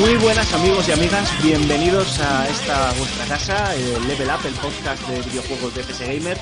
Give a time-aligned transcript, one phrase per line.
[0.00, 5.08] Muy buenas amigos y amigas, bienvenidos a esta vuestra casa, el Level Up, el podcast
[5.08, 6.38] de videojuegos de FS Gamer.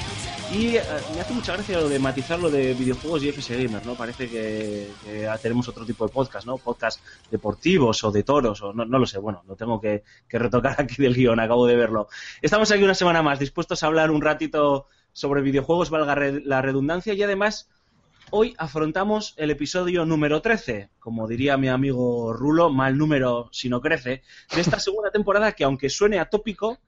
[0.53, 0.83] Y eh,
[1.15, 3.95] me hace mucha gracia lo de matizar lo de videojuegos y FS Gamer, ¿no?
[3.95, 4.91] Parece que,
[5.41, 6.59] tenemos otro tipo de podcast, ¿no?
[6.59, 7.01] Podcast
[7.31, 10.77] deportivos o de toros, o no, no lo sé, bueno, lo tengo que, que retocar
[10.79, 12.09] aquí del guion, acabo de verlo.
[12.43, 16.15] Estamos aquí una semana más, dispuestos a hablar un ratito sobre videojuegos, valga
[16.45, 17.71] la redundancia, y además
[18.33, 23.81] Hoy afrontamos el episodio número 13, como diría mi amigo Rulo, mal número si no
[23.81, 26.79] crece, de esta segunda temporada que aunque suene atópico,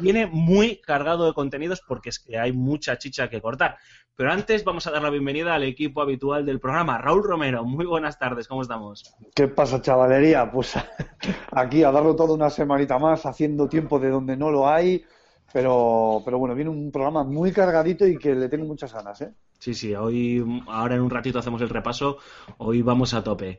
[0.00, 3.76] viene muy cargado de contenidos porque es que hay mucha chicha que cortar.
[4.16, 7.64] Pero antes vamos a dar la bienvenida al equipo habitual del programa, Raúl Romero.
[7.64, 9.14] Muy buenas tardes, ¿cómo estamos?
[9.34, 10.50] ¿Qué pasa, chavalería?
[10.50, 10.72] Pues
[11.52, 15.04] aquí a darlo todo una semanita más, haciendo tiempo de donde no lo hay,
[15.52, 19.34] pero, pero bueno, viene un programa muy cargadito y que le tengo muchas ganas, ¿eh?
[19.58, 22.18] Sí, sí, hoy, ahora en un ratito hacemos el repaso,
[22.58, 23.58] hoy vamos a tope.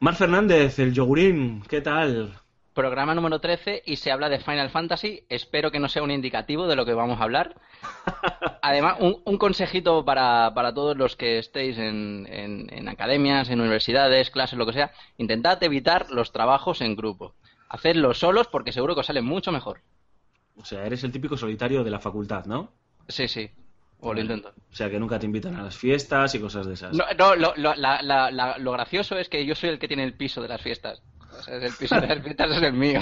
[0.00, 2.38] Mar Fernández, el yogurín, ¿qué tal?
[2.72, 5.24] Programa número 13 y se habla de Final Fantasy.
[5.28, 7.56] Espero que no sea un indicativo de lo que vamos a hablar.
[8.62, 13.60] Además, un, un consejito para, para todos los que estéis en, en- en academias, en
[13.60, 14.92] universidades, clases, lo que sea.
[15.16, 17.34] Intentad evitar los trabajos en grupo.
[17.68, 19.80] Hacedlos solos porque seguro que os sale mucho mejor.
[20.56, 22.70] O sea, eres el típico solitario de la facultad, ¿no?
[23.08, 23.50] Sí, sí.
[24.00, 24.50] O lo intento.
[24.70, 26.94] O sea, que nunca te invitan a las fiestas y cosas de esas.
[26.94, 29.88] No, no, lo, lo- la- la- la- lo gracioso es que yo soy el que
[29.88, 31.02] tiene el piso de las fiestas.
[31.38, 33.00] O sea, el piso de las fiestas es el mío.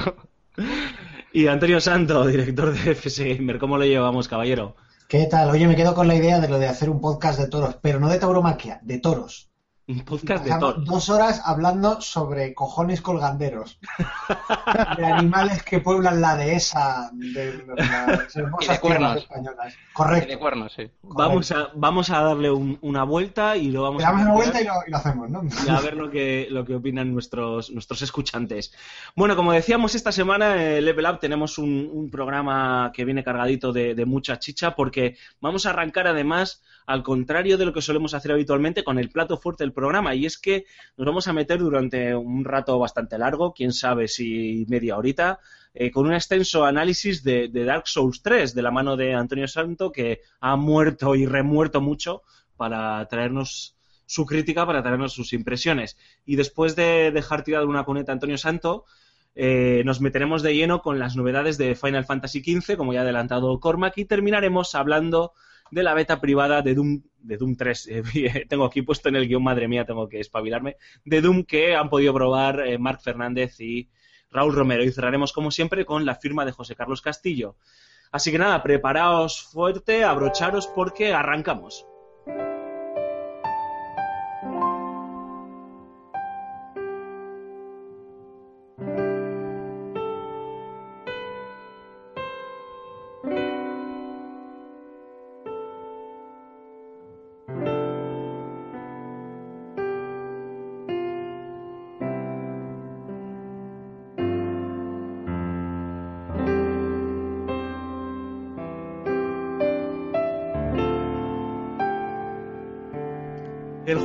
[1.33, 4.77] Y Antonio Santo, director de FS Gamer, ¿cómo lo llevamos, caballero?
[5.09, 5.51] ¿Qué tal?
[5.51, 8.01] Oye, me quedo con la idea de lo de hacer un podcast de toros, pero
[8.01, 9.51] no de tauromaquia, de toros.
[9.89, 10.51] Un podcast de.
[10.85, 13.79] Dos horas hablando sobre cojones colganderos,
[14.97, 19.75] de animales que pueblan la dehesa de las Y de hermosas tierras españolas.
[19.75, 20.39] Y de Correcto.
[20.41, 20.91] cuernos, sí.
[21.03, 24.53] Vamos a, vamos a darle un- una vuelta y lo vamos Le damos una plantear
[24.53, 25.43] vuelta y lo, y lo hacemos, ¿no?
[25.45, 28.75] y a ver lo que, lo que opinan nuestros, nuestros escuchantes.
[29.15, 33.73] Bueno, como decíamos, esta semana en Level Up tenemos un, un programa que viene cargadito
[33.73, 38.15] de, de mucha chicha porque vamos a arrancar además al contrario de lo que solemos
[38.15, 40.65] hacer habitualmente con el plato fuerte del programa y es que
[40.97, 45.41] nos vamos a meter durante un rato bastante largo, quién sabe si media horita,
[45.75, 49.91] eh, con un extenso análisis de, Dark Souls 3 de la mano de Antonio Santo
[49.91, 52.23] que ha muerto y remuerto mucho
[52.57, 53.77] para traernos
[54.07, 55.99] su crítica, para traernos sus impresiones.
[56.25, 58.85] Y después de dejar tirado una cuneta a Antonio Santo,
[59.35, 63.03] eh, nos meteremos de lleno con las novedades de Final Fantasy XV, como ya ha
[63.03, 65.33] adelantado Cormac, y terminaremos hablando
[65.71, 67.91] de la beta privada de Doom, de Doom 3.
[68.15, 71.75] Eh, tengo aquí puesto en el guion, madre mía, tengo que espabilarme, de Doom que
[71.75, 73.89] han podido probar eh, Marc Fernández y
[74.31, 74.85] Raúl Romero.
[74.85, 77.57] Y cerraremos, como siempre, con la firma de José Carlos Castillo.
[78.13, 81.87] Así que nada, preparaos fuerte, abrocharos porque arrancamos.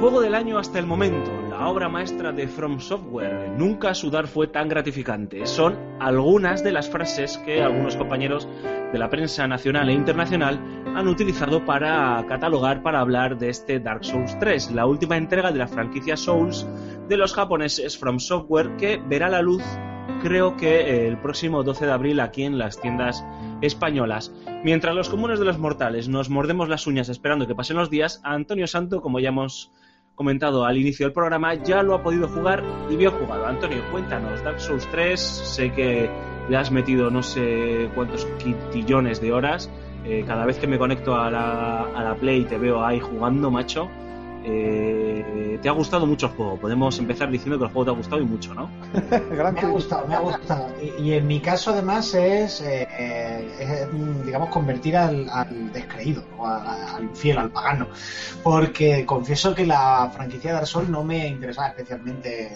[0.01, 4.47] Juego del año hasta el momento, la obra maestra de From Software, nunca sudar fue
[4.47, 5.45] tan gratificante.
[5.45, 8.49] Son algunas de las frases que algunos compañeros
[8.91, 10.59] de la prensa nacional e internacional
[10.95, 15.59] han utilizado para catalogar, para hablar de este Dark Souls 3, la última entrega de
[15.59, 16.67] la franquicia Souls
[17.07, 19.61] de los japoneses From Software que verá la luz
[20.23, 23.23] creo que eh, el próximo 12 de abril aquí en las tiendas
[23.61, 24.33] españolas.
[24.63, 28.19] Mientras los comunes de los mortales nos mordemos las uñas esperando que pasen los días,
[28.23, 29.71] Antonio Santo, como ya hemos
[30.21, 33.47] comentado al inicio del programa, ya lo ha podido jugar y bien jugado.
[33.47, 36.11] Antonio, cuéntanos, Dark Souls 3, sé que
[36.47, 39.67] le has metido no sé cuántos quintillones de horas.
[40.05, 43.49] Eh, cada vez que me conecto a la, a la Play te veo ahí jugando,
[43.49, 43.89] macho.
[44.43, 46.57] Eh, te ha gustado mucho el juego.
[46.57, 48.69] Podemos empezar diciendo que el juego te ha gustado y mucho, ¿no?
[49.31, 50.67] Gran Me ha gustado, me ha gustado.
[50.81, 55.71] Y, y en mi caso, además, es, eh, eh, es, mm, digamos, convertir al, al
[55.71, 57.87] descreído, o a- al infiel, al pagano.
[58.43, 62.51] Porque confieso que la franquicia de Dark Souls no me interesaba especialmente.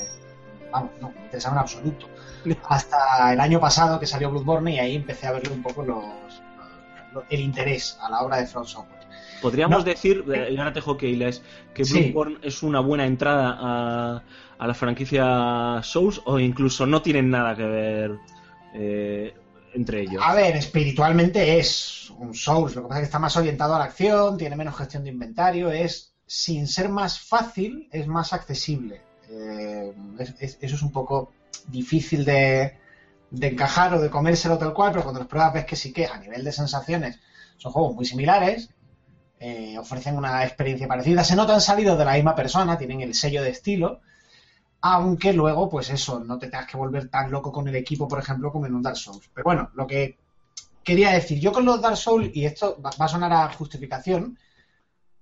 [0.72, 2.08] Vamos, no, me interesaba en absoluto.
[2.70, 6.04] Hasta el año pasado que salió Bloodborne y ahí empecé a verle un poco los,
[7.14, 8.95] los- el interés a la obra de From Software.
[9.42, 9.84] Podríamos No.
[9.84, 11.94] decir, eh, y ahora te dejo que Sí.
[12.12, 14.24] Bloodborne es una buena entrada a,
[14.58, 18.12] a la franquicia Souls o incluso no tienen nada que ver
[18.74, 19.34] eh,
[19.74, 20.22] entre ellos.
[20.26, 23.80] A ver, espiritualmente es un Souls, lo que pasa es que está más orientado a
[23.80, 29.02] la acción, tiene menos gestión de inventario, es, sin ser más fácil, es más accesible.
[29.30, 31.32] Eh, es- es- eso es un poco
[31.68, 32.78] difícil de,
[33.32, 36.06] de encajar o de comérselo tal cual, pero cuando los pruebas ves que sí que
[36.06, 37.20] a nivel de sensaciones
[37.58, 38.70] son juegos muy similares,
[39.48, 43.44] eh, ofrecen una experiencia parecida, se notan salidos de la misma persona, tienen el sello
[43.44, 44.02] de estilo,
[44.82, 48.18] aunque luego, pues eso, no te tengas que volver tan loco con el equipo, por
[48.18, 49.30] ejemplo, como en un Dark Souls.
[49.32, 50.18] Pero bueno, lo que
[50.84, 54.40] quería decir, yo con los Dark Souls, y esto va, a sonar a justificación,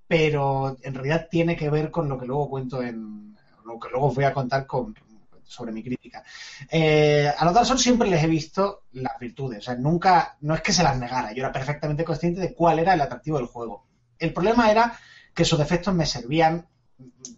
[0.07, 3.35] pero en realidad tiene que ver con lo que luego cuento en.
[3.65, 4.95] lo que luego os voy a contar con,
[5.43, 6.23] sobre mi crítica.
[6.71, 10.55] Eh, a los Dark Souls siempre les he visto las virtudes, o sea, nunca, no
[10.55, 13.47] es que se las negara, yo era perfectamente consciente de cuál era el atractivo del
[13.47, 13.83] juego.
[14.19, 14.97] El problema era
[15.33, 16.67] que sus defectos me servían,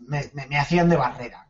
[0.08, 1.48] me, me- hacían de barrera.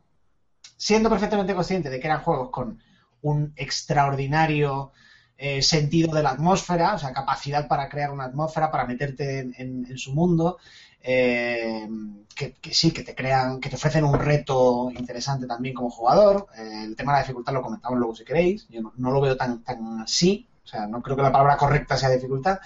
[0.76, 2.80] Siendo perfectamente consciente de que eran juegos con
[3.22, 4.92] un extraordinario
[5.38, 9.98] eh, sentido de la atmósfera, o sea, capacidad para crear una atmósfera, para meterte en,
[9.98, 10.58] su mundo,
[11.02, 11.88] eh,
[12.34, 16.46] que, que sí, que te crean, que te ofrecen un reto interesante también como jugador.
[16.56, 18.66] Eh, el tema de la dificultad lo comentamos luego si queréis.
[18.68, 21.56] Yo no, no lo veo tan, tan así, o sea, no creo que la palabra
[21.56, 22.58] correcta sea dificultad.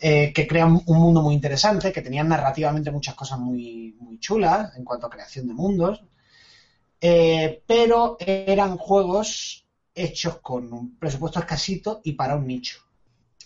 [0.00, 4.76] Eh, que crean un mundo muy interesante, que tenían narrativamente muchas cosas muy, muy chulas
[4.76, 6.02] en cuanto a creación de mundos,
[7.00, 9.64] eh, pero eran juegos
[9.94, 12.78] hechos con un presupuesto escasito y para un nicho.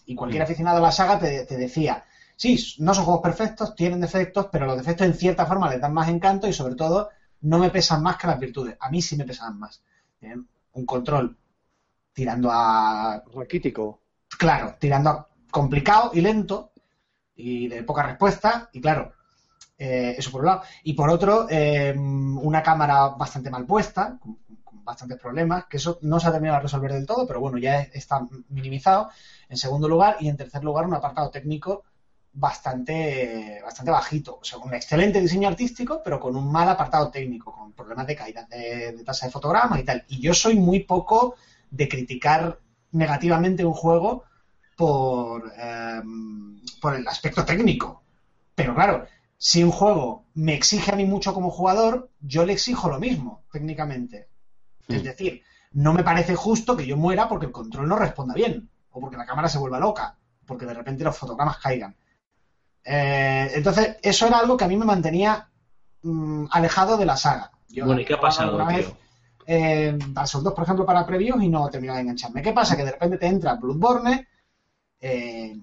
[0.07, 0.47] Y cualquier Mm.
[0.47, 2.05] aficionado a la saga te, te decía,
[2.37, 5.95] sí, no son juegos perfectos, tienen defectos, pero los defectos en cierta forma les dan
[5.95, 7.09] más encanto y sobre todo
[7.43, 8.77] no me pesan más que las virtudes.
[8.81, 9.83] A mí sí me pesan más.
[10.19, 11.37] Tienen un control
[12.13, 14.01] tirando a Raquítico.
[14.39, 16.73] claro, tirando a complicado y lento
[17.35, 19.13] y de poca respuesta, y claro,
[19.79, 20.63] eh, eso por un lado.
[20.83, 25.99] Y por otro, eh, una cámara bastante mal puesta, con, con bastantes problemas, que eso
[26.03, 29.11] no se ha terminado de resolver del todo, pero bueno, ya está minimizado.
[29.49, 31.85] En segundo lugar, y en tercer lugar, un apartado técnico
[32.33, 34.39] bastante, bastante bajito.
[34.41, 38.17] O sea, un excelente diseño artístico, pero con un mal apartado técnico, con problemas de
[38.17, 40.05] caída de, de tasa de fotogramas y tal.
[40.09, 41.37] Y yo soy muy poco
[41.71, 42.59] de criticar
[42.93, 44.25] negativamente un juego
[44.79, 46.01] por, eh,
[46.81, 48.05] por el aspecto técnico.
[48.55, 52.89] Pero claro, si un juego me exige a mí mucho como jugador, yo le exijo
[52.89, 54.29] lo mismo, técnicamente.
[54.87, 55.43] Es decir,
[55.73, 59.17] no me parece justo que yo muera porque el control no responda bien, o porque
[59.17, 60.17] la cámara se vuelva loca,
[60.47, 61.97] porque de repente los fotogramas caigan.
[62.85, 65.49] Eh, entonces, eso era algo que a mí me mantenía
[66.03, 67.51] mm, alejado de la saga.
[67.69, 68.97] Yo bueno, ¿y qué ha pasado, tío?
[69.45, 72.43] eh, Dark Souls 2, por ejemplo, para previews y no terminaba de engancharme.
[72.43, 72.77] ¿Qué pasa?
[72.77, 74.29] Que de repente te entra Bloodborne
[75.01, 75.59] eh,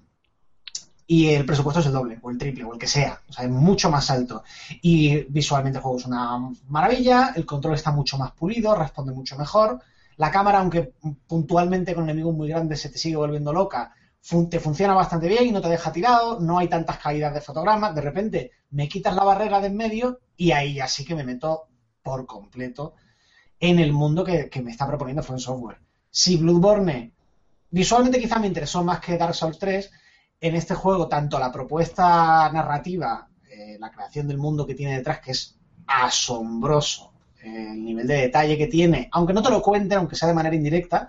[1.08, 3.20] y el presupuesto es el doble, o el triple, o el que sea.
[3.28, 4.42] O sea, es mucho más alto.
[4.82, 9.36] Y visualmente el juego es una maravilla, el control está mucho más pulido, responde mucho
[9.36, 9.80] mejor.
[10.16, 10.94] La cámara, aunque
[11.26, 13.94] puntualmente con enemigos muy grandes se te sigue volviendo loca,
[14.50, 17.94] te funciona bastante bien y no te deja tirado, no hay tantas caídas de fotogramas.
[17.94, 21.68] De repente me quitas la barrera de en medio y ahí así que me meto
[22.02, 22.94] por completo
[23.60, 25.78] en el mundo que, que me está proponiendo From Software.
[26.10, 27.12] Si Bloodborne
[27.70, 29.90] visualmente quizá me interesó más que Dark Souls 3,
[30.40, 35.20] en este juego tanto la propuesta narrativa, eh, la creación del mundo que tiene detrás,
[35.20, 35.56] que es
[35.86, 40.28] asombroso, eh, el nivel de detalle que tiene, aunque no te lo cuenten, aunque sea
[40.28, 41.08] de manera indirecta,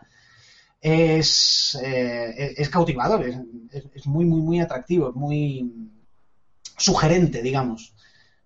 [0.81, 3.37] es, eh, es- es cautivador, es,
[3.93, 5.89] es- muy, muy, muy atractivo, es muy
[6.77, 7.93] sugerente, digamos,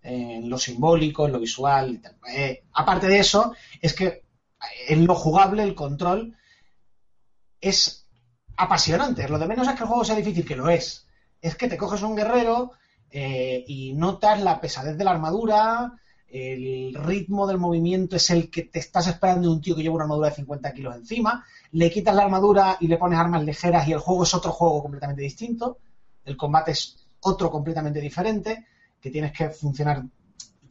[0.02, 2.02] en lo simbólico, en lo visual.
[2.74, 4.24] aparte de eso, es que
[4.88, 6.36] en lo jugable, el control
[7.60, 8.01] es
[8.58, 9.28] apasionante.
[9.28, 11.08] Lo de menos es que el juego sea difícil, que lo es.
[11.42, 12.72] Es que te coges un guerrero
[13.12, 15.94] eh, y notas la pesadez de la armadura,
[16.32, 19.96] el ritmo del movimiento es el que te estás esperando de un tío que lleva
[19.96, 23.88] una armadura de 50 kilos encima, le quitas la armadura y le pones armas ligeras
[23.88, 25.80] y el juego es otro juego completamente distinto,
[26.24, 28.66] el combate es otro completamente diferente,
[29.02, 30.04] que tienes que funcionar,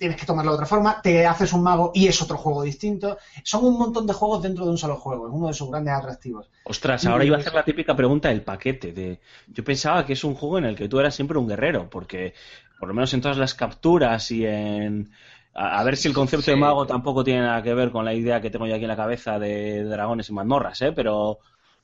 [0.00, 3.18] tienes que tomarlo de otra forma, te haces un mago y es otro juego distinto.
[3.44, 5.92] Son un montón de juegos dentro de un solo juego, es uno de sus grandes
[5.94, 6.48] atractivos.
[6.64, 8.92] Ostras, ahora iba a hacer la típica pregunta del paquete.
[8.92, 9.20] De...
[9.48, 12.32] Yo pensaba que es un juego en el que tú eras siempre un guerrero, porque
[12.78, 15.10] por lo menos en todas las capturas y en...
[15.52, 16.50] A, a ver si el concepto Sí.
[16.52, 18.88] de mago tampoco tiene nada que ver con la idea que tengo yo aquí en
[18.88, 20.92] la cabeza de dragones y mazmorras, ¿eh?
[20.92, 21.40] Pero,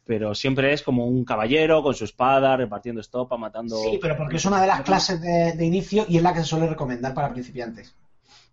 [0.06, 3.76] pero siempre es como un caballero con su espada, repartiendo estopa, matando...
[3.76, 6.40] Sí, pero porque es una de las clases de, de inicio y es la que
[6.40, 7.94] se suele recomendar para principiantes.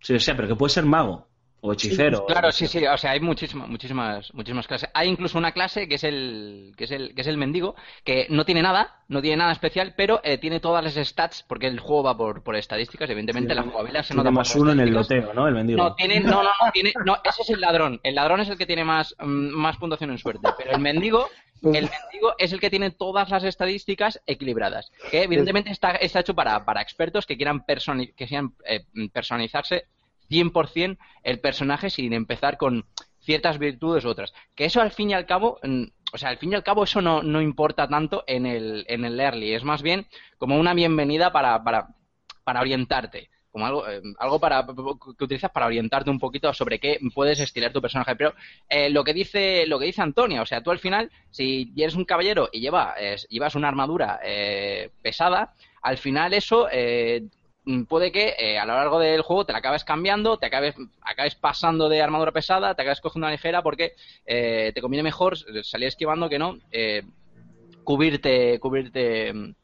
[0.04, 1.28] Sí, o sea, pero que puede ser mago
[1.66, 2.26] o hechicero.
[2.26, 4.90] Claro, sí, sí, o sea, hay muchísimas, muchísimas, muchísimas clases.
[4.94, 8.28] Hay incluso una clase que es el, que es el, que es el mendigo, que
[8.30, 11.80] no tiene nada, no tiene nada especial, pero eh, tiene todas las stats, porque el
[11.80, 15.34] juego va por, por estadísticas, evidentemente la jugabilidad se nota más uno en el loteo,
[15.34, 15.48] ¿no?
[15.48, 15.82] El mendigo.
[15.82, 17.98] No, tiene, no, no, no, tiene, no, ese es el ladrón.
[18.04, 19.24] El ladrón es el que tiene más, mm,
[19.56, 20.50] más puntuación en suerte.
[20.58, 21.30] Pero el mendigo,
[21.62, 24.92] el mendigo es el que tiene todas las estadísticas equilibradas.
[25.10, 28.84] Que evidentemente está, está hecho para, para expertos que quieran, personi- que quieran eh,
[29.14, 29.86] personalizarse
[30.34, 32.86] 100% el personaje sin empezar con
[33.20, 34.34] ciertas virtudes u otras.
[34.56, 36.84] Que eso al fin y al cabo, mm, o sea, al fin y al cabo
[36.84, 39.54] eso no, no importa tanto en el, en el early.
[39.54, 41.88] Es más bien como una bienvenida para, para,
[42.44, 43.30] para orientarte.
[43.52, 47.72] Como algo, eh, algo para, que utilizas para orientarte un poquito sobre qué puedes estilar
[47.72, 48.16] tu personaje.
[48.16, 48.34] Pero
[48.68, 51.94] eh, lo que dice lo que dice Antonia, o sea, tú al final, si eres
[51.94, 57.26] un caballero y lleva, eh, llevas una armadura eh, pesada, al final eso eh,
[57.88, 61.36] puede que eh, a lo largo del juego te la acabes cambiando, te acabes, acabes
[61.36, 63.94] pasando de armadura pesada, te acabes cogiendo una ligera porque
[64.26, 67.04] eh, te conviene mejor salir esquivando que no eh,
[67.84, 69.56] cubrirte, cubrirte, mm,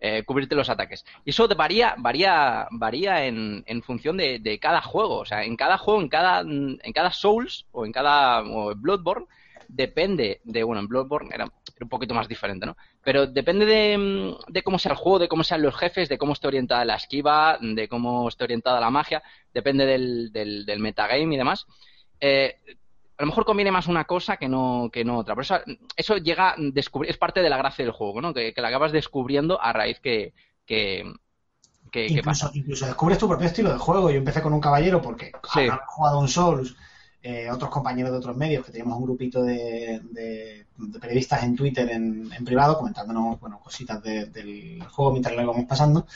[0.00, 1.04] eh, cubrirte los ataques.
[1.24, 5.18] Y eso varía, varía, varía en, en función de, de cada juego.
[5.18, 8.74] O sea, en cada juego, en cada, mm, en cada Souls o en cada o
[8.74, 9.26] Bloodborne,
[9.68, 11.46] depende de, bueno, en Bloodborne era,
[11.80, 12.76] un poquito más diferente, ¿no?
[13.02, 16.18] Pero depende de, mm, de cómo sea el juego, de cómo sean los jefes, de
[16.18, 20.80] cómo esté orientada la esquiva, de cómo esté orientada la magia, depende del, del, del
[20.80, 21.66] metagame y demás.
[22.20, 22.56] Eh,
[23.18, 25.34] a lo mejor conviene más una cosa que no, que no otra.
[25.34, 25.58] Por eso,
[25.96, 28.34] eso llega, a descubrir, es parte de la gracia del juego, ¿no?
[28.34, 30.34] Que, que la acabas descubriendo a raíz que,
[30.66, 31.04] que,
[31.90, 32.50] que, que Incluso, pasa.
[32.54, 34.10] incluso descubres tu propio estilo de juego.
[34.10, 35.66] Yo empecé con un caballero porque Sí.
[35.86, 36.76] jugado un Souls,
[37.28, 40.00] eh, otros compañeros de otros medios, que teníamos un grupito de,
[41.00, 45.64] periodistas en Twitter en, en privado comentándonos bueno, cositas de- del juego mientras lo íbamos
[45.66, 46.06] pasando,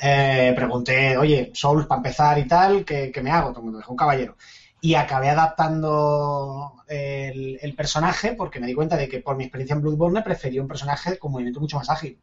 [0.00, 3.52] eh, pregunté, oye, Souls para empezar y tal, ¿qué, qué me hago?
[3.78, 4.36] Dijo, un caballero.
[4.80, 9.74] Y acabé adaptando el, el personaje porque me di cuenta de que por mi experiencia
[9.74, 12.18] en Bloodborne prefería un personaje con movimiento mucho más ágil.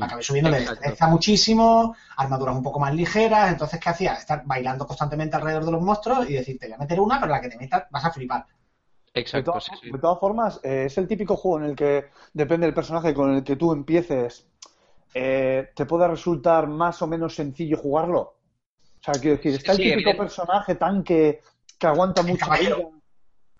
[0.00, 0.80] Acabé subiendo de Exacto.
[0.80, 4.14] destreza muchísimo, armaduras un poco más ligeras, entonces ¿qué hacía?
[4.14, 7.40] Estar bailando constantemente alrededor de los monstruos y decirte, voy a meter una, pero la
[7.40, 8.46] que te metas vas a flipar.
[9.14, 9.90] De, Exacto, todas- sí, sí.
[9.90, 13.34] de todas formas, eh, es el típico juego en el que depende del personaje con
[13.34, 14.46] el que tú empieces,
[15.12, 18.20] eh, te puede resultar más o menos sencillo jugarlo.
[18.20, 20.22] O sea, quiero decir, está Sí, el típico evidente.
[20.22, 21.42] personaje tan que,
[21.82, 22.46] aguanta mucho.
[22.46, 22.92] caballero.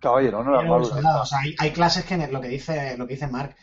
[0.00, 0.94] Caballero, no la Pero, armadura.
[0.94, 3.54] soldado, o sea, hay, hay clases que, lo que dice, lo que dice Mark,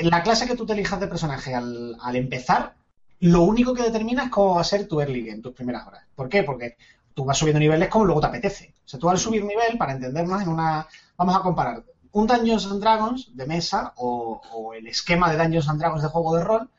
[0.00, 2.74] la clase que tú te elijas de personaje al, al empezar,
[3.20, 6.04] lo único que determina es cómo va a ser tu early game, tus primeras horas.
[6.14, 6.42] ¿Por qué?
[6.42, 6.76] Porque
[7.14, 8.74] tú vas subiendo niveles como luego te apetece.
[8.84, 10.86] O sea, tú al subir nivel, para entendernos, en una.
[11.16, 15.68] Vamos a comparar un Dungeons and Dragons de mesa o, o el esquema de Dungeons
[15.68, 16.70] and Dragons de juego de rol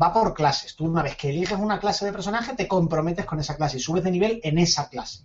[0.00, 0.76] va por clases.
[0.76, 3.80] Tú una vez que eliges una clase de personaje, te comprometes con esa clase y
[3.80, 5.24] subes de nivel en esa clase.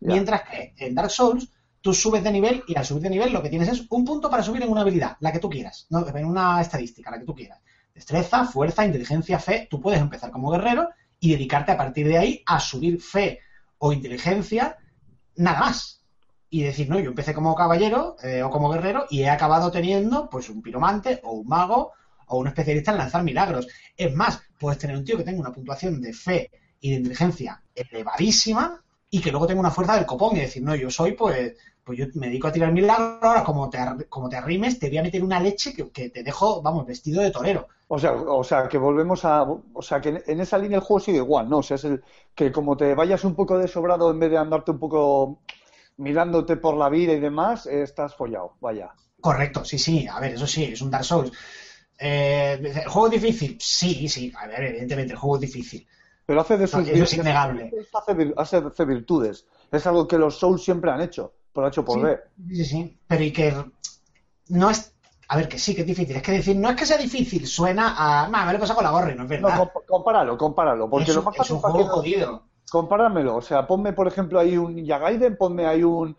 [0.00, 1.48] Mientras que en Dark Souls
[1.80, 4.30] tú subes de nivel y al subir de nivel lo que tienes es un punto
[4.30, 7.24] para subir en una habilidad, la que tú quieras, no, en una estadística, la que
[7.24, 7.60] tú quieras.
[7.94, 9.66] Destreza, fuerza, inteligencia, fe.
[9.70, 13.40] Tú puedes empezar como guerrero y dedicarte a partir de ahí a subir fe
[13.78, 14.78] o inteligencia,
[15.36, 16.02] nada más.
[16.48, 20.28] Y decir, no, yo empecé como caballero eh, o como guerrero y he acabado teniendo
[20.28, 21.92] pues un piromante o un mago
[22.26, 23.68] o un especialista en lanzar milagros.
[23.96, 27.62] Es más, puedes tener un tío que tenga una puntuación de fe y de inteligencia
[27.74, 31.54] elevadísima y que luego tenga una fuerza del copón y decir, no, yo soy pues,
[31.84, 34.98] pues yo me dedico a tirar milagros, ahora como te, como te arrimes te voy
[34.98, 37.68] a meter una leche que, que te dejo, vamos, vestido de torero.
[37.88, 39.42] O sea, o sea, que volvemos a.
[39.42, 41.58] O sea, que en- esa línea el juego sigue igual, ¿no?
[41.58, 42.02] O sea, es el
[42.34, 45.38] que como te vayas un poco desobrado en vez de andarte un poco
[45.96, 48.92] mirándote por la vida y demás, eh, estás follado, vaya.
[49.20, 51.32] Correcto, sí, sí, a ver, eso sí, es un Dark Souls.
[51.98, 53.58] Eh, ¿El juego es difícil?
[53.60, 55.86] Sí, sí, a ver, evidentemente el juego es difícil.
[56.24, 57.70] Pero hace de Eso sus es innegable.
[57.92, 59.46] hace, vir- hace- hace virtudes.
[59.70, 62.30] Es algo que los Souls siempre han hecho, por hecho por Sí, ver.
[62.48, 63.54] sí, sí, pero y que
[64.48, 64.94] no es...
[65.28, 66.16] A ver, que sí, que es difícil.
[66.16, 68.28] Es que decir, no es que sea difícil, suena a...
[68.28, 69.60] "Ma, me lo he pasado con la gorra no es No, verdad.
[69.72, 72.42] comp- compáralo, compáralo, porque es, lo un- más es fácil un para juego no- jodido.
[72.70, 76.16] Compáramelo, o sea, ponme por ejemplo ahí un Ninja Gaiden, ponme ahí un,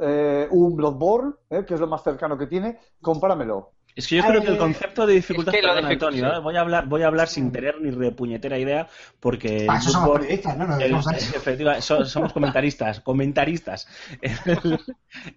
[0.00, 3.74] eh, un Bloodborne, eh, que es lo más cercano que tiene, compáramelo.
[3.96, 6.36] Es que yo creo que el Eh, concepto de dificultad, es que perdón, Antonio, sí.
[6.36, 6.40] ¿eh?
[6.40, 9.90] voy a hablar, voy a hablar sin tener ni repuñetera idea, porque Para el eso
[9.92, 10.22] somos ¿no?
[10.22, 10.28] El-
[10.78, 11.36] dedicamos a eso.
[11.36, 13.88] efectiva- so- somos comentaristas, comentaristas.
[14.22, 14.78] El,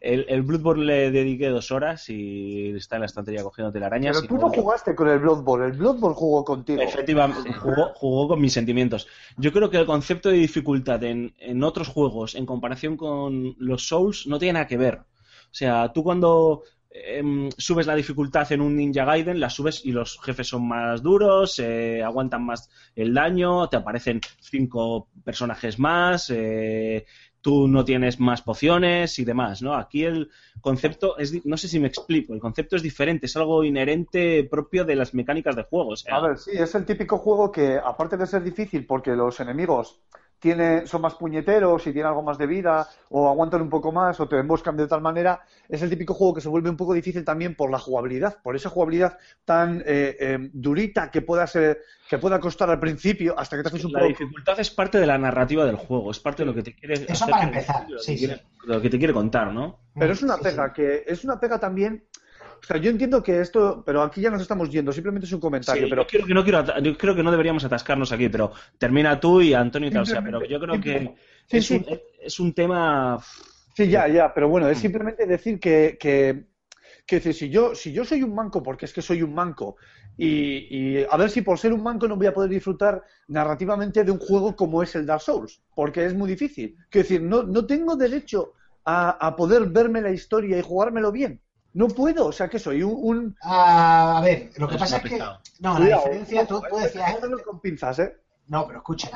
[0.02, 4.16] el, el Bloodborne le dediqué dos horas y está en la estantería cogiendo telarañas.
[4.22, 6.82] Pero tú no jugaste con el Bloodborne, el Bloodborne jugó contigo.
[6.82, 9.08] Efectivamente, jugó, jugó con mis sentimientos.
[9.38, 13.88] Yo creo que el concepto de dificultad en, en otros juegos, en comparación con los
[13.88, 14.96] Souls, no tiene nada que ver.
[15.00, 19.92] O sea, tú cuando em, subes la dificultad en un Ninja Gaiden, la subes y
[19.92, 27.06] los jefes son más duros, aguantan más el daño, te aparecen cinco personajes más, eh,
[27.42, 29.76] tú no tienes más pociones y demás, ¿no?
[29.76, 30.30] Aquí el
[30.62, 34.86] concepto es, no sé si me explico, el concepto es diferente, es algo inherente propio
[34.86, 35.90] de las mecánicas de juego.
[35.90, 39.12] o sea, A ver, sí, es el típico juego que, aparte de ser difícil porque
[39.12, 40.00] los enemigos
[40.44, 44.20] tiene, son más puñeteros y tienen algo más de vida, o aguantan un poco más,
[44.20, 46.94] o te emboscan de tal manera, es el típico juego que se vuelve un poco
[46.94, 51.80] difícil también por la jugabilidad, por esa jugabilidad tan eh, eh, durita que pueda ser,
[52.10, 54.10] que pueda costar al principio hasta que te haces un la poco.
[54.10, 56.96] dificultad es parte de la narrativa del juego, es parte de lo que te quiere
[56.96, 58.44] Eso hacer para empezar, lo que sí, quiere- sí.
[58.66, 59.80] lo que te quiere contar, ¿no?
[59.98, 60.74] Pero es una Sí, pega, sí.
[60.76, 62.04] que es una pega también.
[62.64, 65.40] O sea, yo entiendo que esto, pero aquí ya nos estamos yendo, simplemente es un
[65.42, 68.28] comentario, Sí, pero yo, creo que no quiero, yo creo que no deberíamos atascarnos aquí,
[68.30, 71.14] pero termina tú y Antonio y tal, o sea, pero yo creo que
[71.48, 71.76] Sí, es, sí.
[71.78, 71.86] Un,
[72.20, 73.18] es un tema
[73.76, 74.82] Sí, ya, ya, pero bueno, es Mm.
[74.82, 76.46] simplemente decir que, que,
[77.06, 79.78] que si yo, si yo soy un manco, porque es que soy un manco,
[80.16, 84.04] y, y a ver si por ser un manco no voy a poder disfrutar narrativamente
[84.04, 86.76] de un juego como es el Dark Souls, porque es muy difícil.
[86.90, 88.54] Quiero decir, no, no tengo derecho
[88.86, 91.42] a, a poder verme la historia y jugármelo bien.
[91.74, 92.96] No puedo, o sea que soy un...
[93.02, 93.38] un...
[93.42, 95.18] Ah, a ver, lo que Es pasa es que.
[95.60, 97.14] No, la diferencia, tú, tú eh, decías.
[97.16, 98.18] cógelo con pinzas, ¿eh?
[98.48, 99.10] No, pero escucha.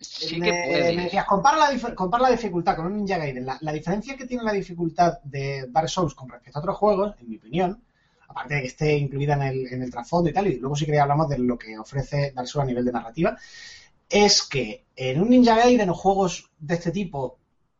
[0.00, 0.96] Sí me, que puedes.
[0.96, 3.44] me decías, compara la, dif- compara la dificultad con un Ninja Gaiden.
[3.44, 7.14] La, la diferencia que tiene la dificultad de Dark Souls con respecto a otros juegos,
[7.20, 7.82] en mi opinión,
[8.28, 10.84] aparte de que esté incluida en el, en el trasfondo y tal, y luego si
[10.86, 13.36] queréis hablamos de lo que ofrece Dark Souls a nivel de narrativa,
[14.08, 17.38] es que en un Ninja Gaiden o juegos de este tipo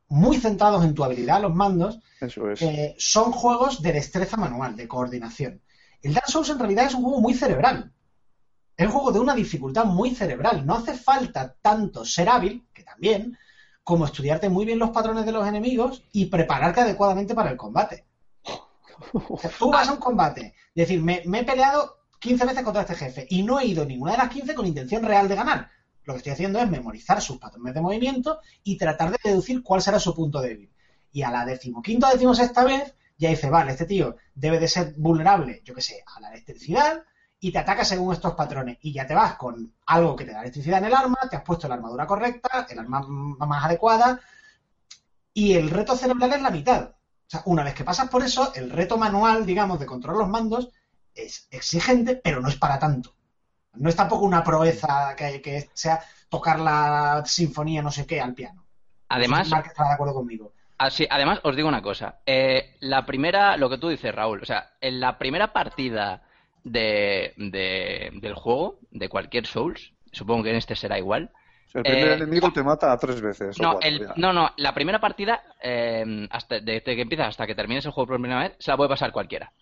[0.09, 2.63] muy centrados en tu habilidad los mandos, Eso es.
[2.63, 5.61] eh, son juegos de destreza manual, de coordinación.
[6.03, 7.93] El Dark Souls en realidad es un juego muy cerebral.
[8.77, 10.65] Es un juego de una dificultad muy cerebral.
[10.65, 13.37] No hace falta tanto ser hábil, que también,
[13.83, 18.05] como estudiarte muy bien los patrones de los enemigos y prepararte adecuadamente para el combate.
[19.29, 22.83] O sea, tú vas a un combate, decir, me, me he peleado 15 veces contra
[22.83, 25.71] este jefe y no he ido ninguna de las 15 con intención real de ganar.
[26.09, 29.83] Lo que estoy haciendo es memorizar sus patrones de movimiento y tratar de deducir cuál
[29.83, 30.73] será su punto débil.
[31.13, 34.95] Y a la decimoquinta o decimosexta vez ya dice, vale, este tío debe de ser
[34.97, 37.03] vulnerable, yo qué sé, a la electricidad
[37.39, 38.79] y te ataca según estos patrones.
[38.81, 41.43] Y ya te vas con algo que te da electricidad en el arma, te has
[41.43, 44.19] puesto la armadura correcta, el arma más adecuada
[45.35, 46.89] y el reto cerebral es la mitad.
[46.89, 50.31] O sea, una vez que pasas por eso, el reto manual, digamos, de controlar los
[50.31, 50.71] mandos
[51.15, 53.18] es exigente, pero no es para tanto.
[53.75, 58.35] No es tampoco una proeza que, que sea tocar la sinfonía no sé qué al
[58.35, 58.65] piano.
[59.09, 60.53] Además, Mark de acuerdo conmigo.
[60.79, 62.21] Así, además, os digo una cosa.
[62.27, 66.23] Eh, la primera, lo que tú dices, Raúl, o sea, en la primera partida
[66.63, 71.31] de, de- del juego, de cualquier Souls, supongo que en este será igual.
[71.75, 73.61] El primer Eh, enemigo te mata a tres veces.
[73.61, 77.47] o No, cuatro, el- no, no, la primera partida, eh, hasta, desde que empiezas hasta
[77.47, 79.53] que termines el juego por primera vez, se la puede pasar cualquiera.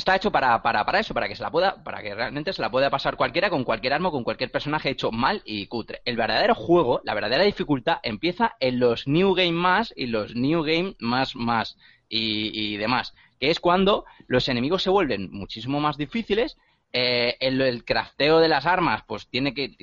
[0.00, 2.62] Está hecho para, para, para eso, para que se la pueda, para que realmente se
[2.62, 6.00] la pueda pasar cualquiera con cualquier arma, con cualquier personaje hecho mal y cutre.
[6.04, 10.62] El verdadero juego, la verdadera dificultad, empieza en los New Game más y los New
[10.62, 11.76] Game más más
[12.08, 13.14] y, y demás.
[13.38, 16.56] Que es cuando los enemigos se vuelven muchísimo más difíciles.
[16.92, 19.76] eh, el, crafteo de las armas, pues tiene que,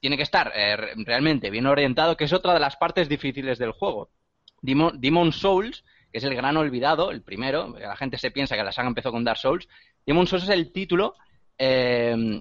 [0.00, 3.58] tiene que estar eh, re- realmente bien orientado, que es otra de las partes difíciles
[3.58, 4.10] del juego.
[4.62, 8.64] Demon, Demon Souls, que es el gran olvidado, el primero, la gente se piensa que
[8.64, 9.68] la saga empezó con Dark Souls.
[10.06, 11.14] Demon Souls es el título,
[11.58, 12.40] eh,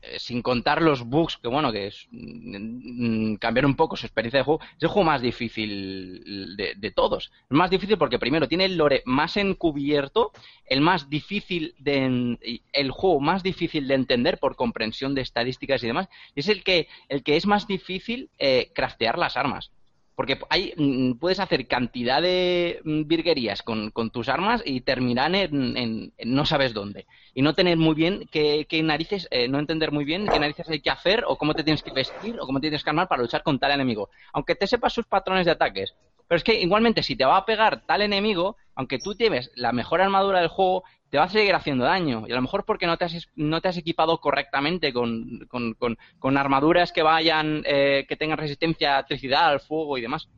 [0.00, 4.06] eh, sin contar los bugs, que bueno, que es mm, mm, cambiar un poco su
[4.06, 7.32] experiencia de juego, es el juego más difícil de, todos.
[7.42, 10.30] Es más difícil porque primero tiene el lore más encubierto,
[10.66, 12.38] el más difícil de
[12.72, 16.62] el juego más difícil de entender por comprensión de estadísticas y demás, y es el
[16.62, 19.72] que el que es más difícil eh, craftear las armas.
[20.18, 25.76] Porque hay, mm, puedes hacer cantidad de mm, virguerías con, tus armas y terminar en,
[25.76, 27.06] en- no sabes dónde.
[27.34, 30.68] Y no tener muy bien qué, qué narices, eh, no entender muy bien qué narices
[30.70, 33.22] hay que hacer o cómo te tienes que vestir o cómo tienes que armar para
[33.22, 34.10] luchar con tal enemigo.
[34.32, 35.94] Aunque te sepas sus patrones de ataques.
[36.26, 39.70] Pero es que igualmente si te va a pegar tal enemigo, aunque tú lleves la
[39.70, 42.24] mejor armadura del juego, te va a seguir haciendo daño.
[42.28, 45.74] Y a lo mejor porque no te has, no te has equipado correctamente con, con,
[45.74, 50.28] con- con armaduras que vayan, eh, que tengan resistencia a electricidad, al fuego y demás.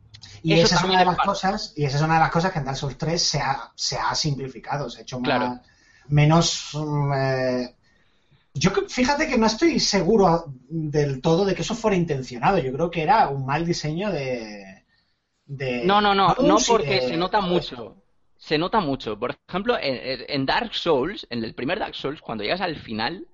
[0.43, 2.51] Y Eso esa es una de las cosas, y esa es una de las cosas
[2.51, 5.59] que en Dark Souls 3 se ha, se ha simplificado, se ha hecho más, Claro.
[6.09, 6.77] menos...
[7.15, 7.75] eh,
[8.53, 12.57] yo fíjate que no estoy seguro del todo de que eso fuera intencionado.
[12.59, 14.83] Yo creo que era un mal diseño de...
[15.45, 18.00] de No, no, no, no porque de- se nota mucho.
[18.41, 19.17] Se nota mucho.
[19.19, 23.27] Por ejemplo, en, Dark Souls, en el primer Dark Souls, cuando llegas al final,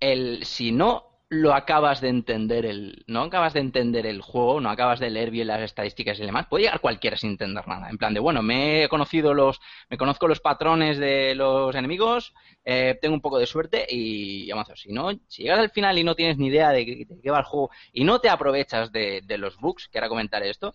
[0.00, 4.70] el, si no lo acabas de entender el, no acabas de entender el juego, no
[4.70, 7.90] acabas de leer bien las estadísticas y demás, puede llegar cualquiera sin entender nada.
[7.90, 12.32] En plan de, bueno, me he conocido los, me conozco los patrones de los enemigos,
[12.64, 14.76] eh, tengo un poco de suerte y avanzo.
[14.76, 17.30] Si no, si llegas al final y no tienes ni idea de, qué- de qué
[17.30, 20.74] va el juego y no te aprovechas de, de los bugs, que ahora comentaré esto,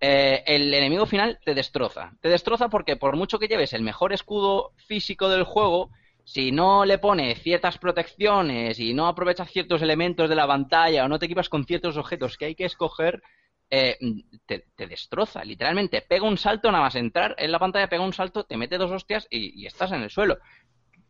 [0.00, 2.12] eh, el enemigo final te destroza.
[2.20, 5.90] Te destroza porque por mucho que lleves el mejor escudo físico del juego,
[6.24, 11.08] si no le pones ciertas protecciones y no aprovechas ciertos elementos de la pantalla o
[11.08, 13.22] no te equipas con ciertos objetos que hay que escoger,
[13.70, 13.96] eh,
[14.46, 15.44] te, destroza.
[15.44, 18.78] Literalmente, pega un salto, nada más entrar en la pantalla, pega un salto, te mete
[18.78, 20.38] dos hostias y, estás en el suelo.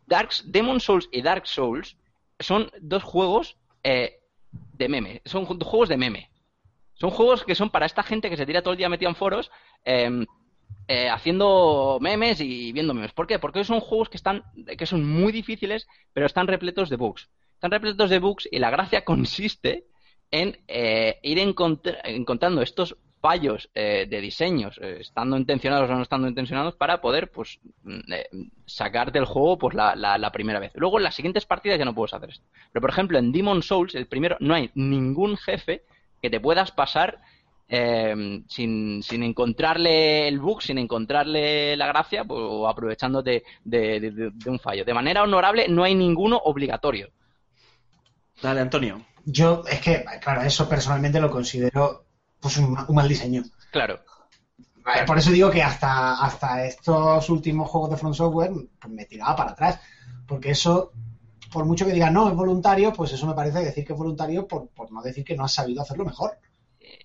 [0.05, 1.97] Dark, Demon Souls y Dark Souls
[2.39, 4.19] son dos juegos eh,
[4.51, 5.21] de meme.
[5.25, 6.29] Son ju- juegos de meme.
[7.01, 9.15] Son juegos que son para esta gente que se tira todo el día metida en
[9.15, 9.51] foros
[9.85, 10.25] eh,
[10.87, 13.13] eh, haciendo memes y viendo memes.
[13.13, 13.39] ¿Por qué?
[13.39, 14.43] Porque son juegos que están
[14.77, 17.29] que son muy difíciles, pero están repletos de bugs.
[17.55, 19.85] Están repletos de bugs y la gracia consiste
[20.31, 26.01] en eh, ir encontr- encontrando estos fallos eh, de diseños, eh, estando intencionados o no
[26.01, 28.25] estando intencionados, para poder pues mm, eh,
[28.65, 30.71] sacar del juego pues la, la- la primera vez.
[30.75, 32.45] Luego en las siguientes partidas ya no puedes hacer esto.
[32.71, 35.83] Pero por ejemplo en Demon Souls, el primero, no hay ningún jefe
[36.21, 37.19] que te puedas pasar
[37.67, 44.11] eh, sin, sin encontrarle el bug, sin encontrarle la gracia, pues, o aprovechándote de, de-
[44.11, 44.83] de- de un fallo.
[44.85, 47.09] De manera honorable no hay ninguno obligatorio.
[48.41, 49.05] Dale, Antonio.
[49.25, 52.05] Yo, es que, claro, eso personalmente lo considero
[52.39, 53.43] pues un, un mal diseño.
[53.71, 53.99] Claro.
[55.05, 59.35] Por eso digo que hasta, hasta estos últimos juegos de Front Software pues me tiraba
[59.35, 59.79] para atrás.
[60.27, 60.91] Porque eso,
[61.51, 64.47] por mucho que diga no, es voluntario, pues eso me parece decir que es voluntario
[64.47, 66.37] por, por no decir que no has sabido hacerlo mejor.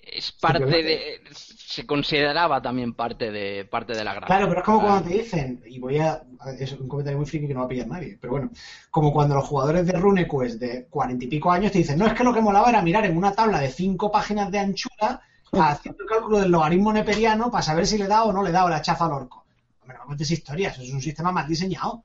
[0.02, 1.20] Es parte de.
[1.32, 4.26] Se consideraba también parte de parte de la gracia.
[4.26, 6.22] Claro, pero es como cuando te dicen, y voy a.
[6.58, 8.50] Es un comentario muy friki que no va a pillar nadie, pero bueno,
[8.90, 12.14] como cuando los jugadores de RuneQuest de cuarenta y pico años te dicen, no, es
[12.14, 15.20] que lo que molaba era mirar en una tabla de cinco páginas de anchura,
[15.52, 18.64] haciendo el cálculo del logaritmo neperiano para saber si le da o no le da
[18.64, 19.44] o le hachazo al orco.
[19.82, 22.04] Hombre, no me cuentes historias, es un sistema mal diseñado.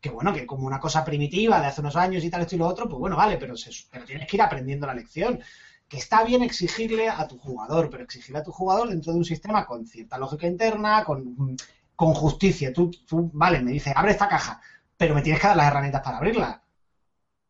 [0.00, 2.58] Que bueno, que como una cosa primitiva de hace unos años y tal, esto y
[2.58, 5.40] lo otro, pues bueno, vale, pero, se- pero tienes que ir aprendiendo la lección
[5.88, 9.24] que está bien exigirle a tu jugador, pero exigirle a tu jugador dentro de un
[9.24, 11.56] sistema con cierta lógica interna, con,
[11.96, 12.72] con justicia.
[12.72, 14.60] Tú, tú, vale, me dices, abre esta caja,
[14.96, 16.62] pero me tienes que dar las herramientas para abrirla.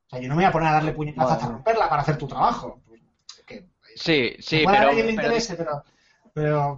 [0.06, 1.54] O sea, yo no me voy a poner a darle puñetazos hasta Vale.
[1.56, 2.80] romperla para hacer tu trabajo.
[2.88, 3.00] Pues,
[3.46, 5.94] que, Sí, sí, pero, le interese, pero, pero,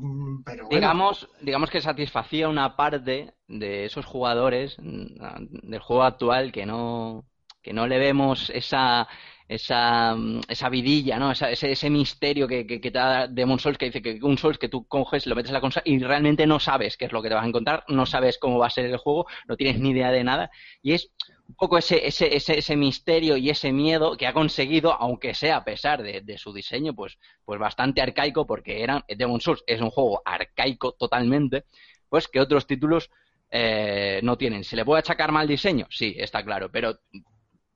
[0.00, 6.66] mm, digamos, digamos que satisfacía una parte de esos jugadores mm, del juego actual que
[6.66, 7.26] no,
[7.62, 9.08] que no le vemos esa,
[9.48, 11.30] esa, mm, esa vidilla, ¿no?
[11.32, 14.58] Esa- ese, ese misterio que, que, te da Demon Souls, que dice que un Souls
[14.58, 17.28] que tú coges, lo metes la consola y realmente no sabes qué es lo que
[17.28, 19.90] te vas a encontrar, no sabes cómo va a ser el juego, no tienes ni
[19.90, 20.50] idea de nada.
[20.82, 21.10] Y es
[21.52, 25.58] un poco ese, ese, ese, ese misterio y ese miedo que ha conseguido, aunque sea
[25.58, 29.80] a pesar de, de su diseño, pues, pues bastante arcaico, porque eran, Demon Souls es
[29.82, 31.64] un juego arcaico totalmente,
[32.08, 33.10] pues que otros títulos
[33.50, 34.64] eh, no tienen.
[34.64, 35.86] ¿Se le puede achacar mal diseño?
[35.90, 36.98] Sí, está claro, pero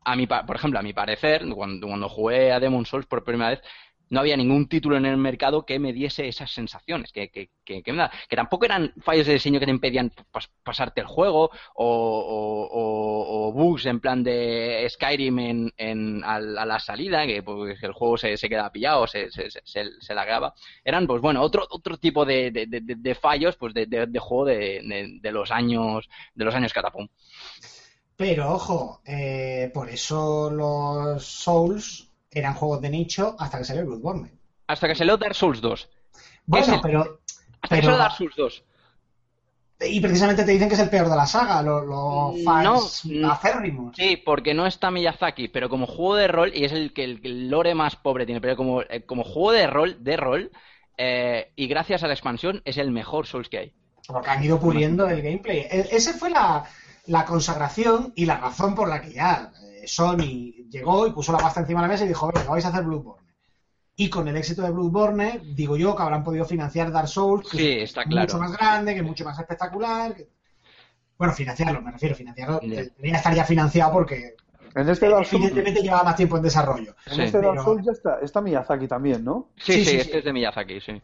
[0.05, 3.51] a mi, por ejemplo, a mi parecer, cuando, cuando jugué a Demon Souls por primera
[3.51, 3.61] vez,
[4.09, 7.83] no había ningún título en el mercado que me diese esas sensaciones, que, que, que,
[7.83, 11.07] que me da- que tampoco eran fallos de diseño que te impedían pas- pasarte el
[11.07, 15.39] juego o, bugs en plan de Skyrim
[15.77, 19.61] en, a, la salida, que pues, el juego se, se queda pillado, se, se, se,
[20.01, 20.55] se lagueaba.
[20.85, 23.87] Eran, pues bueno, otro, otro tipo de, de, de- de fallos pues de,
[24.21, 27.09] juego de los años de los años catapum.
[28.17, 33.89] Pero ojo, eh, por eso los Souls eran juegos de nicho hasta que salió el
[33.89, 34.33] Bloodborne.
[34.69, 35.89] Hasta que salió Dark Souls 2.
[36.47, 37.21] Bueno, el- pero,
[37.63, 38.65] Hasta que salió Dark Souls 2.
[39.81, 43.31] y precisamente te dicen que es el peor de la saga, los, los fans No,
[43.31, 43.95] acérrimos.
[43.97, 47.21] Sí, porque no está Miyazaki, pero como juego de rol, y es el que el,
[47.23, 50.51] el lore más pobre tiene, pero como, eh, como juego de rol, de rol,
[50.97, 53.73] eh, y gracias a la expansión, es el mejor Souls que hay.
[54.07, 55.59] Porque han ido puliendo el gameplay.
[55.71, 56.65] E- Esa fue la,
[57.07, 59.53] la consagración y la razón por la que ya
[59.87, 62.69] Sony llegó y puso la pasta encima de la mesa y dijo, venga, vais a
[62.69, 63.27] hacer Bloodborne.
[63.97, 67.57] Y con el éxito de Bloodborne, digo yo que habrán podido financiar Dark Souls, que
[67.57, 68.27] Sí, es está claro.
[68.27, 70.15] mucho más grande, que es mucho más espectacular.
[70.15, 70.29] que-
[71.19, 72.61] Bueno, financiarlo, me refiero, financiarlo.
[72.61, 72.83] Ya.
[72.83, 74.35] Debería estar ya financiado porque
[74.75, 76.95] En este Dark Souls, evidentemente llevaba más tiempo en desarrollo.
[77.07, 79.49] en este Dark Souls ya está, está Miyazaki también, ¿no?
[79.57, 80.19] Sí, Sí, sí, sí, este sí.
[80.19, 81.01] es de Miyazaki, sí.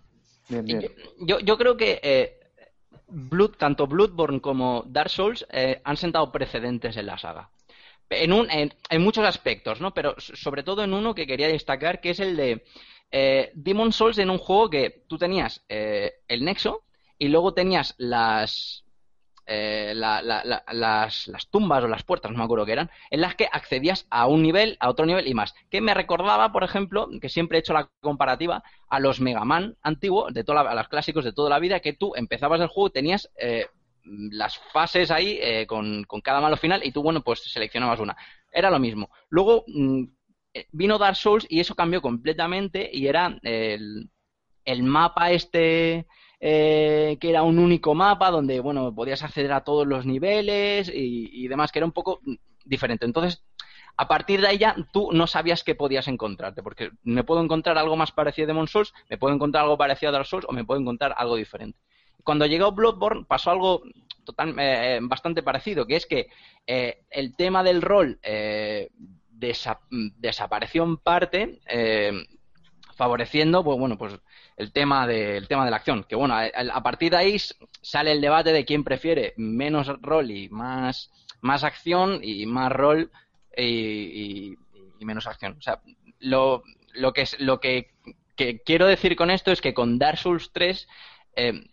[0.51, 0.85] Bien, bien.
[1.21, 2.39] Yo, yo creo que eh,
[3.09, 7.49] Blood, tanto Bloodborne como Dark Souls eh, han sentado precedentes en la saga.
[8.13, 9.93] En, un, en, en muchos aspectos, ¿no?
[9.95, 12.65] Pero sobre todo en uno que quería destacar, que es el de
[13.11, 16.83] eh, Demon Souls en un juego que tú tenías eh, el nexo
[17.19, 18.85] y luego tenías las,
[19.47, 22.91] eh, la- la- la- las, las tumbas o las puertas, no me acuerdo qué eran,
[23.11, 25.55] en las que accedías a un nivel, a otro nivel y más.
[25.71, 29.77] Que me recordaba, por ejemplo, que siempre he hecho la comparativa a los Mega Man
[29.83, 32.89] antiguos, de toda a los clásicos de toda la vida, que tú empezabas el juego
[32.89, 33.67] y tenías eh,
[34.05, 38.17] las fases ahí eh, con, con cada malo final y tú, bueno, pues seleccionabas una.
[38.51, 39.11] Era lo mismo.
[39.29, 40.05] Luego mm,
[40.55, 44.11] eh, vino Dark Souls y eso cambió completamente y era el,
[44.65, 46.07] el mapa este
[46.41, 51.31] eh, que era un único mapa donde, bueno, podías acceder a todos los niveles y,
[51.33, 52.35] y demás, que era un poco mm,
[52.65, 53.07] diferente.
[53.07, 53.45] Entonces,
[53.97, 57.79] a partir de ahí ya tú no sabías qué podías encontrarte, porque me puedo encontrar
[57.79, 60.53] algo más parecido a Demon Souls, me puedo encontrar algo parecido a Dark Souls o
[60.53, 61.79] me puedo encontrar algo diferente.
[62.25, 63.83] Cuando llegó Bloodborne pasó algo
[64.25, 66.29] total, eh, bastante parecido, que es que
[66.67, 68.91] eh, el tema del rol eh,
[69.31, 72.13] desa- desapareció en parte, eh,
[72.95, 74.15] favoreciendo, pues bueno, pues
[74.57, 76.05] el tema de, tema de la acción.
[76.05, 77.37] Que bueno, a, partir de ahí
[77.81, 83.11] sale el debate de quién prefiere menos rol y más, más acción y más rol
[83.57, 84.57] y, y-
[84.99, 85.57] y menos acción.
[85.59, 85.81] O sea,
[86.21, 86.63] lo,
[86.95, 87.91] lo que lo que,
[88.65, 90.87] quiero decir con esto es que con Dark Souls 3
[91.37, 91.65] eh,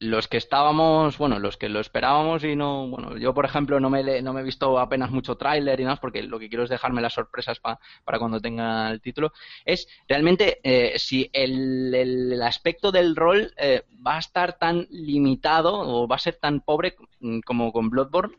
[0.00, 3.90] los que estábamos, bueno, los que lo esperábamos y no, bueno, yo por ejemplo no
[3.90, 6.70] me, no me he visto apenas mucho tráiler y nada, porque lo que quiero es
[6.70, 9.32] dejarme las sorpresas pa- para cuando tenga el título,
[9.64, 14.86] es realmente eh, si el, el- el aspecto del rol eh, va a estar tan
[14.90, 18.36] limitado o va a ser tan pobre mm, como con Bloodborne,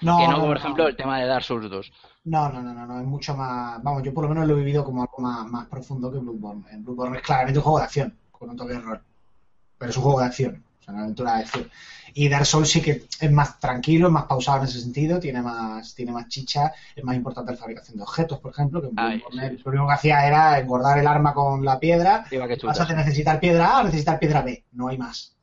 [0.00, 0.56] No, que no, no, por no.
[0.56, 1.92] ejemplo, el tema de Dark Souls 2.
[2.24, 3.82] No, no, no, no, no, es mucho más.
[3.82, 6.64] Vamos, yo por lo menos lo he vivido como algo más, más profundo que Bloodborne.
[6.72, 9.00] En Bloodborne es claramente un juego de acción, con un toque de rol.
[9.78, 11.70] Pero es un juego de acción, sea, una aventura de acción.
[12.14, 15.42] Y Dark Souls sí que es más tranquilo, es más pausado en ese sentido, tiene
[15.42, 19.22] más, tiene más chicha, es más importante la fabricación de objetos, por ejemplo, que Ay,
[19.30, 19.36] sí.
[19.64, 22.24] lo único que hacía era engordar el arma con la piedra.
[22.68, 25.36] Vas a necesitar piedra A o necesitar piedra B, no hay más.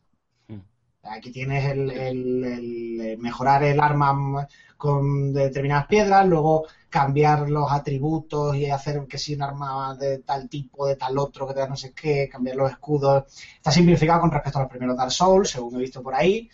[0.48, 0.58] Mm.
[1.04, 6.66] Aquí tienes el- el mejorar el arma con determinadas piedras, luego
[6.98, 11.48] cambiar los atributos y hacer que si un arma de tal tipo, de tal otro,
[11.48, 13.24] que te da no sé qué, cambiar los escudos.
[13.58, 16.50] Está simplificado con respecto a los primeros Dark Souls, según he visto por ahí,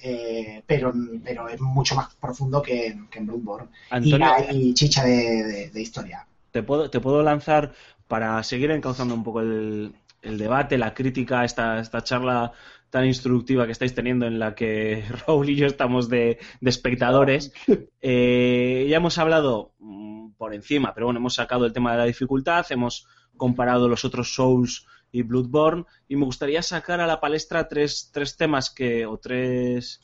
[0.00, 0.92] eh, pero,
[1.24, 3.68] pero es mucho más profundo que, en- que en Bloodborne.
[3.90, 6.26] Antonio, y hay chicha de, de- de historia.
[6.50, 7.72] te puedo, te puedo lanzar
[8.08, 12.52] para seguir encauzando un poco el, el debate, la crítica, esta, esta charla
[12.90, 17.52] tan instructiva que estáis teniendo en la que Raúl y yo estamos de, de espectadores.
[18.00, 22.04] Eh, ya hemos hablado mm, por encima, pero bueno, hemos sacado el tema de la
[22.04, 27.66] dificultad, hemos comparado los otros Souls y Bloodborne y me gustaría sacar a la palestra
[27.66, 30.00] tres, tres temas que, o tres,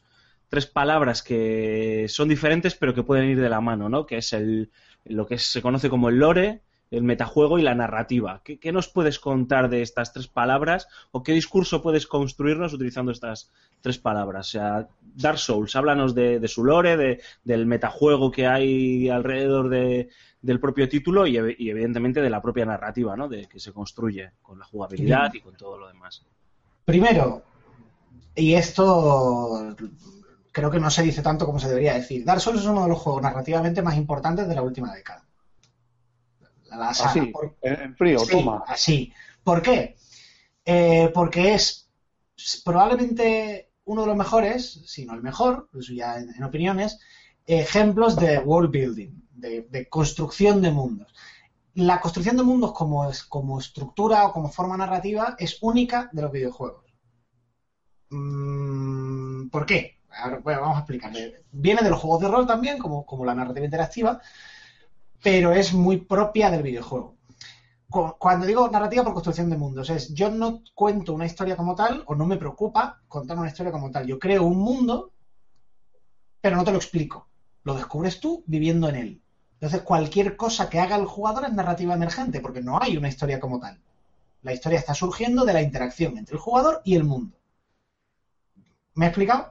[0.49, 4.07] tres palabras que son diferentes pero que pueden ir de la mano, ¿no?
[4.07, 4.73] Que es el,
[5.05, 6.63] lo que se conoce como el lore,
[6.97, 8.43] el metajuego y la narrativa.
[8.45, 13.51] ¿Qué, nos puedes contar de estas tres palabras o qué discurso puedes construirnos utilizando estas
[13.81, 14.49] tres palabras?
[14.49, 19.69] O sea, Dark Souls, háblanos de, de su lore, de, del metajuego que hay alrededor
[19.69, 20.09] de,
[20.45, 23.29] del propio título y evidentemente de la propia narrativa, ¿no?
[23.29, 26.23] De que se construye con la jugabilidad y con todo lo demás.
[26.85, 27.43] Primero,
[28.35, 29.75] y esto
[30.53, 32.89] creo que no se dice tanto como se debería decir, Dark Souls es uno de
[32.91, 35.24] los juegos narrativamente más importantes de la última década.
[36.77, 36.89] La.
[36.91, 38.63] Así, Por- en, frío, Sí, toma.
[38.67, 39.13] así.
[39.43, 39.95] ¿Por qué?
[40.65, 41.89] Eh, porque es
[42.65, 46.99] probablemente uno de los mejores, si no el mejor, eso ya en, en opiniones,
[47.47, 51.13] ejemplos de world building, de, de construcción de mundos.
[51.75, 56.23] La construcción de mundos como, es- como estructura o como forma narrativa es única de
[56.23, 56.85] los videojuegos.
[58.11, 59.97] Mm, ¿Por qué?
[60.11, 61.43] Ahora, bueno, vamos a explicarle.
[61.51, 64.21] Viene de los juegos de rol también, como, como la narrativa interactiva,
[65.25, 67.17] pero es muy propia del videojuego.
[67.91, 71.75] Cu- Cuando digo narrativa por construcción de mundos, es yo no cuento una historia como
[71.77, 74.07] tal, o no me preocupa contar una historia como tal.
[74.07, 75.13] Yo creo un mundo,
[76.41, 77.27] pero no te lo explico.
[77.65, 79.23] Lo descubres tú viviendo en él.
[79.55, 83.41] Entonces, cualquier cosa que haga el jugador es narrativa emergente, porque no hay una historia
[83.41, 83.81] como tal.
[84.43, 87.37] La historia está surgiendo de la interacción entre el jugador y el mundo.
[88.95, 89.51] ¿Me he explicado?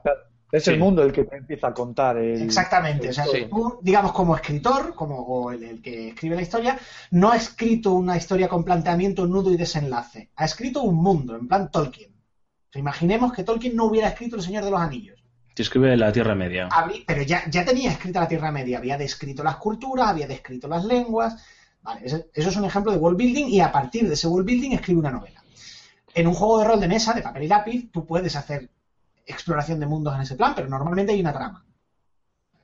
[0.54, 0.70] Es Sí.
[0.70, 2.16] el mundo el que te empieza a contar.
[2.16, 3.08] El, Exactamente.
[3.08, 3.46] O sea, Sí.
[3.50, 6.78] tú, digamos, como escritor, como o el, el que escribe la historia,
[7.10, 10.30] no ha escrito una historia con planteamiento, nudo y desenlace.
[10.36, 12.12] Ha escrito un mundo, en plan Tolkien.
[12.12, 15.20] O sea, imaginemos que Tolkien no hubiera escrito El Señor de los Anillos.
[15.54, 16.68] Te escribe la Tierra Media.
[17.06, 20.84] Pero ya, ya tenía escrita la Tierra Media, había descrito las culturas, había descrito las
[20.84, 21.34] lenguas.
[21.82, 24.46] Vale, ese- eso es un ejemplo de world building y a partir de ese world
[24.46, 25.42] building escribe una novela.
[26.14, 28.68] En un juego de rol de mesa, de papel y lápiz, tú puedes hacer
[29.26, 31.64] exploración de mundos en ese plan, pero normalmente hay una trama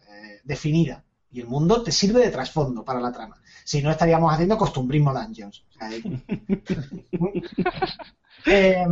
[0.08, 1.04] eh, definida.
[1.32, 3.40] Y el mundo te sirve de trasfondo para la trama.
[3.64, 5.64] Si no, estaríamos haciendo costumbrismo dungeons.
[5.68, 5.90] O sea,
[8.46, 8.84] eh,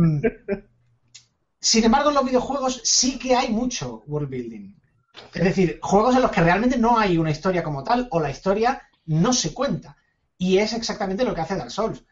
[1.59, 4.73] sin embargo, en los videojuegos sí que hay mucho world building.
[5.33, 8.29] Es decir, juegos en los que realmente no hay una historia como tal o la
[8.29, 9.97] historia no se cuenta.
[10.37, 12.05] Y es exactamente lo que hace Dark Souls.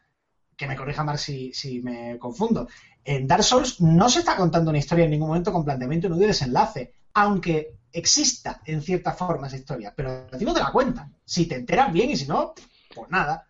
[0.57, 2.67] Que me corrija más si, si me confundo.
[3.05, 6.23] En Dark Souls no se está contando una historia en ningún momento con planteamiento nudo
[6.23, 10.71] y desenlace, aunque exista en cierta forma esa historia, pero a ti no te la
[10.71, 11.15] cuentan.
[11.23, 12.53] Si te enteras bien y si no,
[12.93, 13.47] pues nada.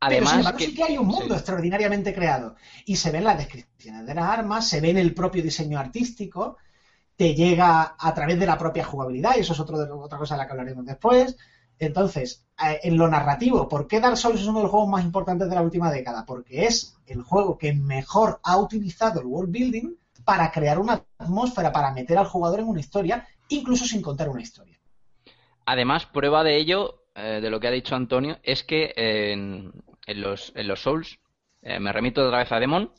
[0.00, 1.34] Pero sin Además, embargo, que- sí que hay un mundo sí.
[1.34, 2.56] extraordinariamente creado.
[2.84, 6.56] Y se ven las descripciones de las armas, se ve en el propio diseño artístico,
[7.16, 10.34] te llega a través de la propia jugabilidad, y eso es otro de, otra cosa
[10.34, 11.36] de la que hablaremos después.
[11.78, 15.04] Entonces, eh, en lo narrativo, ¿por qué Dark Souls es uno de los juegos más
[15.04, 16.24] importantes de la última década?
[16.26, 21.72] Porque es el juego que mejor ha utilizado el world building para crear una atmósfera,
[21.72, 24.78] para meter al jugador en una historia, incluso sin contar una historia.
[25.66, 29.72] Además, prueba de ello, eh, de lo que ha dicho Antonio, es que en,
[30.06, 31.18] en los, Souls,
[31.62, 32.92] eh, me remito otra vez a Demon,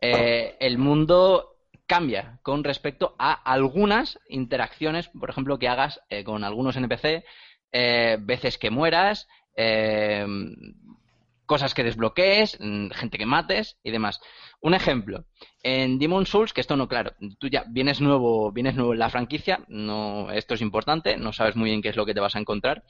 [0.00, 6.44] eh, el mundo cambia con respecto a algunas interacciones, por ejemplo, que hagas eh, con
[6.44, 7.24] algunos NPC,
[7.72, 10.26] eh, veces que mueras, eh,
[11.50, 14.20] cosas que desbloquees, mm, gente que mates y demás.
[14.60, 15.24] Un ejemplo,
[15.64, 19.10] en Demon Souls, que esto no, claro, tú ya vienes nuevo, vienes nuevo en la
[19.10, 22.36] franquicia, no, esto es importante, no sabes muy bien qué es lo que te vas
[22.36, 22.84] a encontrar.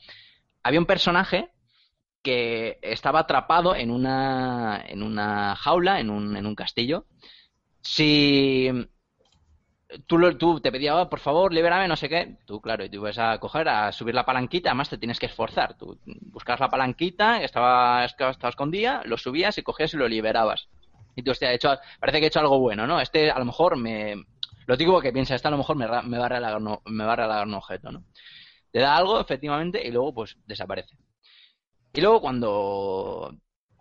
[0.61, 1.49] Había un personaje
[2.21, 7.07] que estaba atrapado en una, en una jaula, en un, en un castillo.
[7.81, 8.69] Si
[10.07, 12.97] tú, tú te pedía, "Oh, por favor, libérame, no sé qué, tú, claro, y tú
[12.97, 15.77] ibas a coger, a subir la palanquita, además te tienes que esforzar.
[15.77, 15.97] Tú
[16.31, 20.69] buscas la palanquita, estaba, estaba escondida, lo subías y cogías y lo liberabas.
[21.15, 22.99] Y tú, hostia, he hecho, parece que he hecho algo bueno, ¿no?
[23.01, 24.15] Este a lo mejor me...
[24.67, 27.03] Lo digo que piensa, este a lo mejor me, me va a regalar, no- me
[27.03, 28.03] va a regalar un objeto, ¿no?
[28.71, 30.95] Te da algo, efectivamente, y luego pues desaparece.
[31.93, 33.35] Y luego cuando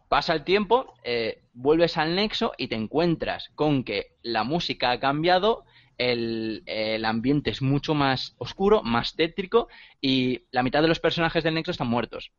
[0.09, 5.01] pasa el tiempo, eh, vuelves al nexo y te encuentras con que la música ha
[5.01, 5.64] cambiado,
[6.00, 9.68] el, el ambiente es mucho más oscuro, más tétrico,
[10.00, 12.32] y la mitad de los personajes del nexo están muertos.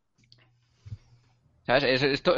[1.64, 1.84] ¿Sabes?
[1.84, 2.34] Es- esto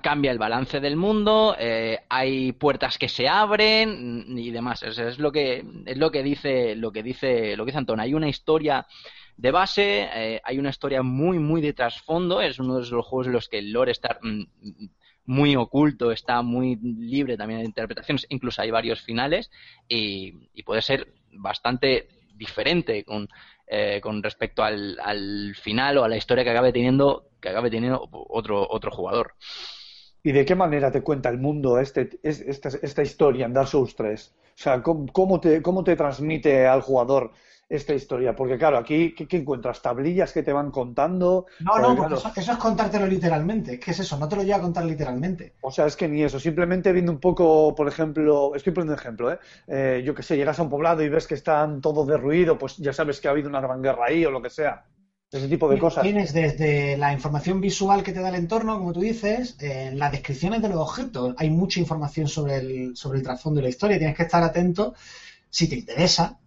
[0.00, 4.82] cambia el balance del mundo, eh, hay puertas que se abren y demás.
[4.82, 8.00] Es, es lo que es lo que dice lo que dice lo que dice Antón.
[8.00, 8.86] Hay una historia
[9.36, 12.40] de base, eh, hay una historia muy muy de trasfondo.
[12.40, 14.42] Es uno de los juegos en los que el lore está mm,
[15.24, 18.26] muy oculto, está muy libre también de interpretaciones.
[18.28, 19.50] Incluso hay varios finales
[19.88, 20.32] y,
[20.64, 23.28] puede ser bastante diferente con
[23.66, 27.70] eh, con respecto al, al final o a la historia que acabe teniendo que acabe
[27.70, 29.34] teniendo otro otro jugador.
[30.22, 33.68] ¿Y de qué manera te cuenta el mundo este, es- esta, esta historia en Dark
[33.68, 34.34] Souls 3?
[34.54, 37.32] O sea, ¿cómo, cómo te, cómo te transmite al jugador
[37.72, 38.36] esta historia?
[38.36, 39.80] Porque claro, aquí, ¿qué, qué encuentras?
[39.80, 41.46] ¿Tablillas que te van contando?
[41.60, 43.80] No, no, porque eso, eso es contártelo literalmente.
[43.80, 45.54] Que es eso, no te lo lleva a contar literalmente.
[45.62, 48.98] O sea, es que ni eso, simplemente viendo un poco, por ejemplo, estoy poniendo un
[48.98, 49.38] ejemplo, ¿eh?
[49.66, 52.76] Eh, yo que sé, llegas a un poblado y ves que están todos derruidos, pues
[52.76, 54.84] ya sabes que ha habido una gran guerra ahí o lo que sea.
[55.32, 56.02] Ese tipo de cosas.
[56.02, 60.12] Tienes desde la información visual que te da el entorno, como tú dices, en las
[60.12, 61.34] descripciones de los objetos.
[61.38, 63.96] Hay mucha información sobre el, sobre el trasfondo y la historia.
[63.96, 64.92] Tienes que estar atento,
[65.48, 66.38] si te interesa,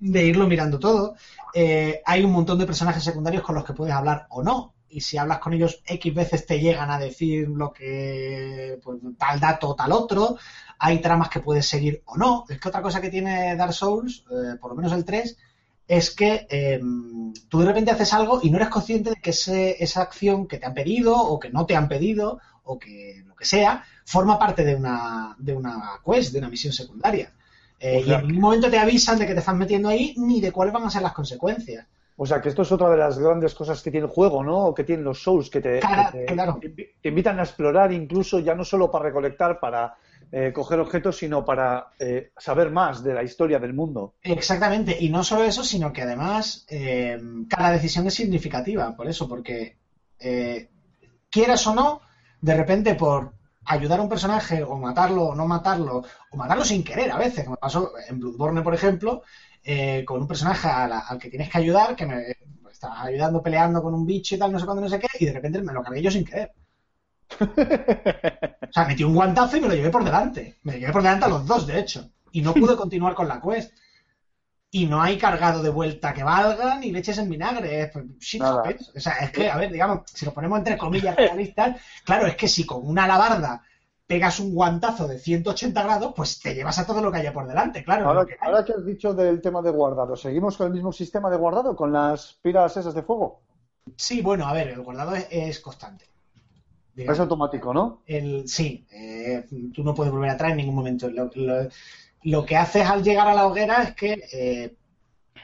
[0.00, 1.14] de irlo mirando todo.
[1.54, 4.74] Eh, hay un montón de personajes secundarios con los que puedes hablar o no.
[4.88, 9.38] Y si hablas con ellos X veces te llegan a decir lo que, pues, tal
[9.40, 10.36] dato o tal otro.
[10.78, 12.44] Hay tramas que puedes seguir o no.
[12.48, 15.36] Es que otra cosa que tiene Dark Souls, eh, por lo menos el 3,
[15.86, 16.80] es que eh,
[17.48, 20.58] tú de repente haces algo y no eres consciente de que ese- esa acción que
[20.58, 24.38] te han pedido o que no te han pedido o que lo que sea, forma
[24.38, 27.32] parte de una, de una quest, de una misión secundaria.
[27.80, 30.14] Eh, O sea, y en ningún momento te avisan de que te estás metiendo ahí
[30.18, 31.86] ni de cuáles van a ser las consecuencias.
[32.16, 34.66] O sea, que esto es otra de las grandes cosas que tiene el juego, ¿no?
[34.66, 36.58] O que tienen los Souls, que te, Claro, que te- claro.
[36.60, 39.94] te invi- te invitan a explorar incluso ya no solo para recolectar, para
[40.30, 44.12] eh, coger objetos, sino para eh, saber más de la historia del mundo.
[44.22, 49.26] Exactamente, y no solo eso, sino que además eh, cada decisión es significativa, por eso,
[49.26, 49.76] porque
[51.30, 52.00] quieras o no,
[52.40, 53.32] de repente por
[53.74, 56.02] ayudar a un personaje o matarlo o no matarlo,
[56.32, 59.22] o matarlo sin querer a veces, como pasó en Bloodborne, por ejemplo,
[59.62, 62.36] eh, con un personaje la- al que tienes que ayudar, que me
[62.70, 65.26] estaba ayudando peleando con un bicho y tal, no sé cuándo, no sé qué, y
[65.26, 66.52] de repente me lo cargué yo sin querer.
[68.70, 70.56] O sea, metí un guantazo y me lo llevé por delante.
[70.62, 72.10] Me lo llevé por delante a los dos, de hecho.
[72.32, 73.72] Y no pude continuar con la quest.
[74.72, 77.82] Y no hay cargado de vuelta que valga ni leches en vinagre.
[77.82, 78.92] Es, pues, shit happens.
[78.96, 82.36] O sea, es que, a ver, digamos, si lo ponemos entre comillas realistas, claro, es
[82.36, 83.62] que si con una alabarda
[84.06, 87.46] pegas un guantazo de 180 grados, pues te llevas a todo lo que haya por
[87.48, 88.08] delante, claro.
[88.08, 88.48] Ahora, que hay.
[88.48, 91.74] ahora que has dicho del tema de guardado, ¿seguimos con el mismo sistema de guardado,
[91.76, 93.40] con las piras esas de fuego?
[93.96, 96.06] Sí, bueno, a ver, el guardado es, es constante.
[96.94, 97.16] Digamos.
[97.16, 98.02] Es automático, ¿no?
[98.04, 101.08] El, sí, eh, tú no puedes volver atrás en ningún momento.
[101.08, 101.68] Lo, lo-
[102.22, 104.76] lo que haces al llegar a la hoguera es que, eh,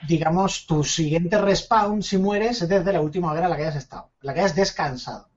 [0.09, 3.77] digamos, tu siguiente respawn, si mueres, es desde la última hoguera en la que hayas
[3.77, 5.29] estado, en la que hayas descansado.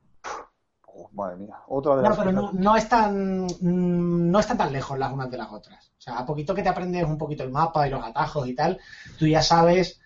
[0.88, 2.54] Oh, madre mía, otra de No, las pero no, cosas.
[2.54, 5.90] no están mm, no están tan lejos las unas de las otras.
[5.98, 8.56] O sea, a poquito que te aprendes un poquito el mapa y los atajos y
[8.56, 8.80] tal,
[9.18, 10.00] tú ya sabes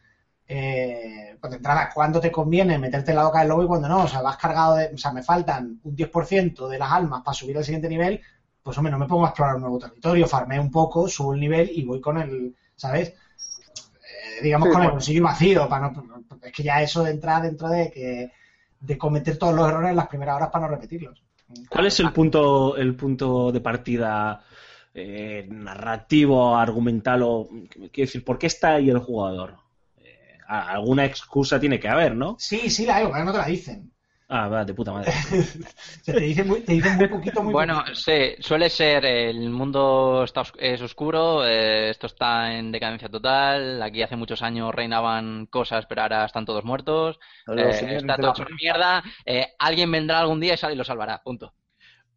[0.48, 3.88] eh, pues de entrada cuándo te conviene meterte en la boca del lobo y cuándo
[3.88, 4.04] no.
[4.04, 7.36] O sea, vas cargado de, o sea, me faltan un 10% de las almas para
[7.36, 8.22] subir al siguiente nivel,
[8.64, 11.42] pues hombre, no me pongo a explorar un nuevo territorio, farmeo un poco, subo el
[11.42, 13.10] nivel y voy con el, ¿sabes?
[13.10, 17.68] Eh, digamos Sí, con el bolsillo vacío, para no, es que ya eso entra dentro
[17.68, 18.32] de que
[18.80, 21.22] de cometer todos los errores en las primeras horas para no repetirlos.
[21.70, 24.44] ¿Cuál es el punto, el punto de partida
[24.94, 29.58] eh, narrativo, argumental o quiero decir, por qué está ahí el jugador?
[29.98, 32.36] Eh, alguna excusa tiene que haber, ¿no?
[32.40, 33.93] Sí, sí la hay, pero no te la dicen.
[34.36, 35.12] Ah, va, de puta madre.
[36.02, 37.96] O sea, te dicen muy, te dicen muy poquito, muy Bueno, poquito.
[37.96, 43.82] sí, suele ser el mundo está os- es oscuro, eh, esto está en decadencia total,
[43.82, 47.20] aquí hace muchos años reinaban cosas, pero ahora están todos muertos,
[47.56, 51.54] eh, está todo hecho una mierda, eh, alguien vendrá algún día y lo salvará, punto.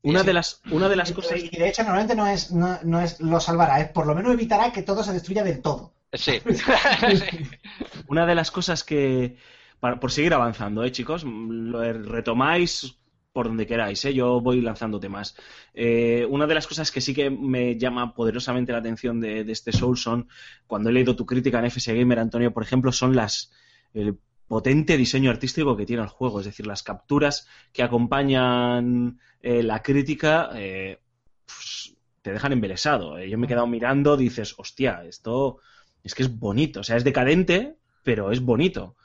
[0.03, 0.27] Una sí.
[0.27, 3.21] de las, una de las cosas Y de hecho, normalmente no es, no, no es
[3.21, 5.93] lo salvará, es por lo menos evitará que todo se destruya del todo.
[6.13, 6.41] Sí.
[8.09, 9.37] Una de las cosas que,
[9.81, 11.25] para- por seguir avanzando, ¿eh, chicos?
[11.25, 12.99] Mm, Lo retomáis
[13.33, 14.15] por donde queráis, ¿eh?
[14.15, 15.37] Yo voy lanzando temas.
[15.75, 19.73] Eh, una de las cosas que sí que me llama poderosamente la atención de, este
[19.73, 20.29] Soulson,
[20.67, 23.53] cuando he leído tu crítica en FS Gamer, Antonio, por ejemplo, son las
[23.93, 24.19] el
[24.49, 29.83] potente diseño artístico que tiene el juego, es decir, las capturas que acompañan eh, la
[29.83, 31.01] crítica eh,
[31.45, 33.19] pues, te dejan embelesado.
[33.19, 33.29] ¿eh?
[33.29, 35.59] Yo me he quedado mirando, dices, hostia, esto
[36.03, 38.97] es que es bonito, o sea, es decadente, pero es bonito.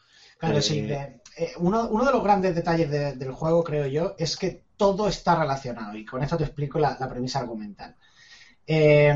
[0.42, 0.82] Claro, Eh, sí.
[0.82, 4.64] de- eh, uno, uno de los grandes detalles de- del juego, creo yo, es que
[4.76, 5.96] todo está relacionado.
[5.96, 7.96] Y con esto te explico la, la premisa argumental.
[8.66, 9.14] Eh,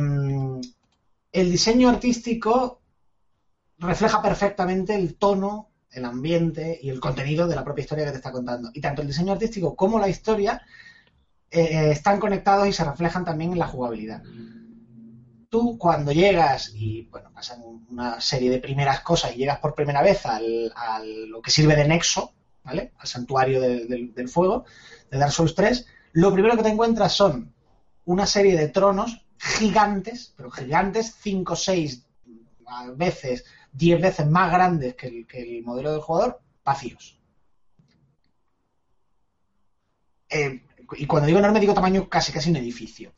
[1.32, 2.80] el diseño artístico
[3.80, 8.18] refleja perfectamente el tono, el ambiente y el contenido de la propia historia que te
[8.18, 8.70] está contando.
[8.72, 10.62] Y tanto el diseño artístico como la historia
[11.50, 14.22] eh, están conectados y se reflejan también en la jugabilidad.
[15.56, 20.02] Tú cuando llegas y bueno, pasan una serie de primeras cosas y llegas por primera
[20.02, 22.34] vez al, a lo que sirve de nexo,
[22.66, 22.92] ¿vale?
[22.98, 24.66] Al santuario de- del- fuego,
[25.10, 27.54] de Dark Souls 3, lo primero que te encuentras son
[28.04, 32.04] una serie de tronos gigantes, pero gigantes, 5, 6
[32.96, 37.18] veces, 10 veces más grandes que el, que el modelo del jugador, vacíos.
[40.30, 40.62] Eh,
[40.98, 43.14] y cuando digo enorme, digo tamaño casi casi un edificio.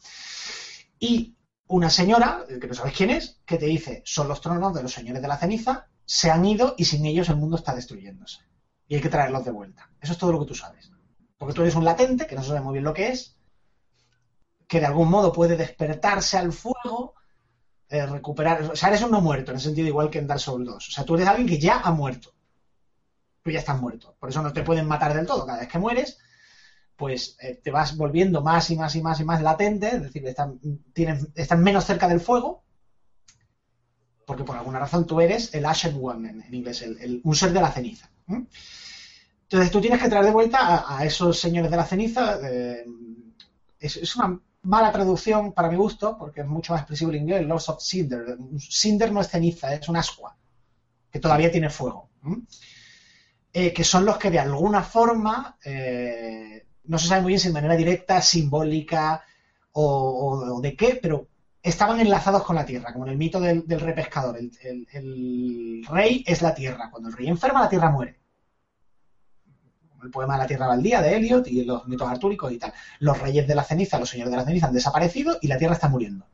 [0.99, 1.33] Y
[1.68, 4.84] una señora, eh, que no sabes quién es, que te dice, son los tronos de
[4.84, 8.39] los señores de la ceniza, se han ido y sin ellos el mundo está destruyéndose.
[8.88, 9.89] Y hay que traerlos de vuelta.
[9.99, 10.89] Eso es todo lo que tú sabes.
[11.38, 13.38] Porque tú eres un latente, que no sabe muy bien lo que es,
[14.68, 17.15] que de algún modo puede despertarse al fuego,
[17.89, 18.63] eh, recuperar...
[18.63, 20.88] O sea, eres un no muerto, en el sentido igual que en Dark Souls 2.
[20.88, 22.34] O sea, tú eres alguien que ya ha muerto.
[23.43, 24.15] Tú ya estás muerto.
[24.20, 25.45] Por eso no te pueden matar del todo.
[25.45, 26.18] Cada vez que mueres,
[26.97, 30.25] pues eh, te vas volviendo más y más y más y más latente, es decir,
[30.25, 30.59] están,
[30.91, 32.63] tienen, están menos cerca del fuego,
[34.25, 37.61] porque por alguna razón tú eres el Ashen One en, inglés, el, un ser de
[37.61, 38.09] la ceniza.
[38.27, 42.37] Entonces tú tienes que traer de vuelta a, esos señores de la ceniza.
[42.43, 42.83] eh,
[43.79, 47.69] es, una mala traducción para mi gusto, porque es mucho más expresivo el inglés, Lords
[47.69, 48.37] of Cinder.
[48.59, 50.35] Cinder no es ceniza, es un ascua,
[51.09, 52.09] que todavía tiene fuego.
[53.53, 55.57] eh, que son los que de alguna forma,
[56.88, 59.21] no se sabe muy bien si de manera directa, simbólica
[59.73, 61.27] o, de qué, pero
[61.61, 64.38] estaban enlazados con la tierra, como en el mito del, del rey pescador.
[64.38, 66.89] El, el- el rey es la tierra.
[66.89, 68.19] Cuando el rey enferma, la tierra muere.
[70.03, 72.71] El poema de la tierra baldía de Eliot y los mitos artúricos y tal.
[72.99, 75.73] Los reyes de la ceniza, los señores de la ceniza han desaparecido y la tierra
[75.73, 76.25] está muriendo.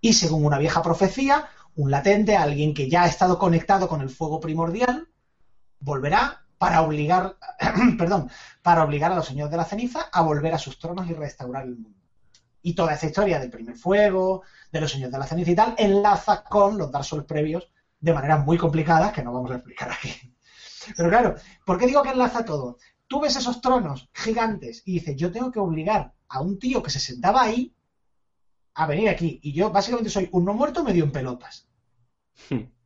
[0.00, 4.10] Y según una vieja profecía, un latente, alguien que ya ha estado conectado con el
[4.10, 5.08] fuego primordial,
[5.80, 7.36] volverá para obligar,
[7.98, 8.30] perdón,
[8.62, 11.64] para obligar a los señores de la ceniza a volver a sus tronos y restaurar
[11.64, 11.98] el mundo.
[12.62, 15.74] Y toda esta historia del primer fuego, de los señores de la ceniza y tal,
[15.76, 19.90] enlaza con los Dark Souls previos de maneras muy complicadas que no vamos a explicar
[19.90, 20.12] aquí.
[20.96, 21.34] Pero claro,
[21.66, 22.78] ¿por qué digo que enlaza todo?
[23.08, 26.90] Tú ves esos tronos gigantes y dices, yo tengo que obligar a un tío que
[26.90, 27.74] se sentaba ahí
[28.74, 29.40] a venir aquí.
[29.42, 31.66] Y yo básicamente soy un no muerto medio en pelotas.
[32.48, 32.60] Hmm.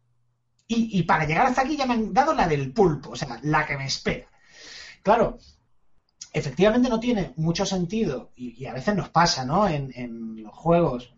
[0.68, 3.64] Y, para llegar hasta aquí ya me han dado la del pulpo, o sea, la
[3.64, 4.26] que me espera.
[5.02, 5.38] Claro,
[6.32, 9.68] efectivamente no tiene mucho sentido, y, a veces nos pasa, ¿no?
[9.68, 11.12] En, los juegos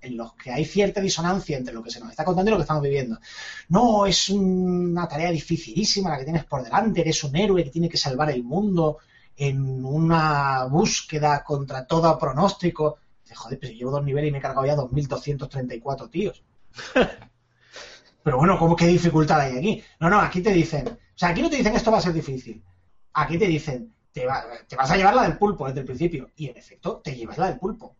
[0.00, 2.58] en los que hay cierta disonancia entre lo que se nos está contando y lo
[2.58, 3.18] que estamos viviendo.
[3.68, 7.88] No, es una tarea dificilísima la que tienes por delante, eres un héroe que tiene
[7.88, 8.98] que salvar el mundo
[9.36, 12.98] en una búsqueda contra todo pronóstico.
[13.34, 16.42] Joder, pero llevo dos niveles y me he cargado ya 2.234 tíos.
[18.24, 19.84] pero bueno, ¿cómo qué dificultad hay aquí?
[20.00, 22.12] No, no, aquí te dicen, o sea, aquí no te dicen esto va a ser
[22.14, 22.64] difícil.
[23.12, 26.30] Aquí te dicen, te, va- te vas a llevar la del pulpo desde el principio.
[26.34, 27.94] Y en efecto, te llevas la del pulpo.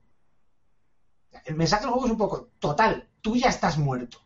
[1.45, 4.19] El mensaje del juego es un poco, total, tú ya estás muerto.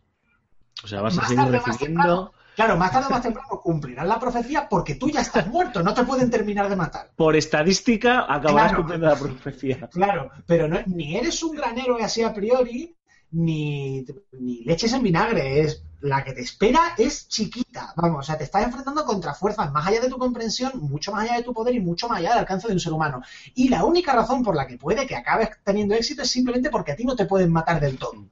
[0.84, 1.84] O sea, vas a Más seguir tarde, recibiendo.
[2.02, 2.32] temprano.
[2.54, 5.94] Claro, más tarde o más temprano cumplirás la profecía porque tú ya estás muerto, no
[5.94, 7.10] te pueden terminar de matar.
[7.16, 8.76] Por estadística, acabarás Claro.
[8.76, 9.88] cumpliendo la profecía.
[9.92, 12.96] Claro, pero no- ni eres un gran héroe así a priori,
[13.32, 15.60] ni, ni leches en vinagre.
[15.60, 17.92] Es, la que te espera es chiquita.
[17.96, 21.24] Vamos, o sea, te estás enfrentando contra fuerzas más allá de tu comprensión, mucho más
[21.24, 23.22] allá de tu poder y mucho más allá del alcance de un ser humano.
[23.54, 26.92] Y la única razón por la que puede que acabes teniendo éxito es simplemente porque
[26.92, 28.26] a ti no te pueden matar del todo.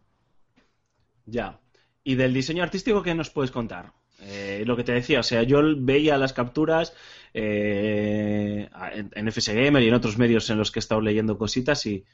[1.25, 1.59] Ya.
[2.05, 3.93] ¿Y del diseño artístico qué nos puedes contar?
[4.21, 6.95] Eh, lo que te decía, o sea, yo veía las capturas
[7.35, 11.37] eh, en, en FS Gamer y en otros medios en los que he estado leyendo
[11.37, 12.05] cositas y,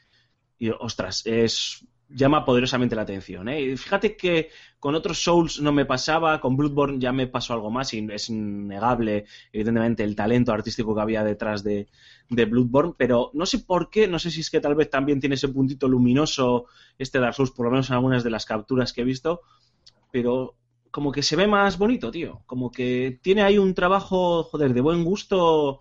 [0.59, 3.49] y, ostras, es llama poderosamente la atención.
[3.49, 3.77] ¿eh?
[3.77, 7.93] Fíjate que con otros Souls no me pasaba, con Bloodborne ya me pasó algo más
[7.95, 11.89] y es innegable, evidentemente, el talento artístico que había detrás de,
[12.29, 15.21] de Bloodborne, pero no sé por qué, no sé si es que tal vez también
[15.21, 16.67] tiene ese puntito luminoso
[16.99, 19.43] este Dark Souls, por lo menos en algunas de las capturas que he visto,
[20.11, 20.57] pero
[20.91, 22.43] como que se ve más bonito, tío.
[22.47, 25.81] Como que tiene ahí un trabajo, joder, de buen gusto,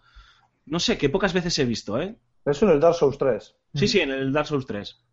[0.66, 2.16] no sé, que pocas veces he visto, ¿eh?
[2.46, 3.56] Eso en el Dark Souls 3.
[3.76, 5.04] Sí, sí, en el Dark Souls 3.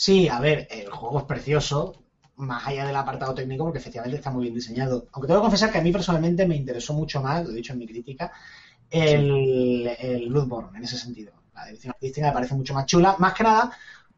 [0.00, 2.04] Sí, a ver, el juego es precioso,
[2.36, 5.08] más allá del apartado técnico, porque efectivamente está muy bien diseñado.
[5.12, 7.72] Aunque tengo que confesar que a mí personalmente me interesó mucho más, lo he dicho
[7.72, 8.30] en mi crítica,
[8.88, 10.32] el, el
[10.76, 11.32] en ese sentido.
[11.52, 13.72] La dirección artística me parece mucho más chula, más que nada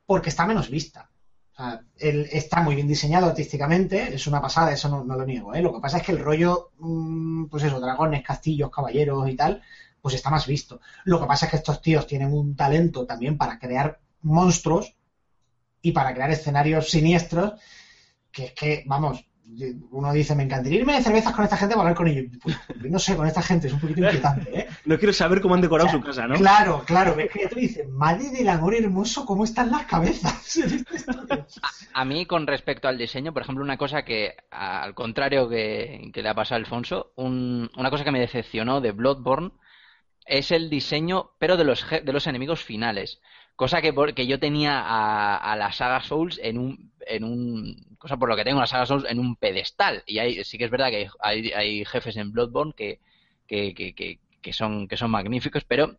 [0.05, 1.11] porque está menos vista.
[1.55, 5.25] O sea, él está muy bien diseñado artísticamente, es una pasada, eso no, no lo
[5.25, 5.55] niego.
[5.55, 5.63] ¿eh?
[5.63, 9.63] Lo que pasa es que el rollo, mm, pues eso, dragones, castillos, caballeros y tal,
[10.03, 10.83] pues está más visto.
[11.05, 14.95] Lo que pasa es que estos tíos tienen un talento también para crear monstruos
[15.83, 17.55] y para crear escenarios siniestros,
[18.31, 19.25] que es que, vamos,
[19.91, 22.27] uno dice, me encantaría irme de cervezas con esta gente para hablar con ellos.
[22.41, 22.57] Pues,
[22.89, 24.67] no sé, con esta gente es un poquito inquietante, ¿eh?
[24.85, 26.37] No quiero saber cómo han decorado O sea, su casa, ¿no?
[26.37, 30.57] Claro, claro, ves que tú dices, madre del amor hermoso, ¿cómo están las cabezas?
[30.57, 31.47] historia?
[31.93, 36.23] A mí, con respecto al diseño, por ejemplo, una cosa que, al contrario que, que
[36.23, 39.51] le ha pasado a Alfonso, un- una cosa que me decepcionó de Bloodborne
[40.27, 43.21] es el diseño, pero de los, de los enemigos finales.
[43.61, 47.95] Cosa que, que yo tenía a, a la saga Souls en un, en un.
[47.99, 50.03] Cosa por lo que tengo la saga Souls en un pedestal.
[50.07, 53.01] Y hay, sí que es verdad que hay, hay, jefes en Bloodborne que,
[53.47, 55.99] que, que, que, son, que son magníficos, pero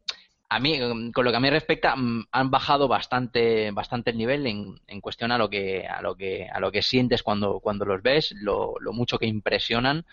[0.49, 0.79] a mí,
[1.13, 4.99] con lo que a mí respecta, mm, han bajado bastante, bastante el nivel en, en
[4.99, 8.33] cuestión a lo que, a lo que, a lo que sientes cuando, cuando los ves,
[8.37, 10.03] lo, lo mucho que impresionan.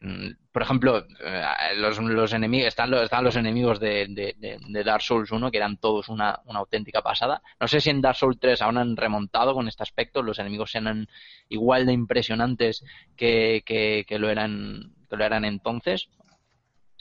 [0.00, 1.44] Mm, Por ejemplo, eh,
[1.76, 4.06] los, los enemigos, están los, están los enemigos de,
[4.84, 7.42] Dark Souls 1, que eran todos una, auténtica pasada.
[7.60, 10.70] No sé si en Dark Souls 3 aún han remontado con este aspecto, los enemigos
[10.70, 11.08] sean
[11.48, 12.84] igual de impresionantes
[13.16, 16.08] que, lo eran, eran entonces,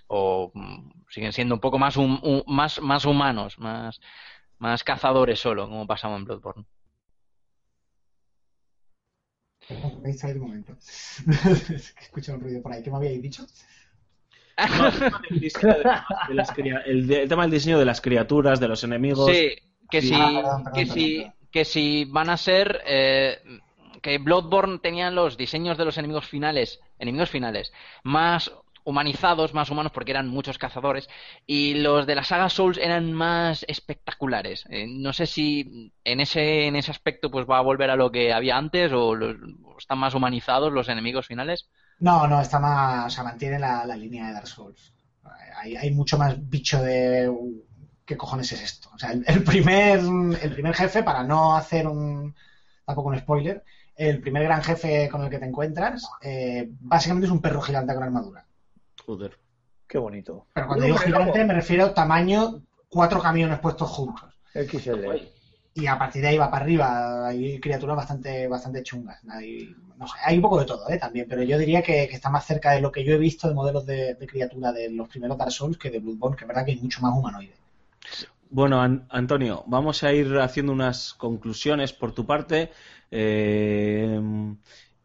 [0.07, 1.97] o mm, siguen siendo un poco más,
[2.47, 3.99] más, humanos, más,
[4.59, 6.65] más cazadores solo, como pasaba en Bloodborne.
[9.69, 10.73] Me he distraído un momento.
[12.01, 12.81] Escucho un ruido por ahí.
[12.83, 13.45] ¿Qué me habíais dicho?
[14.57, 17.51] No, el tema del diseño de las- de las cria- el, de- el tema del
[17.51, 19.29] diseño de las criaturas, de los enemigos.
[19.31, 19.55] Sí,
[19.89, 20.07] que Sí.
[20.09, 21.33] si, Ah, perdón, perdón, que perdón, si, perdón.
[21.51, 23.37] que si van a ser eh,
[24.01, 27.71] que Bloodborne tenían los diseños de los enemigos finales, enemigos finales,
[28.03, 28.51] más
[28.87, 31.09] humanizados, más humanos, porque eran muchos cazadores,
[31.45, 34.65] y los de la saga Souls eran más espectaculares.
[34.69, 38.11] Eh, no sé si en ese, en ese aspecto pues va a volver a lo
[38.11, 39.37] que había antes o, los-
[39.79, 41.69] están más humanizados los enemigos finales.
[41.99, 43.07] No, no, está más.
[43.07, 44.93] O sea, mantiene la, línea de Dark Souls.
[45.57, 47.31] Hay, hay mucho más bicho de.
[48.05, 48.89] ¿Qué cojones es esto?
[48.93, 49.99] O sea, el, el primer,
[50.41, 52.35] el primer jefe, para no hacer un.
[52.85, 53.63] tampoco un spoiler,
[53.97, 57.95] el primer gran jefe con el que te encuentras, eh, básicamente es un perro gigante
[57.95, 58.46] con armadura.
[59.07, 59.39] Joder.
[59.87, 60.45] Qué bonito.
[60.53, 64.29] Pero cuando digo gigante me refiero a tamaño cuatro camiones puestos juntos.
[64.53, 65.21] XL.
[65.73, 67.27] Y a partir de ahí va para arriba.
[67.27, 69.19] Hay criaturas bastante, bastante chungas.
[69.29, 70.97] Hay, no sé, hay un poco de todo ¿eh?
[70.97, 73.47] también, pero yo diría que, que está más cerca de lo que yo he visto
[73.47, 76.47] de modelos de, de criatura de los primeros Dark Souls que de Bloodborne, que es
[76.47, 77.55] verdad que es mucho más humanoide.
[78.49, 82.71] Bueno, An- Antonio, vamos a ir haciendo unas conclusiones por tu parte.
[83.11, 84.19] eh,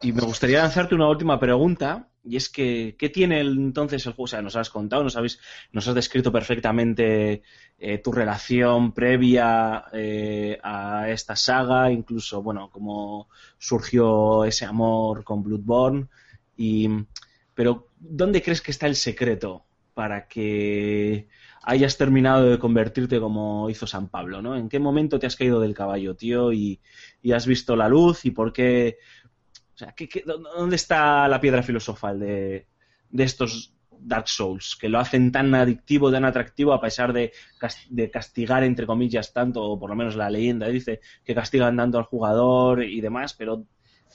[0.00, 2.08] y me gustaría lanzarte una última pregunta.
[2.24, 4.24] Y es que, ¿qué tiene entonces el juego?
[4.24, 5.40] O sea, nos has contado, nos, habéis,
[5.72, 7.42] nos has descrito perfectamente
[7.78, 15.42] eh, tu relación previa eh, a esta saga, incluso, bueno, cómo surgió ese amor con
[15.42, 16.06] Bloodborne.
[16.56, 16.88] Y,
[17.54, 19.64] pero, ¿dónde crees que está el secreto
[19.94, 21.28] para que
[21.64, 24.56] hayas terminado de convertirte como hizo San Pablo, ¿no?
[24.56, 26.80] ¿En qué momento te has caído del caballo, tío, y
[27.34, 28.98] has visto la luz y por qué...
[29.74, 32.66] O sea, ¿qué- qué- dó- ¿dónde está la piedra filosofal de,
[33.10, 37.32] de estos Dark Souls que lo hacen tan adictivo, tan atractivo a pesar de,
[37.90, 41.98] de castigar, entre comillas, tanto, o por lo menos la leyenda dice que castigan tanto
[41.98, 43.64] al jugador y demás, pero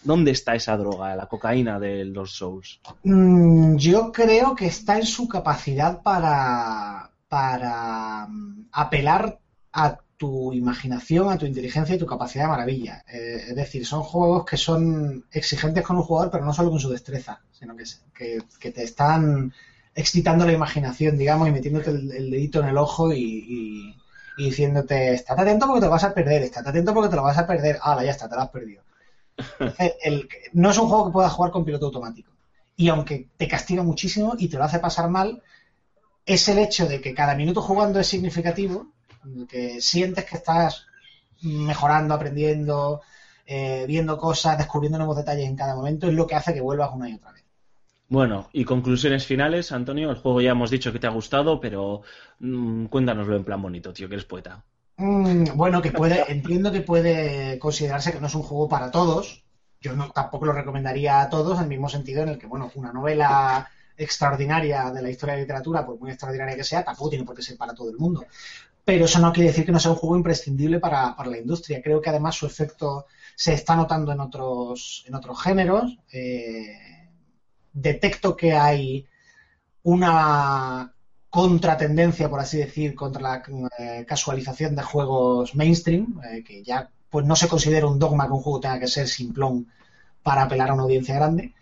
[0.04, 2.82] ¿dónde está esa droga, la cocaína de los Souls?
[3.04, 9.40] Mm, Yo creo que está en su capacidad para, para mm, apelar
[9.74, 13.04] a tu imaginación, a tu inteligencia y tu capacidad de maravilla.
[13.12, 16.80] Eh, es decir, son juegos que son exigentes con un jugador, pero no solo con
[16.80, 19.54] su destreza, sino que, se- que, que te están
[19.96, 23.96] excitando la imaginación, digamos, y metiéndote el, el dedito en el ojo y, y-
[24.38, 27.24] y diciéndote, estate atento porque te lo vas a perder, estate atento porque te lo
[27.24, 27.80] vas a perder.
[27.82, 28.84] Ah, ya está, te lo has perdido.
[30.04, 32.32] El- no es un juego que puedas jugar con piloto automático
[32.76, 35.42] y aunque te castiga muchísimo y te lo hace pasar mal,
[36.26, 38.88] es el hecho de que cada minuto jugando es significativo,
[39.50, 40.86] que sientes que estás
[41.42, 43.02] mejorando, aprendiendo,
[43.46, 46.92] eh, viendo cosas, descubriendo nuevos detalles en cada momento, es lo que hace que vuelvas
[46.94, 47.44] una y otra vez.
[48.10, 50.10] Bueno, y conclusiones finales, Antonio.
[50.10, 52.02] El juego ya hemos dicho que te ha gustado, pero
[52.40, 54.64] mm, cuéntanoslo en plan bonito, tío, que eres poeta.
[54.98, 59.44] Mm, bueno, que puede, entiendo que puede considerarse que no es un juego para todos.
[59.82, 62.72] Yo no, tampoco lo recomendaría a todos, en el mismo sentido en el que, bueno,
[62.76, 67.10] una novela extraordinaria de la historia de la literatura, por muy extraordinaria que sea, tampoco
[67.10, 68.26] tiene por qué ser para todo el mundo.
[68.88, 71.82] Pero eso no quiere decir que no sea un juego imprescindible para, para la industria.
[71.82, 76.00] Creo que además su efecto se está notando en otros, en otros géneros.
[76.10, 77.10] Eh,
[77.74, 79.06] detecto que hay
[79.84, 80.94] una
[81.30, 83.44] contratendencia, por así decir, contra la
[83.78, 88.34] eh, casualización de juegos mainstream, eh, que ya pues no se considera un dogma que
[88.36, 89.68] un juego tenga que ser simplón
[90.24, 91.54] para apelar a una audiencia grande.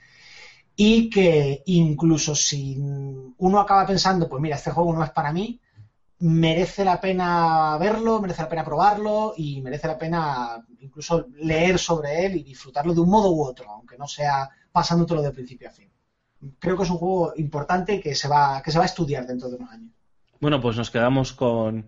[0.76, 5.60] Y que incluso si uno acaba pensando, pues mira, este juego no es para mí,
[6.20, 12.26] merece la pena verlo, merece la pena probarlo y merece la pena incluso leer sobre
[12.26, 15.72] él y disfrutarlo de un modo u otro, aunque no sea pasándotelo de principio a
[15.72, 15.92] fin.
[16.60, 19.50] Creo que es un juego importante que se va, que se va a estudiar dentro
[19.50, 19.92] de unos años.
[20.40, 21.88] Bueno, pues nos quedamos con,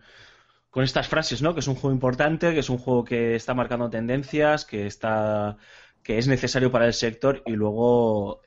[0.70, 1.54] con estas frases, ¿no?
[1.54, 5.58] Que es un juego importante, que es un juego que está marcando tendencias, que está
[6.08, 8.42] que es necesario para el sector y luego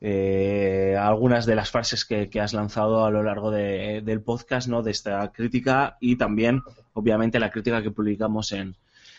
[0.00, 4.68] eh, algunas de las frases que, que has lanzado a lo largo de- del podcast,
[4.68, 4.82] ¿no?
[4.82, 6.62] De esta crítica y también,
[6.94, 8.76] obviamente, la crítica que publicamos en,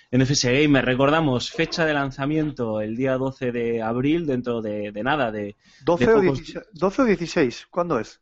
[0.10, 0.84] en FS Gamer.
[0.86, 5.56] Recordamos fecha de lanzamiento el día 12 de abril, dentro de, de nada, de
[5.86, 8.20] 12 de o, pocos- 16, 12 o 16, ¿cuándo es?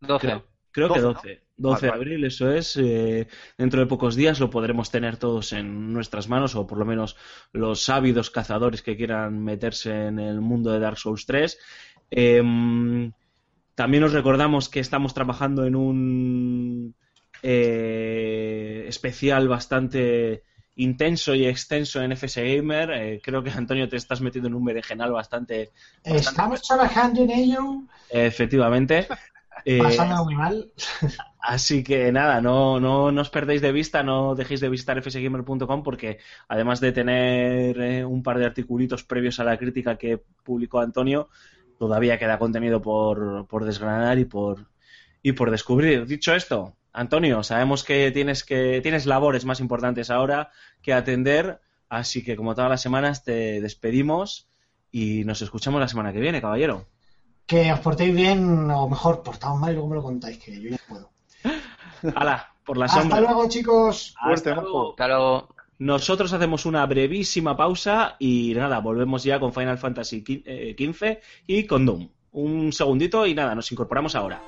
[0.00, 0.26] 12.
[0.26, 0.44] Creo,
[0.76, 1.14] creo que 12, ¿no?
[1.14, 1.42] 12.
[1.56, 2.04] 12 de Vale, vale.
[2.04, 2.76] abril, eso es.
[2.76, 6.84] eh, dentro de pocos días lo podremos tener todos en nuestras manos, o por lo
[6.84, 7.16] menos
[7.52, 11.58] los ávidos cazadores que quieran meterse en el mundo de Dark Souls 3.
[12.10, 13.12] Em,
[13.74, 16.94] también os recordamos que estamos trabajando en un
[17.42, 20.42] eh, especial bastante
[20.76, 22.90] intenso y extenso en FS Gamer.
[22.92, 25.70] Eh, creo que Antonio te estás metiendo en un berenjenal bastante,
[26.04, 29.06] bastante Estamos trabajando en ello, efectivamente.
[29.68, 29.82] Eh,
[30.24, 30.72] muy mal.
[31.40, 35.82] Así que nada, no, no, no os perdéis de vista, no dejéis de visitar fsgamer.com
[35.82, 40.78] porque además de tener eh, un par de articulitos previos a la crítica que publicó
[40.78, 41.28] Antonio,
[41.80, 44.68] todavía queda contenido por, por desgranar y por,
[45.20, 46.06] y por descubrir.
[46.06, 52.22] Dicho esto, Antonio, sabemos que tienes, que tienes labores más importantes ahora que atender, así
[52.22, 54.48] que como todas las semanas te despedimos
[54.92, 56.86] y nos escuchamos la semana que viene, caballero.
[57.46, 60.70] Que os portéis bien, o mejor, portaos mal y luego me lo contáis, que yo
[60.70, 61.10] ya puedo.
[62.16, 62.52] ¡Hala!
[62.64, 63.20] Por la Hasta sombra.
[63.20, 64.14] luego, chicos.
[64.20, 64.90] Hasta luego.
[64.90, 65.48] Hasta luego.
[65.78, 71.86] Nosotros hacemos una brevísima pausa y nada, volvemos ya con Final Fantasy XV y con
[71.86, 72.08] Doom.
[72.32, 74.40] Un segundito y nada, nos incorporamos ahora.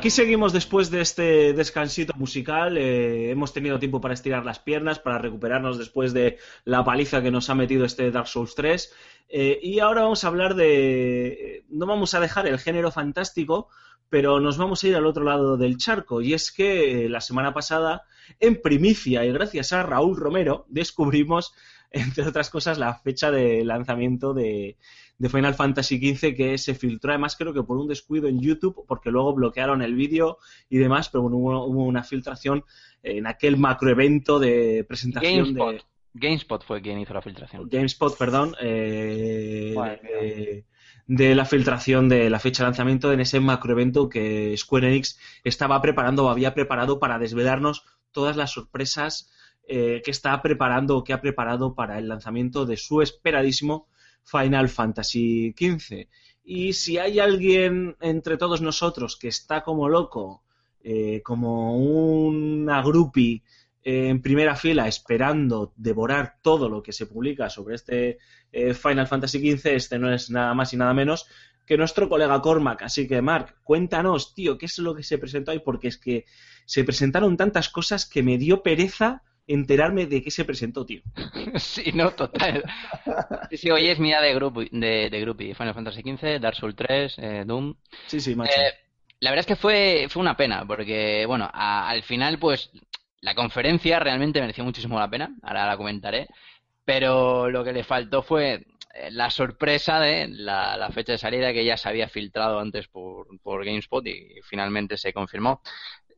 [0.00, 2.78] Aquí seguimos después de este descansito musical.
[2.78, 7.30] Eh, hemos tenido tiempo para estirar las piernas, para recuperarnos después de la paliza que
[7.30, 8.94] nos ha metido este Dark Souls 3.
[9.28, 11.64] Eh, y ahora vamos a hablar de...
[11.68, 13.68] No vamos a dejar el género fantástico,
[14.08, 16.22] pero nos vamos a ir al otro lado del charco.
[16.22, 18.04] Y es que eh, la semana pasada,
[18.38, 21.52] en primicia y gracias a Raúl Romero, descubrimos,
[22.14, 24.76] entre otras cosas, la fecha de lanzamiento de,
[25.18, 28.84] de Final Fantasy XV que se filtró, además creo que por un descuido en YouTube,
[28.86, 30.38] porque luego bloquearon el vídeo
[30.68, 32.64] y demás, pero bueno, hubo, hubo una filtración
[33.02, 35.74] en aquel macroevento de presentación GameSpot.
[35.74, 35.82] de...
[36.12, 37.68] GameSpot fue quien hizo la filtración.
[37.68, 40.64] GameSpot, perdón, eh, Madre
[41.10, 45.82] de la filtración de la fecha de lanzamiento en ese macroevento que Square Enix estaba
[45.82, 49.28] preparando o había preparado para desvelarnos todas las sorpresas
[49.66, 53.88] eh, que está preparando o que ha preparado para el lanzamiento de su esperadísimo
[54.24, 56.08] Final Fantasy XV.
[56.44, 60.42] Y si hay alguien entre todos nosotros que está como loco,
[60.82, 63.42] eh, como una groupie
[63.82, 68.18] eh, en primera fila esperando devorar todo lo que se publica sobre este
[68.50, 71.28] Final Fantasy XV, este no es nada más y nada menos
[71.70, 72.82] que nuestro colega Cormac.
[72.82, 76.24] Así que, Mark, cuéntanos, tío, qué es lo que se presentó ahí, porque es que
[76.64, 79.22] se presentaron tantas cosas que me dio pereza
[79.52, 81.02] enterarme de qué se presentó, tío.
[81.56, 82.64] sí, no, total.
[83.50, 85.54] Sí, sí, hoy es mía de grupo de, de.
[85.54, 87.74] Final Fantasy XV, Dark Souls 3, eh, Doom.
[88.06, 88.60] Sí, sí, macho.
[88.60, 88.72] Eh,
[89.20, 92.70] la verdad es que fue, fue una pena, porque, bueno, a- al final, pues,
[93.20, 96.28] la conferencia realmente mereció muchísimo la pena, ahora la comentaré,
[96.84, 101.52] pero lo que le faltó fue eh, la sorpresa de la, la fecha de salida
[101.52, 105.62] que ya se había filtrado antes por, por GameSpot y finalmente se confirmó.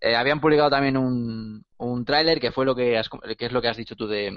[0.05, 3.63] Eh, habían publicado también un, un tráiler que fue lo que, has- que es lo
[3.63, 4.37] que has dicho tú de,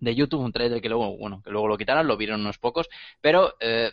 [0.00, 2.88] de YouTube, un tráiler que luego, bueno, que luego lo quitaron, lo vieron unos pocos,
[3.20, 3.92] pero eh,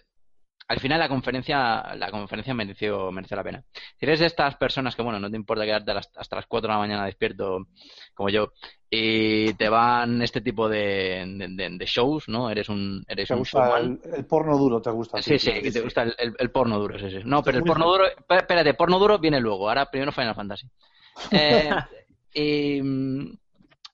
[0.68, 3.64] al final la conferencia, la conferencia mereció, mereció la pena.
[4.00, 6.74] Si eres de estas personas que, bueno, no te importa quedarte hasta las 4 de
[6.74, 7.68] la mañana despierto,
[8.16, 8.54] como yo,
[8.90, 12.50] y te van este tipo de, de, shows, ¿no?
[12.50, 14.82] Eres un, eres ¿Te un gusta el, el porno duro?
[14.82, 15.22] ¿Te gusta?
[15.22, 17.20] Sí, sí, que te gusta el, el- el porno duro, sí, sí.
[17.26, 20.68] No, pero el porno duro, espé- espérate, porno duro viene luego, ahora primero Final Fantasy.
[21.32, 21.84] Eh,
[22.34, 22.82] y,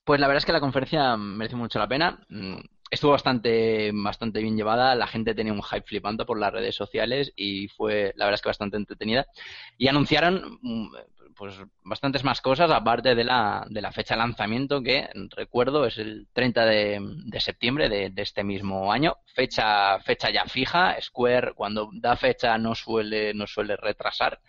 [0.04, 2.20] pues la verdad es que la conferencia merece mucho la pena.
[2.28, 2.56] Mm,
[2.90, 7.32] Estuvo bastante, bastante bien llevada, la gente tenía un hype flipando por las redes sociales
[7.36, 9.26] y fue, la verdad es que bastante entretenida.
[9.78, 10.88] Y anunciaron mm,
[11.36, 11.54] pues
[11.84, 16.26] bastantes más cosas aparte de la, de la fecha de lanzamiento que recuerdo es el
[16.32, 19.18] 30 de, de septiembre de, de este mismo año.
[19.36, 20.96] Fecha, fecha ya fija.
[21.00, 24.40] Square cuando da fecha no suele, no suele retrasar.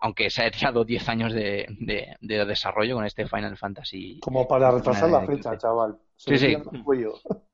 [0.00, 4.20] Aunque se ha echado 10 años de, de- de desarrollo con este Final Fantasy.
[4.20, 5.98] Como para retrasar la Eh, fecha, chaval.
[6.16, 6.56] Se Sí, sí.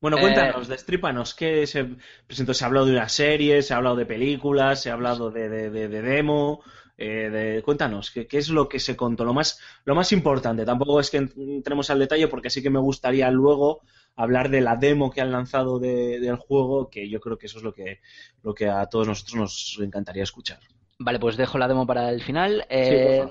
[0.00, 1.84] Bueno, Eh, cuéntanos, destrípanos, ¿qué se
[2.26, 2.54] presentó?
[2.54, 5.48] Se ha hablado de una serie, se ha hablado de películas, se ha hablado de,
[5.48, 6.60] de- de- de demo.
[6.98, 9.24] eh, de- cuéntanos, ¿qué, qué es lo que se contó?
[9.24, 12.78] Lo más, lo más importante, tampoco es que entremos al detalle porque sí que me
[12.80, 13.80] gustaría luego
[14.14, 17.58] hablar de la demo que han lanzado de- del juego, que yo creo que eso
[17.58, 18.00] es lo que,
[18.42, 20.60] lo que a todos nosotros nos encantaría escuchar.
[21.04, 22.60] Vale, pues dejo la demo para el final.
[22.60, 23.26] por Eh,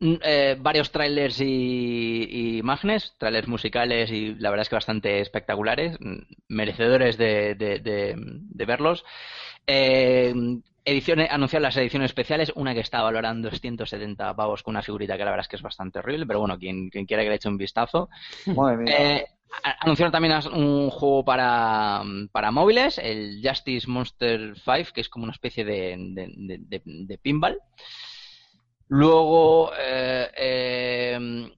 [0.00, 1.44] mm, eh, varios trailers y,
[2.30, 6.16] y imágenes, trailers musicales y la verdad es que bastante espectaculares, mm,
[6.48, 9.04] merecedores de, de- de- de verlos.
[9.66, 10.34] Eh,
[10.84, 15.24] ediciones, anunciar las ediciones especiales, una que está valorando 170 pavos con una figurita que
[15.24, 17.48] la verdad es que es bastante horrible, pero bueno, quien, quien quiera que le eche
[17.48, 18.08] un vistazo.
[18.46, 18.94] Madre mía.
[18.98, 19.26] Eh,
[19.80, 25.32] anunciaron también un juego para, para móviles, el Justice Monster 5, que es como una
[25.32, 27.58] especie de, de, de- de- de pinball.
[28.88, 31.50] Luego, eh, eh,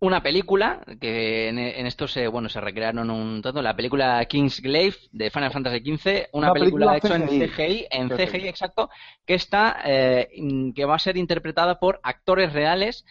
[0.00, 4.60] una película, que en, en esto se, bueno, se recrearon un tanto, la película King's
[4.60, 7.86] Glaive de Final Fantasy XV, una, Una película, película hecha en CGI.
[7.90, 8.26] En CGI.
[8.26, 8.90] CGI exacto,
[9.26, 10.28] que está, eh,
[10.74, 13.04] que va a ser interpretada por actores reales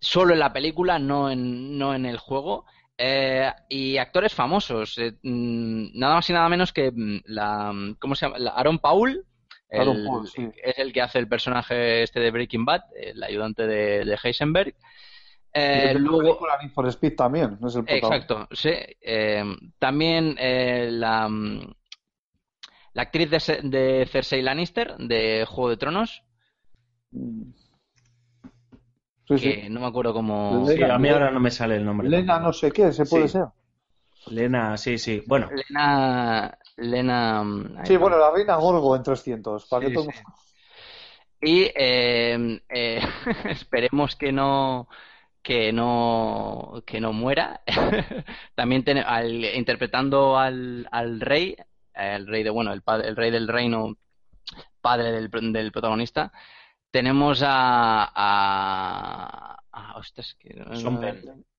[0.00, 2.64] solo en la película, no en, no en el juego.
[2.98, 8.14] Eh, y actores famosos, eh, mm, nada más y nada menos que mm, la, ¿cómo
[8.14, 8.38] se llama?
[8.38, 9.22] La- Aaron Paul,
[9.68, 10.48] el- Aaron Paul, sí.
[10.64, 14.74] es el que hace el personaje este de Breaking Bad, el ayudante de, de Heisenberg.
[15.52, 18.70] Eh, Y la luego, película Need for Speed también, no es el exacto, sí.
[19.00, 19.44] Eh,
[19.78, 20.34] también
[20.98, 21.74] la, mm,
[22.94, 26.22] la actriz de, de Cersei Lannister de Juego de Tronos,
[29.28, 29.38] sí.
[29.40, 30.66] que no me acuerdo cómo...
[30.68, 32.08] Sí, a mí ahora no me sale el nombre.
[32.08, 33.32] Lena no sé qué, se puede Sí.
[33.34, 33.46] ser.
[34.28, 35.22] Lena, sí, sí.
[35.26, 36.58] Bueno, Lena...
[36.76, 37.42] Lena...
[37.44, 38.00] mm, Sí, va.
[38.00, 39.66] bueno, la reina Gorgo en 300.
[39.66, 40.10] Para Sí, que todo-.
[41.40, 43.00] Y eh, eh,
[43.50, 44.88] esperemos que no
[45.42, 47.60] que no que no muera.
[48.54, 51.56] También ten- al, interpretando al, al rey,
[51.94, 53.96] el rey de bueno, el, pa- el rey del reino
[54.80, 56.32] padre del, del protagonista.
[56.96, 58.10] Tenemos a.
[58.14, 60.64] a, a ostras, que-.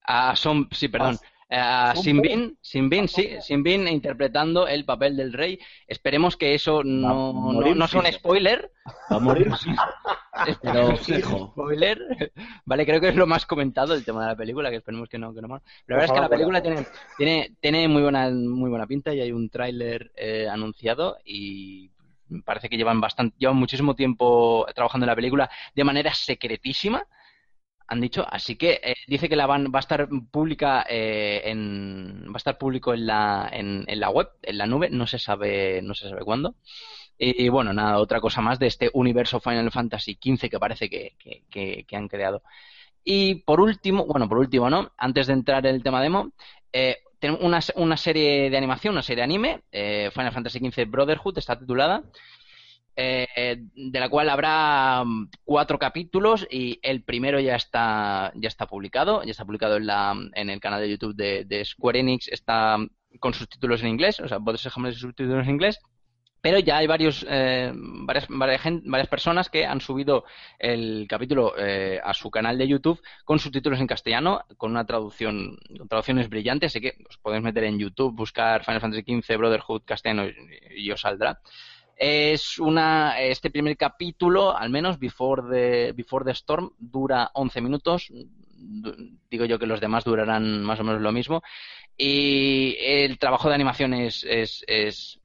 [0.04, 1.20] A Son, sí, perdón.
[1.48, 5.60] A Son Sinbin, Sinbin, sí, Sinbin interpretando el papel del rey.
[5.86, 8.72] Esperemos que eso no, no, morir no sea un spoiler.
[9.12, 9.52] Va a morir,
[10.64, 11.52] pero sea fijo.
[11.52, 12.00] Spoiler.
[12.66, 15.20] Vale, creo que es lo más comentado el tema de la película, que esperemos que
[15.20, 15.62] no, que no más.
[15.86, 19.22] La verdad es que la película tiene, tiene, tiene muy buena, muy buena pinta y
[19.22, 21.92] hay un tráiler eh, anunciado y
[22.46, 27.06] parece que llevan bastante, llevan muchísimo tiempo trabajando en la película de manera secretísima.
[27.90, 32.26] Han dicho, así que eh, dice que la van, va a estar pública eh, en,
[32.30, 35.82] va a estar público en la, en, la web, en la nube, no se sabe,
[35.84, 36.56] no se sabe cuándo.
[37.18, 40.90] Y, bueno, nada, otra cosa más de este universo Final Fantasy XV que parece
[41.50, 42.44] que- que han creado.
[43.04, 44.92] Y por último, bueno, por último, ¿no?
[44.98, 46.32] Antes de entrar en el tema demo,
[46.74, 47.42] eh, tenemos
[47.76, 52.04] una, serie de animación, una serie de anime, eh, Final Fantasy XV Brotherhood, está titulada,
[52.96, 58.68] eh, de la cual habrá mm, cuatro capítulos y el primero ya está, ya está
[58.68, 62.28] publicado, ya está publicado en, la, en el canal de YouTube de, de Square Enix,
[62.28, 62.78] está
[63.20, 65.80] con subtítulos en inglés, o sea, puedes dejarme los subtítulos en inglés,
[66.42, 70.26] pero ya hay varios, eh, varias, varias, varias personas que han subido
[70.60, 75.58] el capítulo eh, a su canal de YouTube con subtítulos en castellano, con una traducción,
[75.78, 79.82] con traducciones brillantes, así que os podéis meter en YouTube, buscar Final Fantasy XV Brotherhood
[79.86, 80.26] castellano
[80.76, 81.40] y, os saldrá.
[81.96, 88.12] Es una, este primer capítulo, al menos, Before the, Before the Storm, dura 11 minutos.
[89.32, 91.42] Digo yo que los demás durarán más o menos lo mismo.
[91.98, 95.20] Y el trabajo de animación es, es,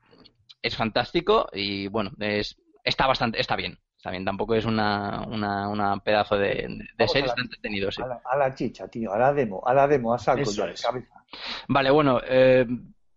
[0.62, 3.78] es fantástico y bueno, es, está bastante, está bien.
[3.96, 6.66] Está bien, tampoco es una, una, una pedazo de,
[6.98, 8.02] de serie, está entretenido, sí.
[8.02, 10.66] A la, a la chicha, tío, a la demo, a la demo, a saco ya,
[10.66, 11.24] de cabeza.
[11.68, 12.66] Vale, bueno, eh,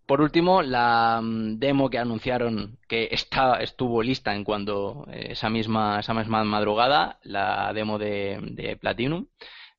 [0.05, 5.49] por último, la mm, demo que anunciaron que está, estuvo lista en cuando eh, esa
[5.49, 9.25] misma, esa misma madrugada, la demo de, de Platinum,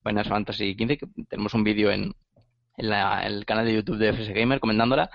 [0.02, 2.12] Final Fantasy XV, que tenemos un vídeo en,
[2.78, 5.08] en la- en el canal de YouTube de FS Gamer comentándola.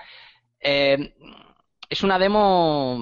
[0.58, 1.14] Eh,
[1.92, 2.98] es una demo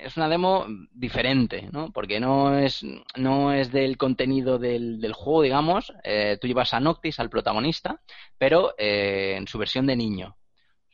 [0.00, 1.90] es una demo diferente, ¿no?
[1.92, 2.84] Porque no es,
[3.16, 5.92] no es del contenido del, del juego, digamos.
[6.04, 8.00] Eh, tú llevas a Noctis, al protagonista,
[8.38, 10.36] pero eh, en su versión de niño.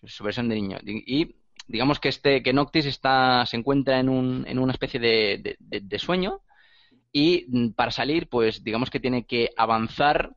[0.05, 0.79] Su versión de niño.
[0.85, 5.01] Y, y digamos que este, que Noctis está, se encuentra en, un, en una especie
[5.01, 6.41] de, de- de- de sueño.
[7.13, 10.35] Y mm, para salir, pues digamos que tiene que avanzar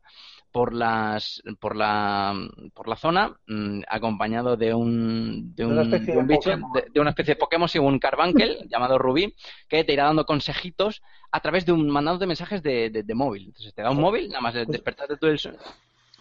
[0.52, 2.34] por las por la
[2.74, 6.72] por la zona mm, acompañado de un de un, de bicho Pokémon.
[6.74, 9.36] de, de una especie de Pokémon y un Carbuncle llamado Rubí
[9.68, 13.16] que te irá dando consejitos a través de un mandado de mensajes de, de- de
[13.16, 15.58] móvil entonces te da un móvil nada más de despertarte tú el sueño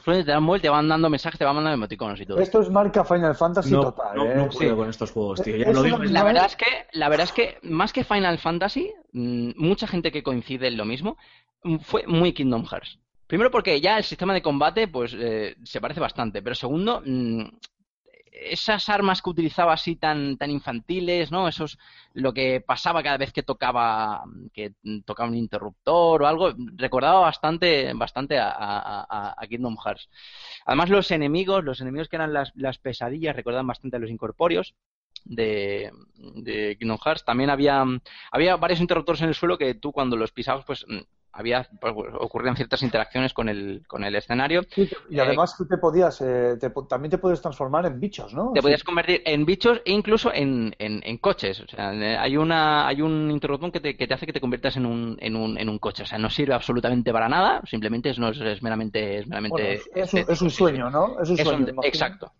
[0.04, 2.60] te da un móvil te van dando mensajes te van mandando emoticonos y todo Esto
[2.62, 4.34] es marca Final Fantasy No, total, no, ¿eh?
[4.36, 4.76] no puedo Sí.
[4.76, 5.56] con estos juegos, tío.
[5.56, 5.98] Ya lo digo.
[5.98, 10.12] La verdad es que, la verdad es que más que Final Fantasy, mm, mucha gente
[10.12, 11.16] que coincide en lo mismo,
[11.64, 12.98] mm, fue muy Kingdom Hearts.
[13.26, 16.42] Primero porque ya el sistema de combate, pues, eh, se parece bastante.
[16.42, 17.42] Pero segundo, mm,
[18.32, 21.48] esas armas que utilizaba así tan, tan infantiles, ¿no?
[21.48, 21.78] Esos,
[22.14, 24.74] lo que pasaba cada vez que tocaba, que
[25.06, 30.08] tocaba un interruptor o algo, recordaba bastante, bastante a, a- a- a Kingdom Hearts.
[30.66, 34.74] Además, los enemigos, los enemigos que eran las, las pesadillas, recordaban bastante a los incorpóreos
[35.24, 35.92] de,
[36.36, 37.24] de Kingdom Hearts.
[37.24, 37.84] También había,
[38.30, 40.98] había varios interruptores en el suelo que tú cuando los pisabas, pues mm,
[41.36, 44.62] había, pues, ocurrían ciertas interacciones con el, con el escenario.
[44.70, 48.52] Sí, y además tú te podías, eh, te también te puedes transformar en bichos, ¿no?
[48.52, 48.62] Te Sí.
[48.62, 51.60] podías convertir en bichos e incluso en, en, en coches.
[51.60, 54.40] O sea, eh, hay una hay un interruptor que te, que te hace que te
[54.40, 56.02] conviertas en un, en, un, en un coche.
[56.02, 57.60] O sea, no sirve absolutamente para nada.
[57.66, 59.18] Simplemente es, no, es, es meramente...
[59.18, 61.20] Es, meramente Bueno, es, es un, es sueño, ¿no?
[61.20, 61.66] Es un sueño.
[61.82, 62.32] exacto.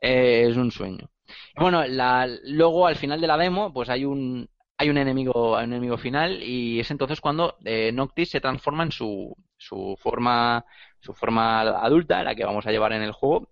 [0.00, 1.08] Eh, es un sueño.
[1.56, 4.48] Bueno, la, luego al final de la demo, pues hay un
[4.82, 8.82] hay un enemigo, hay un enemigo final y es entonces cuando eh, Noctis se transforma
[8.84, 10.64] en su, su forma
[11.00, 13.48] su forma adulta, la que vamos a llevar en el juego.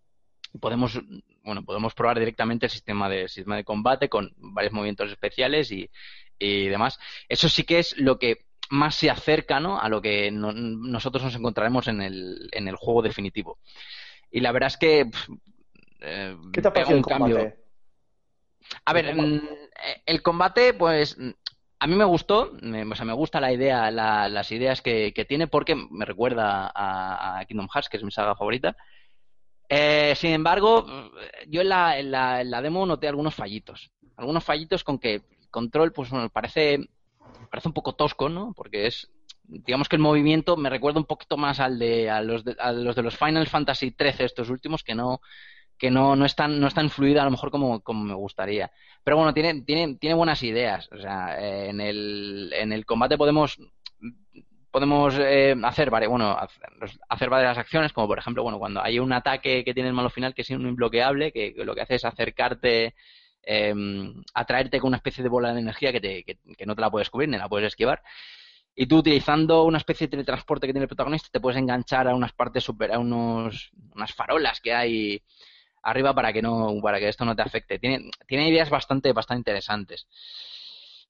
[0.60, 1.00] Podemos
[1.44, 5.88] bueno podemos probar directamente el sistema de sistema de combate con varios movimientos especiales y,
[6.38, 6.98] y demás.
[7.28, 9.80] Eso sí que es lo que más se acerca ¿no?
[9.80, 13.58] a lo que no- nosotros nos encontraremos en el, en el juego definitivo.
[14.30, 15.10] Y la verdad es que
[16.00, 17.52] eh, ¿Qué te ha parecido un el cambio.
[18.84, 19.34] A ver, El combate.
[19.36, 19.48] mm,
[20.06, 21.30] eh, combate, pues mm,
[21.80, 25.12] a mí me gustó, me, o sea, me gusta la idea, la- las ideas que,
[25.14, 28.76] que tiene porque me recuerda a, a Kingdom Hearts, que es mi saga favorita.
[29.68, 30.84] Eh, sin embargo,
[31.48, 33.90] yo en la, en la, en la demo noté algunos fallitos.
[34.16, 36.88] Algunos fallitos con que el control, pues bueno, parece,
[37.50, 38.52] parece un poco tosco, ¿no?
[38.54, 39.08] Porque es,
[39.44, 42.72] digamos que el movimiento me recuerda un poquito más al de, a los de, a
[42.72, 45.20] los de los Final Fantasy XIII, estos últimos, que no,
[45.80, 48.70] que no, no es tan, no es tan a lo mejor como, como me gustaría.
[49.02, 50.88] Pero bueno, tiene, tiene, tiene buenas ideas.
[50.92, 53.58] O sea, eh, en el, en el combate podemos
[54.70, 56.36] podemos eh, hacer varias, bueno,
[57.08, 60.10] hacer varias acciones, como por ejemplo, bueno, cuando hay un ataque que tiene el malo
[60.10, 62.94] final que es un imbloqueable, que, lo que hace es acercarte,
[63.42, 63.74] eh,
[64.34, 66.90] atraerte con una especie de bola de energía que, te, que, que, no te la
[66.90, 68.00] puedes cubrir ni la puedes esquivar.
[68.76, 72.14] Y tú utilizando una especie de teletransporte que tiene el protagonista, te puedes enganchar a
[72.14, 75.22] unas partes super, a unos, unas farolas que hay
[75.82, 77.78] arriba para que no, para que esto no te afecte.
[77.78, 80.06] Tiene, tiene ideas bastante, bastante interesantes.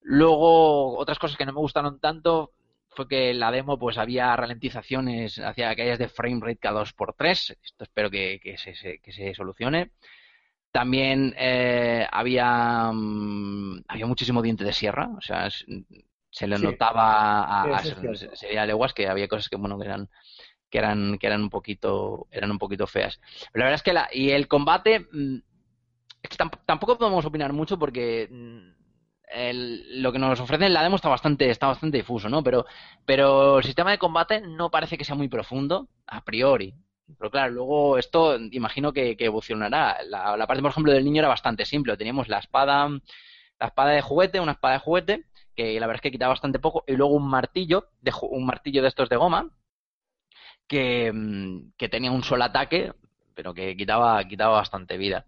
[0.02, 2.52] Luego, otras cosas que no me gustaron tanto
[2.88, 7.50] fue que en la demo pues había ralentizaciones hacia aquellas de frame rate cada 2x3.
[7.62, 9.92] Esto espero que, que, se, que se solucione.
[10.72, 15.48] También eh, había, mm, había muchísimo diente de sierra, o sea,
[16.30, 16.66] se le Sí.
[16.66, 17.84] notaba a, a-
[18.36, 20.08] sería leguas que había cosas que bueno que eran
[20.70, 23.20] que eran que eran un poquito eran un poquito feas.
[23.52, 25.36] Pero la verdad es que la y el combate mm,
[26.22, 28.70] es que tamp- tampoco podemos opinar mucho porque mm,
[29.32, 32.42] el- lo que nos ofrecen en la demo está bastante está bastante difuso, ¿no?
[32.42, 32.66] Pero
[33.06, 36.74] pero el sistema de combate no parece que sea muy profundo a priori.
[37.18, 39.98] Pero claro, luego esto imagino que, evolucionará.
[40.04, 41.96] La, la parte, por ejemplo, del niño era bastante simple.
[41.96, 45.24] Teníamos la espada, la espada de juguete, una espada de juguete,
[45.56, 48.82] que la verdad es que quitaba bastante poco, y luego un martillo, de, un martillo
[48.82, 49.50] de estos de goma,
[50.70, 52.92] que, mm, que tenía un solo ataque,
[53.34, 55.26] pero que quitaba, quitaba bastante vida.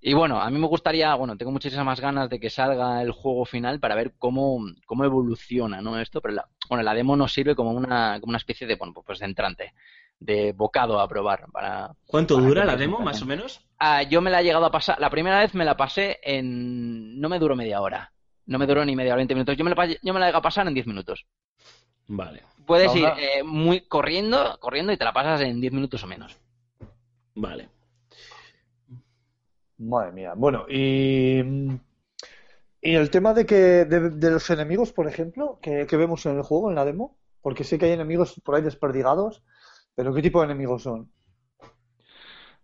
[0.00, 3.44] Y bueno, a mí me gustaría, bueno, tengo muchísimas ganas de que salga el juego
[3.44, 6.00] final para ver cómo, cómo evoluciona, ¿no?
[6.00, 8.92] Esto, pero la, bueno, la demo nos sirve como una, como una especie de, bueno,
[9.06, 9.74] pues de entrante,
[10.18, 13.60] de bocado a probar para, ¿Cuánto Para dura la demo, más o menos?
[13.78, 17.20] Ah, yo me la he llegado a pasar, la primera vez me la pasé en,
[17.20, 18.12] no me duró media hora,
[18.46, 20.28] no me duró ni media hora, 20 minutos, yo me la, yo me la he
[20.30, 21.26] llegado a pasar en 10 minutos.
[22.08, 26.06] Vale, Puedes ir eh, muy corriendo, corriendo y te la pasas en 10 minutos o
[26.06, 26.38] menos.
[27.34, 27.68] vale.
[29.78, 30.34] Madre mía.
[30.36, 31.40] Bueno, y,
[32.80, 36.36] y el tema de que de, de los enemigos, por ejemplo, que, que vemos en
[36.36, 39.42] el juego, en la demo, porque sé que hay enemigos por ahí desperdigados,
[39.96, 41.10] pero ¿qué tipo de enemigos son?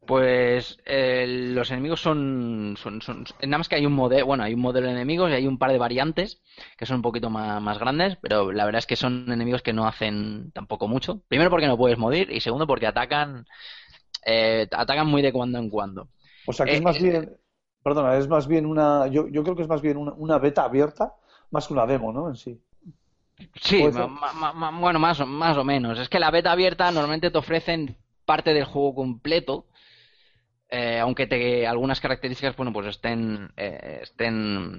[0.08, 4.24] Pues eh, los enemigos son, son, son- Nada más que hay un modelo.
[4.26, 6.40] Bueno, hay un modelo de enemigos y hay un par de variantes
[6.78, 9.74] que son un poquito más, más grandes, pero la verdad es que son enemigos que
[9.74, 11.22] no hacen tampoco mucho.
[11.28, 13.46] Primero porque no puedes morir y segundo porque atacan.
[14.26, 16.08] eh, atacan muy de cuando en cuando.
[16.44, 17.38] O sea, que es Eh, más eh, bien,
[17.82, 20.64] perdona, es más bien una, yo, yo creo que es más bien una, una beta
[20.64, 21.14] abierta,
[21.50, 22.28] más que una demo, ¿no?
[22.28, 22.60] En sí.
[23.60, 24.10] Sí, Puede ser.
[24.20, 25.98] ma- ma- ma- bueno, más o, más o menos.
[25.98, 29.66] Es que la beta abierta normalmente te ofrecen parte del juego completo,
[30.70, 34.78] eh, aunque te, algunas características, bueno, pues estén, eh, estén,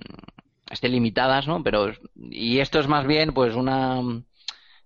[0.69, 1.63] estén limitadas, ¿no?
[1.63, 4.01] Pero, y esto es más bien, pues, una,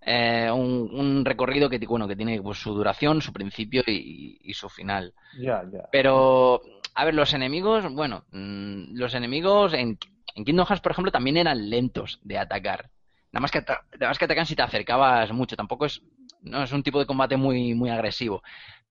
[0.01, 4.53] eh, un, un recorrido que, bueno, que tiene pues, su duración, su principio y, y
[4.53, 5.13] su final.
[5.39, 5.89] Ya, ya.
[5.91, 6.61] Pero,
[6.95, 9.97] a ver, los enemigos, bueno, mm, los enemigos en,
[10.35, 12.89] en Kingdom Hearts, por ejemplo, también eran lentos de atacar.
[13.31, 15.55] Nada más que, nada más que atacan si te acercabas mucho.
[15.55, 16.01] Tampoco es,
[16.41, 18.43] no es un tipo de combate muy, muy agresivo.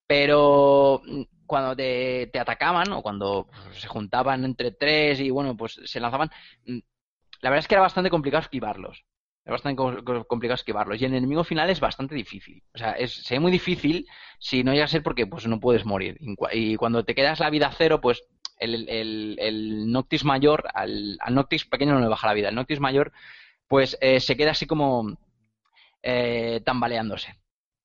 [0.06, 6.00] Pero mm, cuando te, atacaban o cuando se juntaban entre tres y bueno, pues se
[6.00, 6.30] lanzaban,
[6.66, 6.78] mm,
[7.42, 9.04] la verdad es que era bastante complicado esquivarlos.
[9.44, 11.00] Era bastante co- co- complicado esquivarlos.
[11.00, 12.62] Y el enemigo final es bastante difícil.
[12.74, 14.06] O sea, es, se muy difícil
[14.38, 16.16] si no llega a ser porque pues no puedes morir.
[16.20, 18.22] Y cua- Y cuando te quedas la vida cero, pues
[18.58, 22.48] el, el, el Noctis mayor, al, al Noctis pequeño no le baja la vida.
[22.50, 23.12] El Noctis mayor,
[23.68, 25.16] pues eh, se queda así como
[26.02, 27.34] eh, tambaleándose.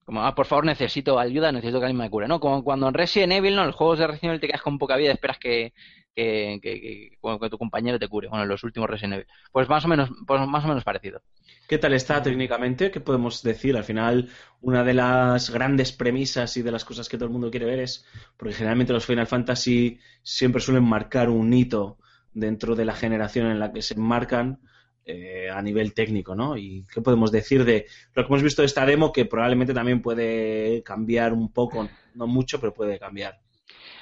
[0.07, 2.27] Como, ah, por favor, necesito ayuda, necesito que alguien me cure.
[2.29, 2.39] ¿no?
[2.39, 3.61] Como cuando en Resident Evil, ¿no?
[3.61, 5.73] En los juegos de Resident Evil te quedas con poca vida y esperas que,
[6.15, 8.29] que, que- que- tu compañero te cure.
[8.29, 9.27] Bueno, en los últimos Resident Evil.
[9.51, 11.21] Pues más o menos, pues más o menos parecido.
[11.67, 12.91] ¿Qué tal está técnicamente?
[12.91, 13.75] ¿Qué podemos decir?
[13.75, 14.29] Al final,
[14.61, 17.79] una de las grandes premisas y de las cosas que todo el mundo quiere ver
[17.79, 18.05] es,
[18.37, 21.97] porque generalmente los Final Fantasy siempre suelen marcar un hito
[22.33, 24.61] dentro de la generación en la que se enmarcan
[25.09, 26.57] eh, a nivel técnico, ¿no?
[26.57, 30.01] ¿Y qué podemos decir de lo que hemos visto de esta demo que probablemente también
[30.01, 33.39] puede cambiar un poco, no mucho, pero puede cambiar?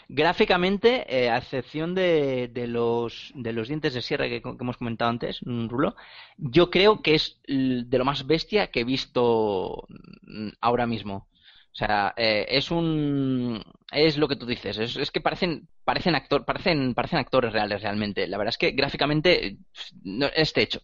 [0.07, 5.11] Gráficamente, eh, a excepción de, de los, de los dientes de sierra que, hemos comentado
[5.11, 5.95] antes, mm, Rulo,
[6.37, 9.87] yo creo que es de lo más bestia que he visto
[10.23, 11.27] mm, ahora mismo.
[11.71, 16.15] O sea, eh, es un es lo que tú dices, es, es que parecen parecen
[16.15, 18.27] actor, parecen parecen actores reales realmente.
[18.27, 19.57] La verdad es que gráficamente eh,
[20.03, 20.81] no, es techo.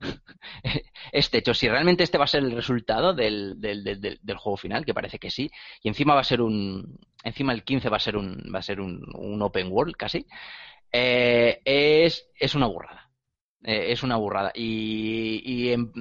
[1.12, 1.54] Es techo.
[1.54, 4.84] Si realmente este va a ser el resultado del, del, del, del- del juego final,
[4.84, 5.50] que parece que sí,
[5.82, 8.62] y encima va a ser un encima el 15 va a ser un va a
[8.62, 10.26] ser un, un open world casi
[10.92, 13.10] eh, es es una burrada
[13.64, 15.92] Eh, es una burrada y, y en-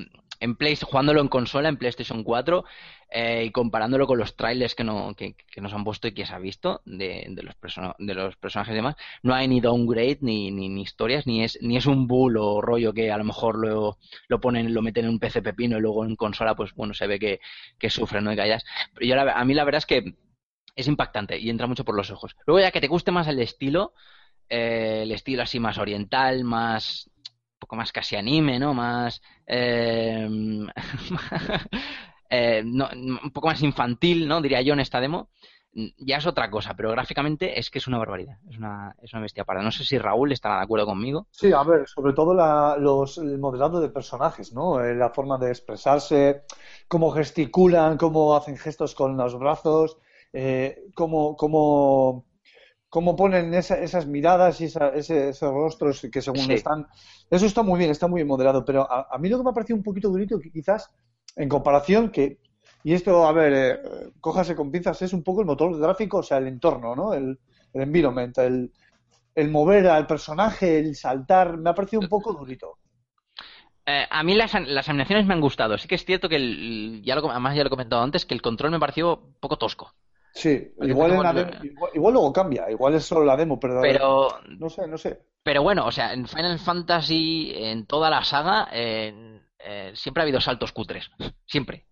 [0.42, 2.66] en Play, jugándolo en consola, en PlayStation 4,
[3.12, 6.26] eh, y comparándolo con los trailers que, no, que, que nos han puesto y que
[6.26, 9.62] se ha visto de, de los, persona- de los personajes y demás, no hay ni
[9.62, 13.18] downgrade, ni, ni, ni historias, ni es, ni es un bull o rollo que a
[13.18, 13.98] lo mejor lo,
[14.28, 17.08] lo ponen, lo meten en un PC pepino y luego en consola, pues bueno, se
[17.08, 17.40] ve que,
[17.80, 18.32] que sufre, ¿no?
[18.32, 18.64] Y callas.
[18.94, 20.14] Pero yo la- a mí la verdad es que
[20.76, 22.36] es impactante y entra mucho por los ojos.
[22.46, 23.94] Luego ya que te guste más el estilo,
[24.50, 28.74] eh, el estilo así más oriental, más un poco más casi anime, ¿no?
[28.74, 30.28] Más eh,
[32.30, 32.88] eh, no,
[33.24, 34.42] un poco más infantil, ¿no?
[34.42, 35.30] Diría yo en esta demo.
[36.00, 39.22] Ya es otra cosa, pero gráficamente es que es una barbaridad, es una, es una
[39.22, 39.62] bestia para.
[39.62, 41.28] No sé si Raúl estará de acuerdo conmigo.
[41.30, 44.84] Sí, a ver, sobre todo la- los, el modelado de personajes, ¿no?
[44.84, 46.42] Eh, La forma de expresarse,
[46.88, 49.98] cómo gesticulan, cómo hacen gestos con los brazos,
[50.34, 52.26] eh, cómo, cómo,
[52.90, 56.54] cómo ponen esa- esas miradas y esa- ese- esos rostros que según Sí.
[56.54, 56.88] están.
[57.30, 59.52] Eso está muy bien, está muy bien modelado, pero a, a mí lo que me
[59.52, 60.92] ha parecido un poquito durito, quizás
[61.40, 62.40] en comparación, que,
[62.84, 66.24] y esto, a ver, eh, cójase con pinzas, es un poco el motor gráfico, o
[66.24, 67.14] sea, el entorno, ¿no?
[67.14, 67.40] El,
[67.74, 68.72] el environment, el,
[69.36, 72.80] el mover al personaje, el saltar, me ha parecido un poco durito.
[73.86, 75.78] Eh, a mí las, las animaciones me han gustado.
[75.78, 78.34] Sí que es cierto que, el- ya lo, además ya lo he comentado antes, que
[78.36, 79.94] el control me pareció un poco tosco.
[80.34, 83.82] Sí, igual, en la demo- igual, igual luego cambia, igual es solo la demo, pero,
[83.82, 85.20] Pero, no sé, no sé.
[85.44, 90.24] pero bueno, o sea, en Final Fantasy, en toda la saga, en- eh, siempre ha
[90.24, 91.10] habido saltos cutres.
[91.46, 91.86] Siempre.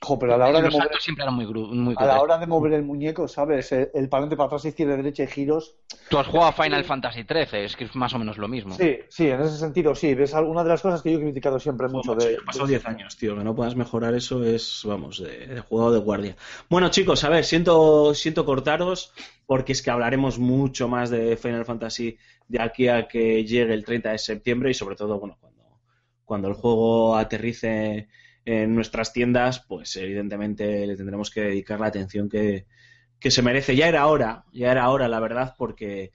[0.00, 2.20] Jo, pero a la hora de los mover, saltos siempre eran muy, muy a la
[2.20, 3.72] hora de mover el muñeco, ¿sabes?
[3.72, 5.76] El, el para atrás, izquierda, derecha y giros.
[6.08, 8.74] Tú has jugado a Final Fantasy XIII, es que es más o menos lo mismo.
[8.74, 10.14] Sí, sí, en ese sentido, sí.
[10.14, 12.32] Ves alguna de las cosas que yo he criticado siempre mucho Macho, de.
[12.36, 13.36] de- 10 años, tío.
[13.36, 16.36] Que no puedas mejorar eso es, vamos, de, de juego de guardia.
[16.68, 19.12] Bueno, chicos, a ver, siento, siento cortaros
[19.46, 22.16] porque es que hablaremos mucho más de Final Fantasy
[22.48, 25.38] de aquí a que llegue el 30 de septiembre y sobre todo, bueno,
[26.32, 28.08] cuando, el juego aterrice
[28.46, 32.64] en nuestras tiendas, pues evidentemente le tendremos que dedicar la atención que,
[33.20, 33.76] que se merece.
[33.76, 36.10] Ya era hora, ya era hora, la verdad, porque,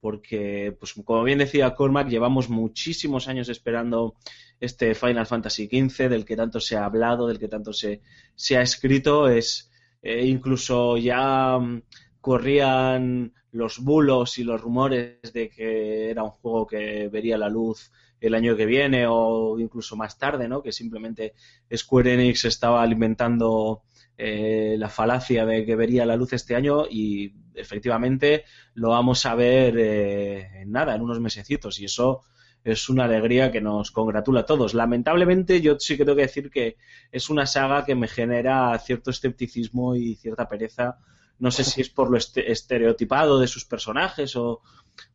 [0.00, 4.14] porque pues como bien decía Cormac, llevamos muchísimos años esperando
[4.58, 8.00] este Final Fantasy XV, del que tanto se ha hablado, del que tanto se,
[8.34, 11.82] se ha escrito, es eh, incluso ya mm,
[12.22, 17.92] corrían los bulos y los rumores de que era un juego que vería la luz
[18.20, 20.62] el año que viene o incluso más tarde, ¿no?
[20.62, 21.34] Que simplemente
[21.74, 23.82] Square Enix estaba alimentando
[24.16, 28.44] eh, la falacia de que vería la luz este año y efectivamente
[28.74, 32.22] lo vamos a ver eh, en nada, en unos mesecitos y eso
[32.64, 34.74] es una alegría que nos congratula a todos.
[34.74, 36.76] Lamentablemente yo sí que tengo que decir que
[37.12, 40.98] es una saga que me genera cierto escepticismo y cierta pereza.
[41.38, 44.60] No sé si es por lo este- estereotipado de sus personajes o,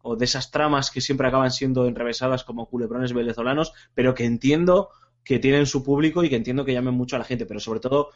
[0.02, 4.90] o de esas tramas que siempre acaban siendo enrevesadas como culebrones venezolanos, pero que entiendo
[5.24, 7.80] que tienen su público y que entiendo que llamen mucho a la gente, pero sobre
[7.80, 8.10] todo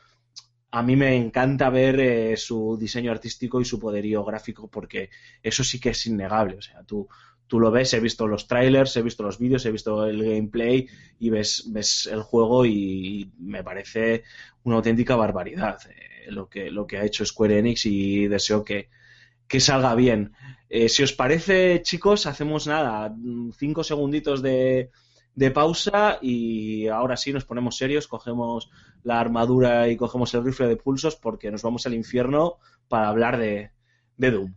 [0.71, 5.09] a mí me encanta ver eh, su diseño artístico y su poderío gráfico porque
[5.41, 6.57] eso sí que es innegable.
[6.57, 7.07] O sea, tú,
[7.47, 10.87] tú lo ves, he visto los trailers, he visto los vídeos, he visto el gameplay
[11.19, 14.23] y ves, el juego y me parece
[14.63, 18.89] una auténtica barbaridad eh, lo, que, ha hecho Square Enix y deseo que,
[19.59, 20.33] salga bien.
[20.69, 23.15] Eh, si os parece, chicos, hacemos nada,
[23.57, 24.91] cinco segunditos de,
[25.35, 28.69] de pausa y ahora sí nos ponemos serios, cogemos
[29.03, 32.57] la armadura y cogemos el rifle de pulsos porque nos vamos al infierno
[32.89, 33.71] para hablar de
[34.17, 34.53] Doom.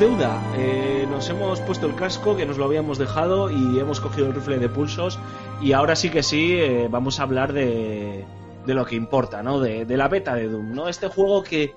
[0.00, 0.42] Deuda.
[0.56, 4.34] Eh, nos hemos puesto el casco que nos lo habíamos dejado y hemos cogido el
[4.34, 5.18] rifle de pulsos
[5.60, 8.24] y ahora sí que sí eh, vamos a hablar de,
[8.64, 9.60] de lo que importa, ¿no?
[9.60, 10.88] De, la beta de Doom, ¿no?
[10.88, 11.74] Este juego que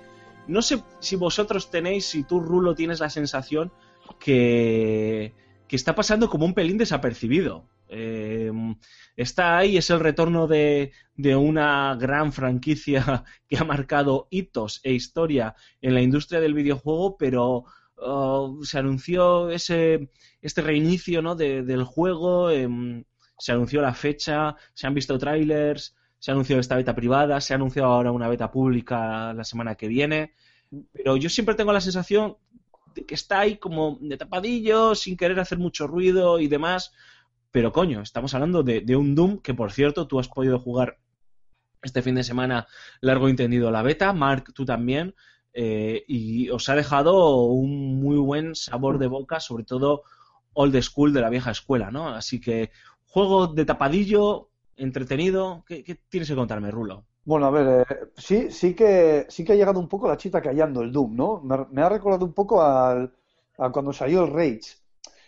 [0.48, 3.74] no sé si vosotros tenéis, si tú Rulo tienes la sensación
[4.22, 5.34] que,
[5.68, 7.68] que está pasando como un pelín desapercibido.
[7.90, 8.54] Eh,
[9.18, 14.94] está ahí, es el retorno de, de una gran franquicia que ha marcado hitos e
[14.94, 17.66] historia en la industria del videojuego, pero
[18.06, 20.10] uh, se anunció ese
[20.42, 21.36] este reinicio ¿no?
[21.36, 23.04] de- del juego, em,
[23.38, 27.54] se anunció la fecha, se han visto trailers, se ha anunciado esta beta privada, se
[27.54, 30.34] ha anunciado ahora una beta pública la semana que viene,
[30.92, 32.38] pero yo siempre tengo la sensación
[32.96, 36.92] de que está ahí como de tapadillo, sin querer hacer mucho ruido y demás,
[37.52, 40.98] pero coño, estamos hablando de, de un Doom que, por cierto, tú has podido jugar
[41.82, 42.68] este fin de semana
[43.02, 45.16] largo y entendido la beta, Mark, tú también,
[45.54, 50.04] eh, y os ha dejado un muy buen sabor de boca, sobre todo
[50.54, 52.10] old school de la vieja escuela, ¿no?
[52.10, 52.72] Así que
[53.06, 57.06] juego de tapadillo, entretenido, ¿qué, tienes que contarme, Rulo?
[57.26, 60.42] Bueno, a ver, eh, sí, sí que sí que ha llegado un poco la chita
[60.42, 61.42] callando el Doom, ¿no?
[61.42, 63.14] Me, me ha recordado un poco al,
[63.58, 64.78] a cuando salió el Rage.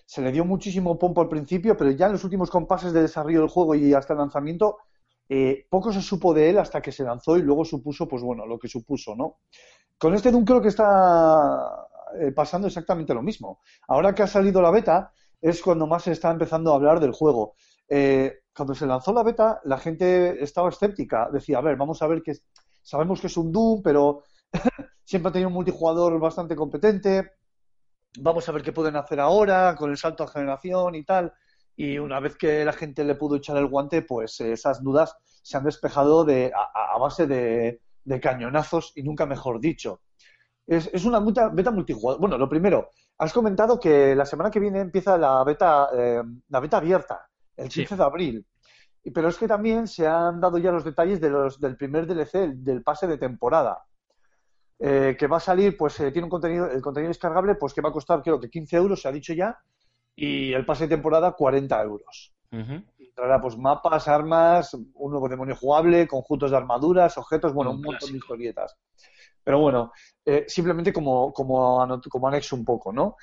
[0.05, 3.41] Se le dio muchísimo pompo al principio, pero ya en los últimos compases de desarrollo
[3.41, 4.77] del juego y hasta el lanzamiento,
[5.27, 8.45] eh, poco se supo de él hasta que se lanzó y luego supuso, pues bueno,
[8.45, 9.37] lo que supuso, ¿no?
[9.97, 11.87] Con este Doom creo que está
[12.19, 13.61] eh, pasando exactamente lo mismo.
[13.87, 15.11] Ahora que ha salido la beta,
[15.41, 17.55] es cuando más se está empezando a hablar del juego.
[17.87, 21.29] Eh, cuando se lanzó la beta, la gente estaba escéptica.
[21.31, 22.33] Decía, a ver, vamos a ver que
[22.81, 24.23] sabemos que es un Doom, pero
[25.03, 27.31] siempre ha tenido un multijugador bastante competente.
[28.19, 31.33] Vamos a ver qué pueden hacer ahora con el salto a generación y tal.
[31.75, 35.15] Y una vez que la gente le pudo echar el guante, pues eh, esas dudas
[35.43, 40.01] se han despejado de, a, a base de, de cañonazos y nunca mejor dicho.
[40.65, 42.19] Es, es una beta, beta multijugador.
[42.19, 46.59] Bueno, lo primero, has comentado que la semana que viene empieza la beta, eh, la
[46.59, 47.27] beta abierta,
[47.57, 47.95] el 15 Sí.
[47.95, 48.45] de abril.
[49.13, 52.53] Pero es que también se han dado ya los detalles de los, del primer DLC,
[52.55, 53.83] del pase de temporada.
[54.79, 57.81] Eh, que va a salir, pues eh, tiene un contenido, el contenido descargable, pues que
[57.81, 59.57] va a costar creo que 15 euros, se ha dicho ya,
[60.15, 62.33] y el pase de temporada 40 euros.
[63.15, 67.83] Traerá pues mapas, armas, un nuevo demonio jugable, conjuntos de armaduras, objetos, bueno, Un un
[67.83, 68.75] montón de historietas.
[69.43, 69.91] Pero bueno,
[70.25, 73.15] eh, simplemente como, como, como anexo un poco, ¿no?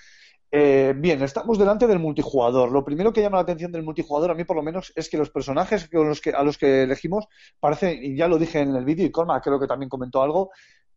[0.55, 2.71] Eh, bien, estamos delante del multijugador.
[2.71, 5.17] Lo primero que llama la atención del multijugador, a mí por lo menos, es que
[5.17, 7.27] los personajes con los que, a los que elegimos
[7.59, 10.51] parecen, y ya lo dije en el vídeo, y Colma creo que también comentó algo,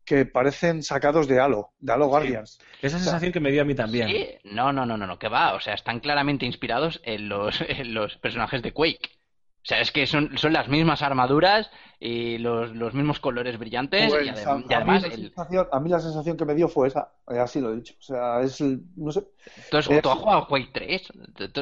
[0.05, 2.59] que parecen sacados de Halo, de Halo Guardians.
[2.81, 4.07] Esa sensación que me dio a mí también.
[4.07, 5.53] Sí, no, no, no, no, no, que va.
[5.55, 9.09] O sea, están claramente inspirados en los, en los personajes de Quake.
[9.63, 14.11] O sea, es que son, son las mismas armaduras y los, los mismos colores brillantes
[14.11, 16.37] Pues, y, a- adem- a y mí además la el- sensación- a mí la sensación
[16.37, 17.95] que me dio fue esa, eh, así lo he dicho.
[17.97, 19.23] O sea, es, el- no sé,
[19.71, 21.07] ¿Tú has, Eh, tú has jugado Quake 3?
[21.35, 21.61] ¿Tú- tú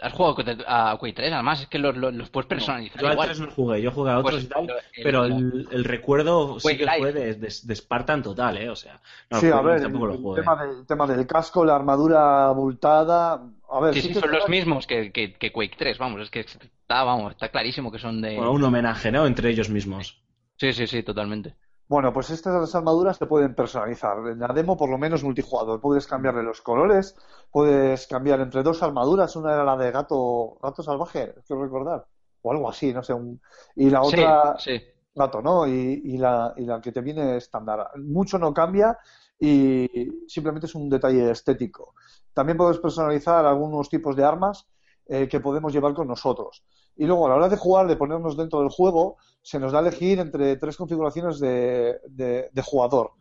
[0.00, 1.32] ¿Has jugado a Quake 3?
[1.32, 3.28] Además, es que los, los, los puedes personalizar Yo al igual.
[3.28, 5.84] 3 no jugué, yo jugué a otros Pues, y tal, pero el- pero el, el
[5.84, 6.96] recuerdo sí que Live.
[6.98, 8.68] fue de, de, de Spartan total, ¿eh?
[8.70, 9.00] O sea,
[9.30, 10.42] no, sí, a ver, el, tampoco lo el jugué.
[10.42, 13.42] tema, del, el tema del casco, la armadura abultada.
[13.70, 16.20] A ver, Sí, sí sí, que son los mismos que, que, que Quake 3, vamos,
[16.22, 18.36] es que está, vamos, está clarísimo que son de...
[18.36, 19.26] Bueno, un homenaje, ¿no?
[19.26, 20.22] Entre ellos mismos.
[20.60, 21.56] Sí, sí, sí, totalmente.
[21.88, 24.18] Bueno, pues estas armaduras se pueden personalizar.
[24.28, 25.80] En la demo, por lo menos multijugador.
[25.80, 27.16] Puedes cambiarle los colores,
[27.50, 29.34] puedes cambiar entre dos armaduras.
[29.36, 32.06] Una era la de gato, gato salvaje, quiero recordar.
[32.42, 33.14] O algo así, no sé.
[33.14, 33.40] un-
[33.76, 34.82] Y la Sí, otra, sí.
[35.14, 35.66] gato, ¿no?
[35.66, 37.90] Y, y la, y la que te viene estándar.
[37.96, 38.98] Mucho no cambia
[39.40, 39.88] y
[40.26, 41.94] simplemente es un detalle estético.
[42.34, 44.66] También puedes personalizar algunos tipos de armas
[45.06, 46.62] eh, que podemos llevar con nosotros.
[46.96, 49.16] Y luego, a la hora de jugar, de ponernos dentro del juego,
[49.48, 53.12] se nos da a elegir entre tres configuraciones de, de- de jugador.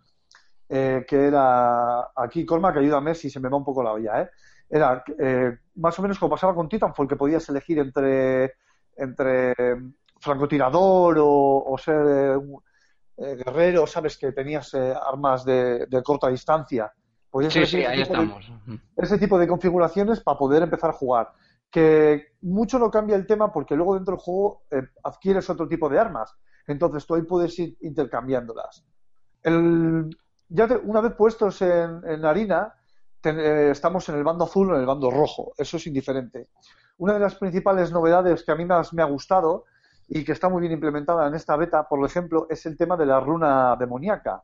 [0.67, 4.23] Eh, que era, aquí, Colma, que ayúdame si se me va un poco la olla,
[4.23, 4.29] ¿eh?
[4.69, 8.55] Era eh, más o menos como pasaba con Titanfall, que podías elegir entre,
[8.97, 9.53] entre
[10.19, 12.39] francotirador o, o ser eh,
[13.19, 16.91] eh, guerrero, sabes que tenías eh, armas de, de corta distancia.
[17.29, 18.51] Podías Sí, sí, ahí tipo de- estamos.
[18.97, 21.31] ese tipo de configuraciones para poder empezar a jugar.
[21.72, 25.89] Que mucho no cambia el tema porque luego dentro del juego eh, adquieres otro tipo
[25.89, 26.34] de armas.
[26.65, 28.85] Entonces tú ahí puedes ir intercambiándolas.
[29.44, 30.10] El-
[30.49, 32.73] ya te- una vez puestos en, harina,
[33.23, 35.53] eh, estamos en el bando azul o en el bando rojo.
[35.57, 36.49] Eso es indiferente.
[36.98, 39.65] Una de las principales novedades que a mí más me ha gustado
[40.07, 43.06] y que está muy bien implementada en esta beta, por ejemplo, es el tema de
[43.06, 44.41] la runa demoníaca.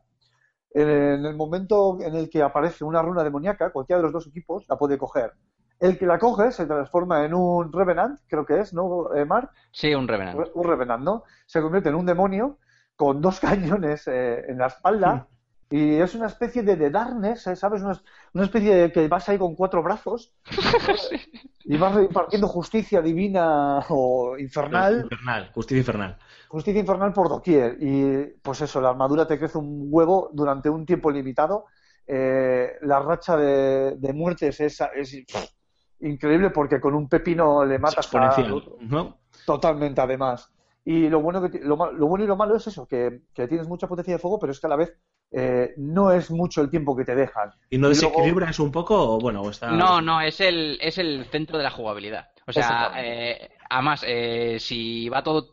[0.72, 4.66] En el momento en el que aparece una runa demoníaca, cualquiera de los dos equipos
[4.68, 5.32] la puede coger.
[5.80, 9.50] El que la coge se transforma en un Revenant, creo que es, ¿no, eh, Mark?
[9.72, 10.38] Sí, un Revenant.
[10.54, 11.24] Un Revenant, ¿no?
[11.46, 12.58] Se convierte en un demonio
[12.96, 15.28] con dos cañones eh, en la espalda
[15.70, 17.56] y es una especie de, de Darkness, ¿eh?
[17.56, 17.82] ¿sabes?
[17.82, 18.00] Una,
[18.34, 20.34] una especie de que vas ahí con cuatro brazos
[21.64, 26.18] y vas repartiendo justicia divina o infernal Infernal, justicia infernal.
[26.48, 27.76] justicia infernal por doquier.
[27.80, 31.66] Y pues eso, la armadura te crece un huevo durante un tiempo limitado.
[32.06, 34.80] Eh, la racha de, de muertes es,
[36.00, 39.18] increíble porque con un pepino le matas a exponencial, ¿no?
[39.46, 40.50] totalmente además.
[40.84, 43.48] Y lo bueno, que, ti- lo, lo bueno y lo malo es eso, que, que
[43.48, 44.94] tienes mucha potencia de fuego, pero es que a la vez
[45.30, 47.50] eh, no es mucho el tiempo que te dejan.
[47.70, 48.22] ¿Y no Y luego-
[48.58, 49.70] un poco o bueno, o está...
[49.70, 52.28] No, no, es el, es el centro de la jugabilidad.
[52.46, 55.52] O sea, eh, además, eh, si va todo...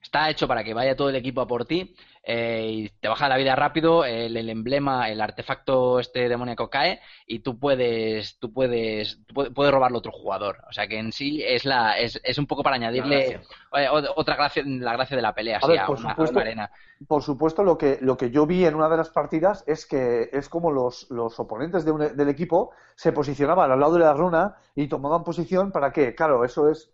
[0.00, 3.28] está hecho para que vaya todo el equipo a por ti eh, y te baja
[3.28, 8.52] la vida rápido, el, el emblema, el artefacto este demoníaco cae y tú puedes, tú
[8.52, 10.58] puedes, tú puedes, puedes robarlo a otro jugador.
[10.68, 13.40] O sea que en sí es la, es, es un poco para añadirle
[13.76, 16.14] eh, otra gracia, la gracia de la pelea, A así, ver, a por una, a
[16.14, 16.32] supuesto.
[16.32, 16.70] una arena.
[17.08, 20.28] Por supuesto, lo que, lo que yo vi en una de las partidas es que
[20.32, 24.12] es como los, los oponentes de un- del equipo se posicionaban al lado de la
[24.12, 26.90] runa y tomaban posición para que, claro, eso es.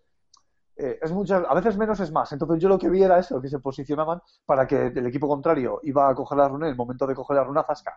[0.77, 2.33] Eh, es muchas, a veces menos es más.
[2.33, 5.81] Entonces yo lo que vi era eso, que se posicionaban para que el equipo contrario
[5.83, 7.95] iba a coger la runa en el momento de coger la runa, zasca.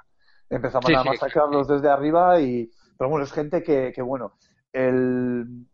[0.49, 2.72] Empezaban Sí, a sí, masacrarlos desde arriba y...
[2.97, 4.34] Pero bueno, es gente que, que bueno,
[4.73, 5.65] el,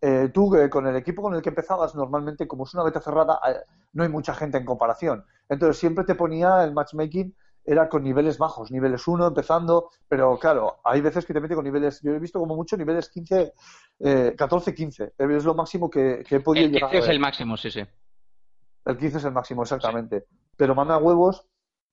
[0.00, 3.00] eh, tú eh, con el equipo con el que empezabas, normalmente como es una beta
[3.00, 3.56] cerrada, eh,
[3.92, 5.24] no hay mucha gente en comparación.
[5.48, 7.34] Entonces siempre te ponía el matchmaking,
[7.68, 11.64] era con niveles bajos, niveles 1 empezando, pero claro, hay veces que te mete con
[11.64, 13.52] niveles, yo he visto como mucho niveles 15,
[14.00, 17.06] eh, 14, 15, es lo máximo que, que he podido El llegar 15 a es
[17.06, 17.14] ver.
[17.14, 17.84] el máximo, sí, sí.
[18.86, 20.24] El 15 es el máximo, exactamente.
[20.56, 21.46] Pero manda huevos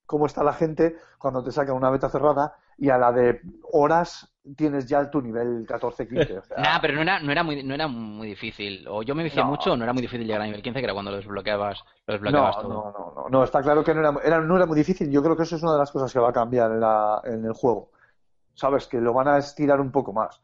[0.06, 3.42] cómo está la gente cuando te sacan una beta cerrada y a la de
[3.72, 6.38] horas tienes ya tu nivel 14-15.
[6.40, 8.86] O sea, Nah, pero no era, no era muy, no era muy difícil.
[8.88, 9.50] O yo me vicié No.
[9.50, 11.84] mucho, o no era muy difícil llegar a nivel 15, que era cuando lo desbloqueabas,
[12.06, 12.74] lo desbloqueabas no, todo.
[12.74, 15.10] no, no, no, no, está claro que no era, era- no era muy difícil.
[15.10, 17.22] Yo creo que eso es una de las cosas que va a cambiar en, la-
[17.24, 17.90] en el juego.
[18.54, 20.40] Sabes, que lo van a estirar un poco más.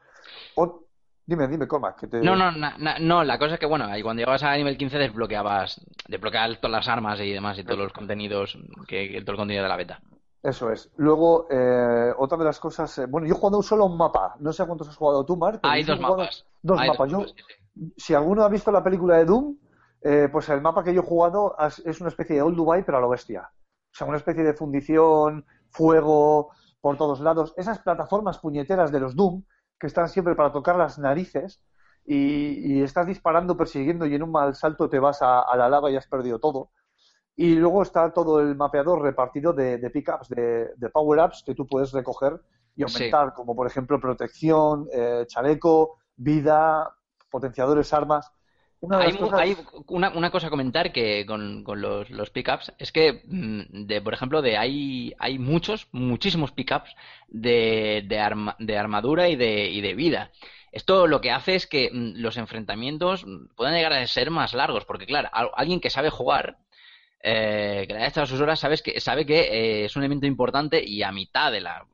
[0.55, 0.83] O-
[1.25, 2.19] dime, dime, Cormac, que te...
[2.21, 4.77] No, no, na- na- no, la cosa es que, bueno, ahí cuando llegabas a nivel
[4.77, 8.57] 15 desbloqueabas, desbloqueabas todas las armas y demás y todos los contenidos,
[8.87, 10.01] que, que- todo el contenido de la beta.
[10.43, 10.89] Eso es.
[10.97, 12.97] Luego, eh, otra de las cosas...
[12.97, 14.35] eh, bueno, yo he jugado solo un mapa.
[14.39, 15.59] No sé a cuántos has jugado tú, Mark.
[15.63, 16.45] Hay dos mapas.
[16.61, 17.11] Dos Hay mapas.
[17.11, 17.43] Yo, mapas, sí,
[17.75, 17.93] sí.
[17.97, 19.57] si alguno ha visto la película de Doom,
[20.01, 22.83] eh, pues el mapa que yo he jugado es, es una especie de Old Dubai,
[22.83, 23.51] pero a lo bestia.
[23.53, 26.49] O sea, una especie de fundición, fuego
[26.81, 27.53] por todos lados.
[27.55, 29.43] Esas plataformas puñeteras de los Doom,
[29.79, 31.63] que están siempre para tocar las narices,
[32.03, 35.69] y, y estás disparando, persiguiendo, y en un mal salto te vas a, a la
[35.69, 36.71] lava y has perdido todo.
[37.41, 41.65] Y luego está todo el mapeador repartido de, de pickups, de, de power-ups que tú
[41.65, 42.33] puedes recoger
[42.75, 42.93] y Sí.
[42.95, 46.87] aumentar, como por ejemplo protección, eh, chaleco, vida,
[47.31, 48.31] potenciadores, armas.
[48.79, 49.57] Una Hay, cosas- hay
[49.87, 54.01] una, una cosa a comentar que con, con los, los pickups es que, mm, de,
[54.01, 56.95] por ejemplo, de hay, hay muchos, muchísimos pickups
[57.27, 60.31] de, de, arma- de armadura y de, y de vida.
[60.71, 64.85] Esto lo que hace es que mm, los enfrentamientos puedan llegar a ser más largos,
[64.85, 66.57] porque claro, al- alguien que sabe jugar,
[67.23, 70.83] eh, que haya echado sus horas, sabes que, sabe que eh, es un elemento importante
[70.83, 71.85] y a mitad de la,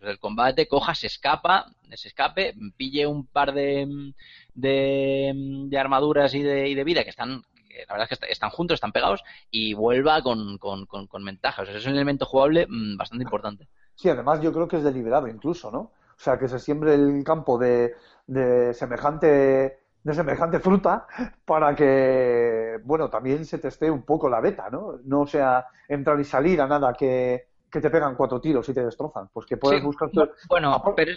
[0.00, 4.12] del combate coja, se escapa, se escape, pille un par de,
[4.54, 5.32] de,
[5.68, 7.42] de armaduras y de, y de vida que están,
[7.88, 11.24] la verdad es que est- están juntos, están pegados y vuelva con, con, con, con
[11.24, 11.68] ventajas.
[11.68, 13.68] Es un elemento jugable mm, bastante importante.
[13.94, 15.78] Sí, además yo creo que es deliberado incluso, ¿no?
[15.80, 15.92] O
[16.24, 17.94] sea, que se siembre el campo de,
[18.26, 21.06] de semejante de semejante fruta
[21.44, 24.98] para que, bueno, también se testee un poco la beta, ¿no?
[25.04, 28.84] No sea entrar y salir a nada que, que te pegan cuatro tiros y te
[28.84, 29.28] destrozan.
[29.32, 30.10] Pues que puedas Sí, buscar...
[30.48, 31.12] Bueno, pero,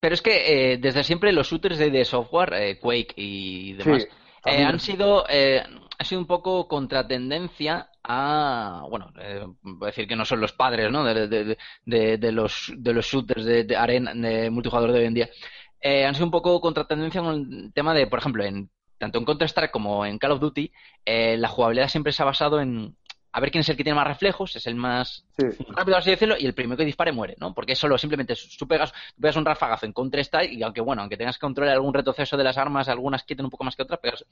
[0.00, 4.06] pero es que eh, desde siempre los shooters de, de software, eh, Quake y demás,
[4.06, 4.10] Sí,
[4.44, 5.62] eh, han sido eh,
[5.98, 10.52] ha sido un poco contratendencia a bueno eh, voy a decir que no son los
[10.54, 11.04] padres ¿no?
[11.04, 15.04] de, de- de- de los de los shooters de, de arena de multijugador de hoy
[15.04, 15.28] en día
[15.80, 19.24] Eh, han sido un poco contratendencia con el tema de por ejemplo en tanto en
[19.24, 20.70] Counter Strike como en Call of Duty
[21.06, 22.96] eh, la jugabilidad siempre se ha basado en
[23.32, 26.10] a ver quién es el que tiene más reflejos es el más Sí, rápido así
[26.10, 27.54] decirlo y el primero que dispare muere, ¿no?
[27.54, 30.80] Porque es solo simplemente tú pegas, tú pegas un rafagazo en Counter Strike y aunque
[30.80, 33.76] bueno, aunque tengas que controlar algún retroceso de las armas, algunas quiten un poco más
[33.76, 34.24] que otras, pegas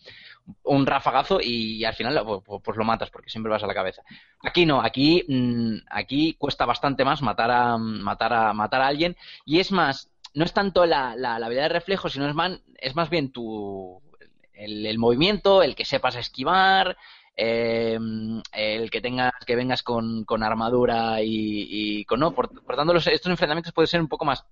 [0.65, 4.03] un rafagazo y, al final pues, pues lo matas porque siempre vas a la cabeza.
[4.43, 9.16] Aquí no, aquí mm, aquí cuesta bastante más matar a matar a matar a alguien
[9.45, 12.61] y es más no es tanto la, la, la habilidad de reflejo, sino es más,
[12.79, 14.01] es más bien tu
[14.53, 16.97] el, el movimiento, el que sepas esquivar,
[17.37, 17.99] eh,
[18.53, 22.93] el que tengas que vengas con, con armadura y, y con no por, por tanto
[22.95, 24.45] los- estos enfrentamientos pueden ser un poco más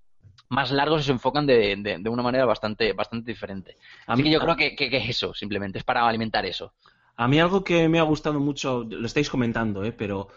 [0.48, 3.76] más largos y se enfocan de, de, de una manera bastante bastante diferente
[4.06, 6.72] A mí- yo creo que, que, que eso simplemente es para alimentar eso
[7.16, 9.92] A mí algo que me ha gustado mucho, lo estáis comentando, ¿eh?
[9.92, 10.28] pero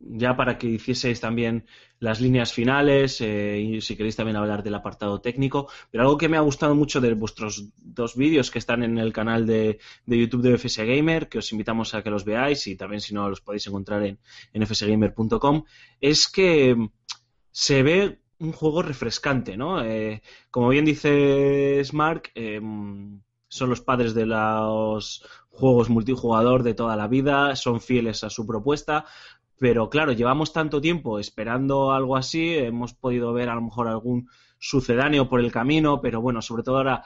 [0.00, 1.66] ya para que hicieseis también
[1.98, 6.28] las líneas finales eh, y si queréis también hablar del apartado técnico, pero algo que
[6.28, 10.18] me ha gustado mucho de vuestros dos vídeos que están en el canal de, de
[10.18, 13.28] YouTube de FS Gamer, que os invitamos a que los veáis y también si no
[13.28, 14.18] los podéis encontrar en,
[14.52, 15.64] en fsgamer.com,
[16.00, 16.76] es que
[17.50, 19.82] se ve un juego refrescante, ¿no?
[19.82, 22.60] Eh, como bien dice Mark, eh,
[23.48, 28.46] son los padres de los juegos multijugador de toda la vida, son fieles a su
[28.46, 29.06] propuesta,
[29.58, 34.28] pero claro, llevamos tanto tiempo esperando algo así, hemos podido ver a lo mejor algún
[34.58, 37.04] sucedáneo por el camino, pero bueno, sobre todo ahora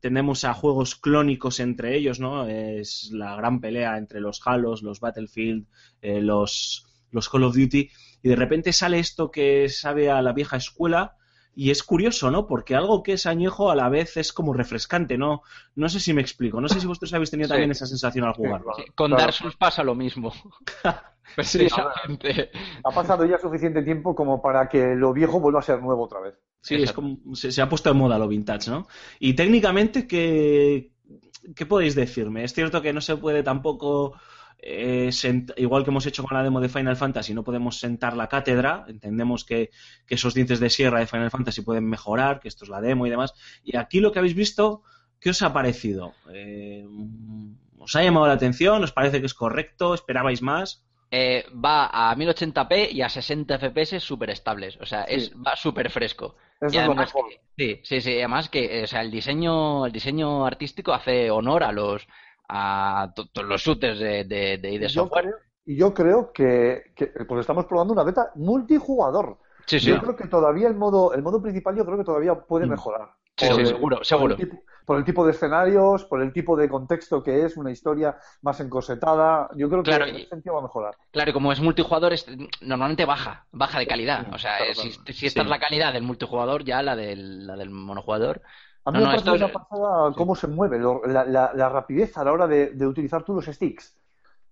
[0.00, 2.46] tendemos a juegos clónicos entre ellos, ¿no?
[2.46, 5.66] Es la gran pelea entre los Halos, los Battlefield,
[6.02, 7.90] eh, los, los Call of Duty,
[8.22, 11.16] y de repente sale esto que sabe a la vieja escuela,
[11.56, 12.46] y es curioso, ¿no?
[12.46, 15.42] Porque algo que es añejo a la vez es como refrescante, ¿no?
[15.76, 16.60] No sé si me explico.
[16.60, 17.52] No sé si vosotros habéis tenido Sí.
[17.52, 18.72] también esa sensación al jugarlo.
[18.76, 19.22] Sí, con Claro.
[19.22, 20.32] Dark Souls pasa lo mismo.
[21.36, 22.50] Precisamente.
[22.84, 26.20] Ha pasado ya suficiente tiempo como para que lo viejo vuelva a ser nuevo otra
[26.20, 26.34] vez.
[26.60, 28.86] Sí, es como se, se ha puesto de moda lo vintage, ¿no?
[29.18, 30.92] Y técnicamente, ¿qué,
[31.54, 32.44] qué podéis decirme?
[32.44, 34.14] Es cierto que no se puede tampoco,
[34.66, 35.10] eh,
[35.56, 38.84] igual que hemos hecho con la demo de Final Fantasy, no podemos sentar la cátedra.
[38.88, 39.70] Entendemos que,
[40.06, 43.06] que esos dientes de sierra de Final Fantasy pueden mejorar, que esto es la demo
[43.06, 43.34] y demás.
[43.62, 44.82] Y aquí lo que habéis visto,
[45.20, 46.14] ¿qué os ha parecido?
[46.32, 46.86] Eh,
[47.78, 48.82] ¿Os ha llamado la atención?
[48.82, 49.92] ¿Os parece que es correcto?
[49.94, 50.82] ¿Esperabais más?
[51.10, 54.78] Eh, va a 1080p y a 60 FPS súper estables.
[54.80, 56.36] O sea, es, va súper fresco.
[56.60, 57.28] Eso Y es lo además mejor.
[57.28, 58.12] que- sí, sí, sí.
[58.18, 62.08] Además que o sea, el diseño, el diseño artístico hace honor a los
[62.48, 65.34] a to- todos los shooters de, de, de Software.
[65.64, 69.38] y yo creo que, que pues estamos probando una beta multijugador.
[69.66, 69.86] Sí, sí.
[69.88, 72.70] Yo creo que todavía el modo, el modo principal yo creo que todavía puede Mm.
[72.70, 73.08] mejorar.
[73.36, 74.34] Sí, Por sí, seguro, por seguro.
[74.34, 77.70] el tipo- por el tipo de escenarios, por el tipo de contexto que es, una
[77.72, 79.48] historia más encosetada.
[79.56, 80.94] Yo creo que en ese sentido va a mejorar.
[81.10, 82.26] Claro, y como es multijugador, es-
[82.60, 84.26] normalmente baja, baja de calidad.
[84.32, 85.12] O sea, claro, si, claro.
[85.14, 85.44] si esta Sí.
[85.46, 88.42] es la calidad del multijugador, ya la del, la del monojugador.
[88.86, 92.16] A mí No, me no, es- pasada cómo se mueve, lo- la, la- la rapidez
[92.18, 93.96] a la hora de, de utilizar tú los sticks.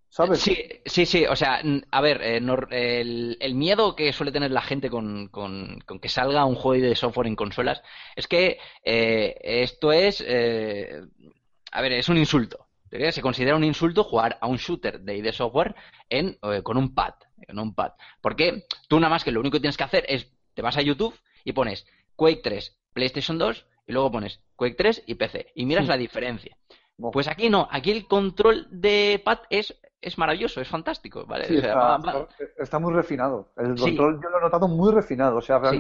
[0.09, 0.40] ¿Sabes?
[0.40, 1.24] Sí, sí, sí.
[1.26, 2.36] O sea, a ver, eh,
[2.70, 6.84] el, el miedo que suele tener la gente con, con- con que salga un juego
[6.86, 7.82] de software en consolas
[8.14, 11.00] es que eh, esto es, eh,
[11.70, 12.66] a ver, es un insulto.
[13.10, 15.74] Se considera un insulto jugar a un shooter de ID Software
[16.10, 17.14] en, eh, con un pad,
[17.46, 17.92] con un pad.
[18.20, 20.82] Porque tú nada más que lo único que tienes que hacer es, te vas a
[20.82, 21.86] YouTube y pones
[22.16, 25.90] Quake 3, PlayStation 2 y luego pones Quake 3 y PC y miras Sí.
[25.90, 26.56] la diferencia.
[27.12, 31.46] Pues aquí no, aquí el control de pad es, es maravilloso, es fantástico, ¿vale?
[31.46, 33.52] Sí, O sea, está, va- va- está- está muy refinado.
[33.56, 33.84] El Sí.
[33.96, 35.36] control yo lo he notado muy refinado.
[35.38, 35.78] O sea, Sí.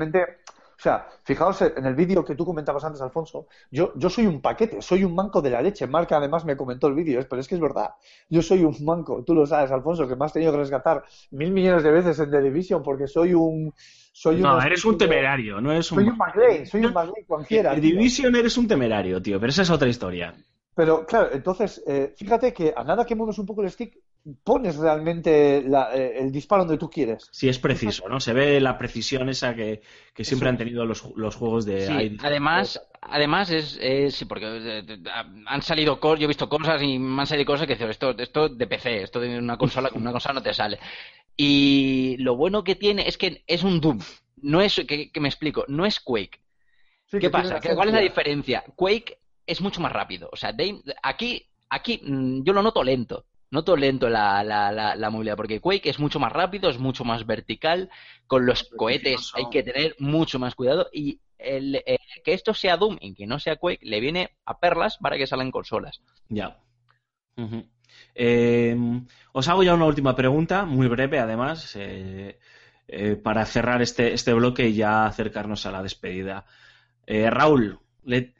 [0.82, 3.46] O sea, fijaos en el vídeo que tú comentabas antes, Alfonso.
[3.70, 5.86] Yo, yo soy un paquete, soy un manco de la leche.
[5.86, 7.90] Marca además me comentó el vídeo, es- pero es que es verdad.
[8.28, 9.22] Yo soy un manco.
[9.24, 12.32] Tú lo sabes, Alfonso, que me has tenido que rescatar mil millones de veces en
[12.32, 13.72] The Division porque soy un.
[14.12, 15.98] Soy No, eres un temerario, no eres un...
[16.00, 17.74] Soy un McLean, soy un McLean cualquiera.
[17.74, 17.90] En tío.
[17.92, 20.34] Division eres un temerario, tío, pero esa es otra historia.
[20.74, 23.96] Pero claro, entonces, eh, fíjate que a nada que mueves un poco el stick,
[24.44, 27.28] pones realmente la- eh, el disparo donde tú quieres.
[27.32, 28.20] Sí, es preciso, ¿no?
[28.20, 29.82] Se ve la precisión esa que,
[30.14, 30.50] que siempre Eso.
[30.50, 32.16] han tenido los, los juegos de Sí, ID.
[32.22, 35.02] además, además es, es- sí, porque eh, eh,
[35.46, 38.48] han salido cosas, yo he visto cosas y me han salido cosas que esto, esto
[38.48, 40.78] de PC, esto de una consola, con una consola no te sale.
[41.36, 44.00] Y lo bueno que tiene es que es un Doom,
[44.42, 46.40] no es, que, que me explico, no es Quake.
[47.06, 47.54] Sí, ¿Qué pasa?
[47.54, 48.64] la ¿Qué- ¿Cuál es la diferencia?
[48.76, 50.28] Quake es mucho más rápido.
[50.32, 53.26] O sea, Dame- aquí, aquí mm, yo lo noto lento.
[53.52, 57.04] Noto lento la, la, la, la movilidad, porque Quake es mucho más rápido, es mucho
[57.04, 57.90] más vertical.
[58.26, 60.88] Con los cohetes hay que tener mucho más cuidado.
[60.90, 64.58] Y el, eh, que esto sea Doom y que no sea Quake le viene a
[64.58, 66.00] perlas para que salgan consolas.
[66.30, 66.56] Ya.
[68.14, 68.74] Eh,
[69.32, 72.38] os hago ya una última pregunta, muy breve además, eh,
[72.88, 76.46] eh, para cerrar este, este bloque y ya acercarnos a la despedida.
[77.06, 78.34] Eh, Raúl, ¿le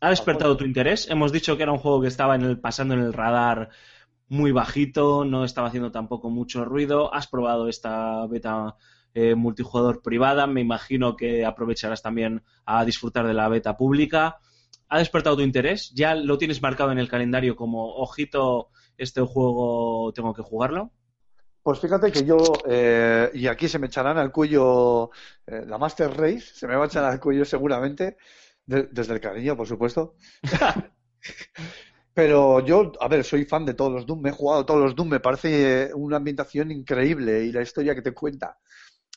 [0.00, 1.10] ha despertado tu interés?
[1.10, 3.70] Hemos dicho que era un juego que estaba en el, pasando en el radar
[4.32, 7.12] muy bajito, no estaba haciendo tampoco mucho ruido.
[7.14, 8.76] Has probado esta beta
[9.12, 14.38] eh, multijugador privada, me imagino que aprovecharás también a disfrutar de la beta pública.
[14.88, 15.92] ¿Ha despertado tu interés?
[15.94, 20.92] ¿Ya lo tienes marcado en el calendario como, ojito, este juego tengo que jugarlo?
[21.62, 25.10] Pues fíjate que yo, eh, y aquí se me echarán al cuello
[25.46, 28.16] eh, la Master Race, se me va a echar al cuello seguramente,
[28.64, 30.14] de- desde el cariño, por supuesto.
[32.14, 34.94] Pero yo, a ver, soy fan de todos los Doom, me he jugado todos los
[34.94, 38.58] Doom, me parece eh, una ambientación increíble y la historia que te cuenta.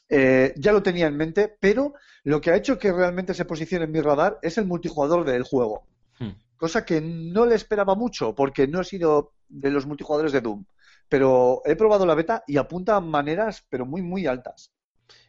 [0.08, 1.94] Eh, ya lo tenía en mente, pero
[2.24, 5.44] lo que ha hecho que realmente se posicione en mi radar es el multijugador del
[5.44, 5.88] juego.
[6.20, 6.32] Hmm.
[6.56, 10.66] Cosa que no le esperaba mucho, porque no he sido de los multijugadores de Doom.
[11.10, 14.72] Pero he probado la beta y apunta a maneras, pero muy, muy altas.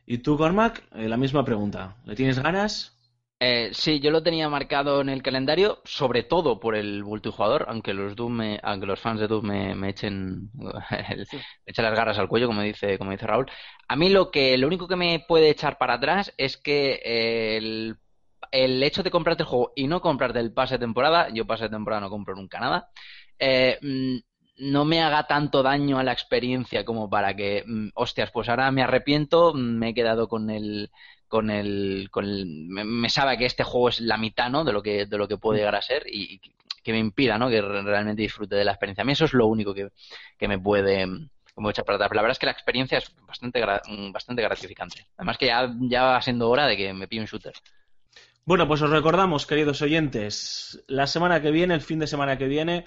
[0.06, 0.84] ¿Y tú, Cormac?
[0.94, 1.96] Eh, la misma pregunta.
[2.04, 2.95] ¿Le tienes ganas?
[3.38, 7.92] Eh, sí, yo lo tenía marcado en el calendario, sobre todo por el multijugador, aunque
[7.92, 10.50] los Doom me- aunque los fans de Doom me, me echen
[11.10, 11.26] el-
[11.66, 13.46] me echen las garras al cuello, como dice, como dice Raúl.
[13.88, 17.56] A mí lo que, lo único que me puede echar para atrás es que eh,
[17.58, 17.96] el,
[18.52, 21.64] el hecho de comprarte el juego y no comprarte el pase de temporada, yo pase
[21.64, 22.88] de temporada no compro nunca nada,
[23.38, 24.16] eh, mm,
[24.70, 28.70] no me haga tanto daño a la experiencia como para que, mm, hostias, pues ahora
[28.70, 30.90] me arrepiento, me he quedado con el,
[31.28, 34.64] con el, con el me, me sabe que este juego es la mitad, ¿no?
[34.64, 36.40] De lo que, de lo que puede llegar a ser y
[36.82, 37.48] que me impida, ¿no?
[37.50, 39.02] Que re- realmente disfrute de la experiencia.
[39.02, 39.88] A mí eso es lo único que,
[40.38, 41.06] que me puede,
[41.54, 42.10] como echar para atrás.
[42.14, 45.06] La verdad es que la experiencia es bastante, mm, bastante gratificante.
[45.16, 47.54] Además que ya, ya va siendo hora de que me pille un shooter.
[48.44, 52.46] Bueno, pues os recordamos, queridos oyentes, la semana que viene, el fin de semana que
[52.46, 52.86] viene,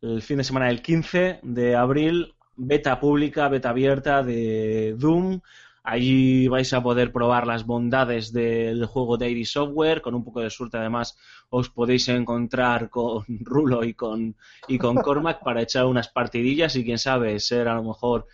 [0.00, 5.40] el fin de semana del 15 de abril, beta pública, beta abierta de Doom.
[5.82, 10.02] Allí vais a poder probar las bondades del juego de Software.
[10.02, 11.16] Con un poco de suerte, además,
[11.48, 14.36] os podéis encontrar con Rulo y con,
[14.68, 18.26] y con Cormac para echar unas partidillas y, quién sabe, ser a lo mejor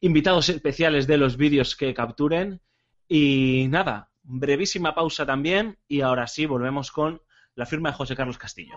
[0.00, 2.60] invitados especiales de los vídeos que capturen.
[3.08, 7.20] Y nada, brevísima pausa también y ahora sí volvemos con
[7.54, 8.74] la firma de José Carlos Castillo.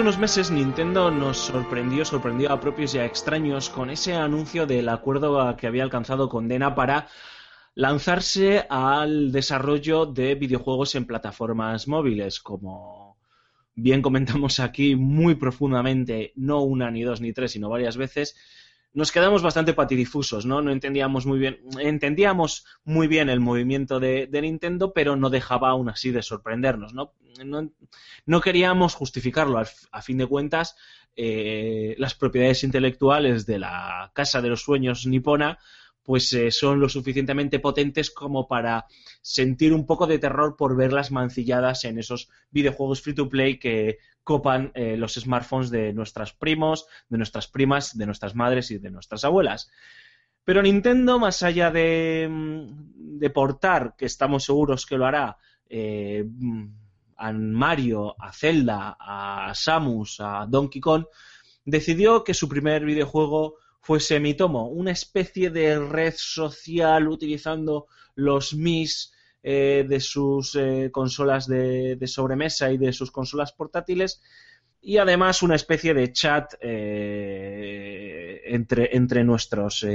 [0.00, 4.64] Hace unos meses Nintendo nos sorprendió, sorprendió a propios y a extraños con ese anuncio
[4.64, 7.06] del acuerdo que había alcanzado con Dena para
[7.74, 13.18] lanzarse al desarrollo de videojuegos en plataformas móviles, como
[13.74, 18.36] bien comentamos aquí muy profundamente, no una ni dos ni tres, sino varias veces.
[18.92, 20.62] Nos quedamos bastante patidifusos, ¿no?
[20.62, 25.88] No entendíamos muy bien, entendíamos muy bien el movimiento de, Nintendo, pero no dejaba aún
[25.88, 27.14] así de sorprendernos, ¿no?
[28.26, 29.58] no, queríamos justificarlo.
[29.58, 30.74] Al- A fin de cuentas,
[31.16, 35.58] eh, las propiedades intelectuales de la Casa de los Sueños nipona
[36.02, 38.86] pues eh, son lo suficientemente potentes como para
[39.20, 43.98] sentir un poco de terror por verlas mancilladas en esos videojuegos free to play que
[44.22, 48.90] copan eh, los smartphones de nuestros primos, de nuestras primas, de nuestras madres y de
[48.90, 49.70] nuestras abuelas.
[50.44, 55.36] Pero Nintendo, más allá de, mm, de portar, que estamos seguros que lo hará,
[55.68, 56.66] eh, mm,
[57.16, 61.04] a Mario, a Zelda, a Samus, a Donkey Kong,
[61.64, 69.12] decidió que su primer videojuego fuese Mitomo, una especie de red social utilizando los Mis
[69.42, 74.22] eh, de sus eh, consolas de, sobremesa y de sus consolas portátiles
[74.82, 79.86] y además una especie de chat eh, entre, entre nuestros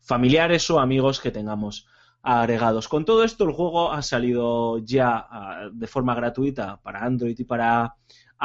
[0.00, 1.86] familiares o amigos que tengamos
[2.22, 2.88] agregados.
[2.88, 7.44] Con todo esto, el juego ha salido ya ah, de forma gratuita para Android y
[7.44, 7.94] para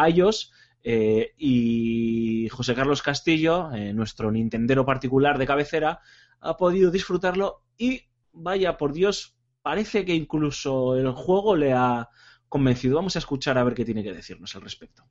[0.07, 0.53] iOS.
[0.83, 5.99] Eh, y José Carlos Castillo, eh, nuestro Nintendero particular de cabecera,
[6.39, 8.01] ha podido disfrutarlo y
[8.31, 12.09] vaya por Dios, parece que incluso el juego le ha
[12.49, 12.95] convencido.
[12.95, 15.03] Vamos a escuchar a ver qué tiene que decirnos al respecto.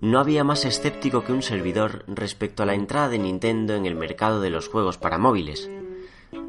[0.00, 3.96] No había más escéptico que un servidor respecto a la entrada de Nintendo en el
[3.96, 5.68] mercado de los juegos para móviles,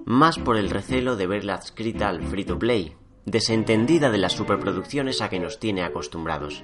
[0.05, 2.95] más por el recelo de verla adscrita al free to play,
[3.25, 6.63] desentendida de las superproducciones a que nos tiene acostumbrados.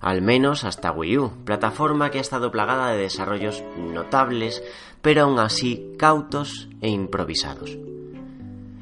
[0.00, 4.62] Al menos hasta Wii U, plataforma que ha estado plagada de desarrollos notables,
[5.02, 7.78] pero aún así cautos e improvisados.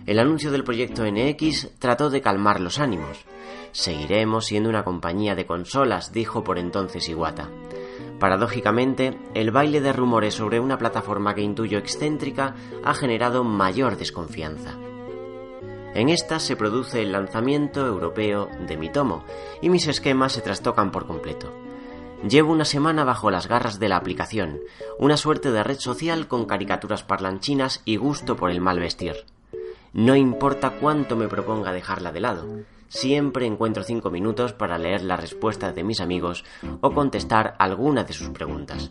[0.06, 3.24] El anuncio del proyecto NX trató de calmar los ánimos.
[3.72, 7.50] Seguiremos siendo una compañía de consolas, dijo por entonces Iwata.
[8.18, 14.74] Paradójicamente, el baile de rumores sobre una plataforma que intuyo excéntrica ha generado mayor desconfianza.
[15.94, 19.24] En esta se produce el lanzamiento europeo de mi tomo,
[19.60, 21.52] y mis esquemas se trastocan por completo.
[22.26, 24.60] Llevo una semana bajo las garras de la aplicación,
[24.98, 29.26] una suerte de red social con caricaturas parlanchinas y gusto por el mal vestir.
[29.92, 32.46] No importa cuánto me proponga dejarla de lado,
[32.88, 36.44] siempre encuentro cinco minutos para leer las respuestas de mis amigos
[36.80, 38.90] o contestar alguna de sus preguntas.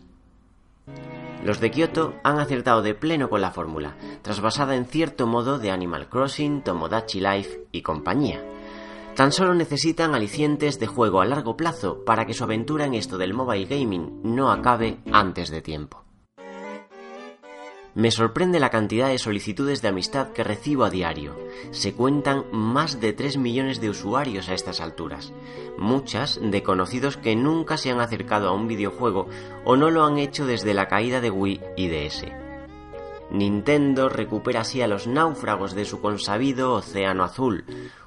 [1.44, 5.70] Los de Kyoto han acertado de pleno con la fórmula, trasvasada en cierto modo de
[5.70, 8.44] Animal Crossing, Tomodachi Life y compañía.
[9.16, 13.18] Tan solo necesitan alicientes de juego a largo plazo para que su aventura en esto
[13.18, 16.05] del mobile gaming no acabe antes de tiempo.
[17.96, 21.34] Me sorprende la cantidad de solicitudes de amistad que recibo a diario.
[21.72, 25.32] Se cuentan más de 3 millones de usuarios a estas alturas,
[25.78, 29.30] muchas de conocidos que nunca se han acercado a un videojuego
[29.64, 32.26] o no lo han hecho desde la caída de Wii y DS.
[33.32, 37.64] Nintendo recupera así a los náufragos de su consabido Océano Azul,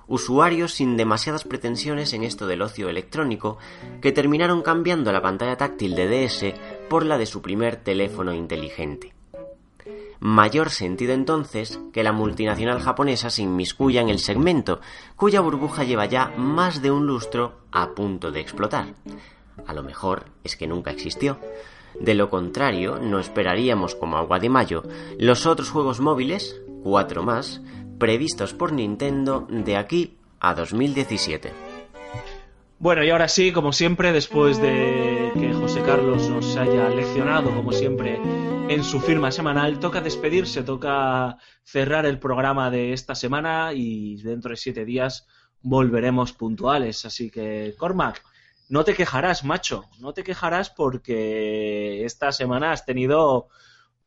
[0.07, 3.57] usuarios sin demasiadas pretensiones en esto del ocio electrónico
[4.03, 6.55] que terminaron cambiando la pantalla táctil de DS
[6.91, 9.18] por la de su primer teléfono inteligente.
[10.21, 14.81] Mayor sentido entonces que la multinacional japonesa se inmiscuya en el segmento,
[15.17, 18.95] cuya burbuja lleva ya más de un lustro a punto de explotar.
[19.67, 21.39] A lo mejor es que nunca existió.
[22.01, 24.83] De lo contrario, no esperaríamos como agua de mayo
[25.19, 27.61] los otros juegos móviles, cuatro más,
[27.99, 31.53] previstos por Nintendo de aquí a 2017.
[32.81, 37.73] Bueno, y ahora sí, como siempre, después de que José Carlos nos haya leccionado, como
[37.73, 38.21] siempre,
[38.69, 44.51] en su firma semanal, toca despedirse, toca cerrar el programa de esta semana y dentro
[44.51, 45.27] de siete días
[45.63, 47.07] volveremos puntuales.
[47.07, 48.23] Así que, Cormac,
[48.69, 53.49] no te quejarás, macho, no te quejarás porque esta semana has tenido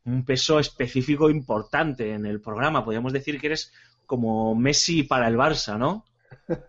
[0.06, 2.86] un peso específico importante en el programa.
[2.86, 3.74] Podríamos decir que eres
[4.06, 6.06] como Messi para el Barça, ¿no?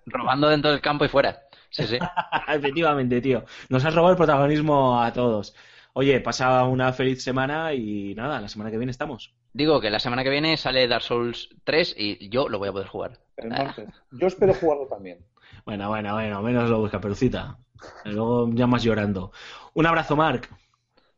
[0.06, 1.42] Robando dentro del campo y fuera.
[1.68, 1.98] Sí, sí.
[2.48, 3.44] Efectivamente, tío.
[3.68, 5.54] Nos has robado el protagonismo a todos.
[5.94, 9.34] Oye, pasa una feliz semana y nada, la semana que viene estamos.
[9.52, 12.72] Digo que la semana que viene sale Dark Souls 3 y yo lo voy a
[12.72, 13.18] poder jugar.
[13.46, 13.88] Martes.
[14.10, 15.18] Yo espero jugarlo también.
[15.66, 17.58] Bueno, bueno, bueno, menos lo busca, perucita.
[18.04, 19.32] Luego llamas llorando.
[19.74, 20.48] Un abrazo, Marc.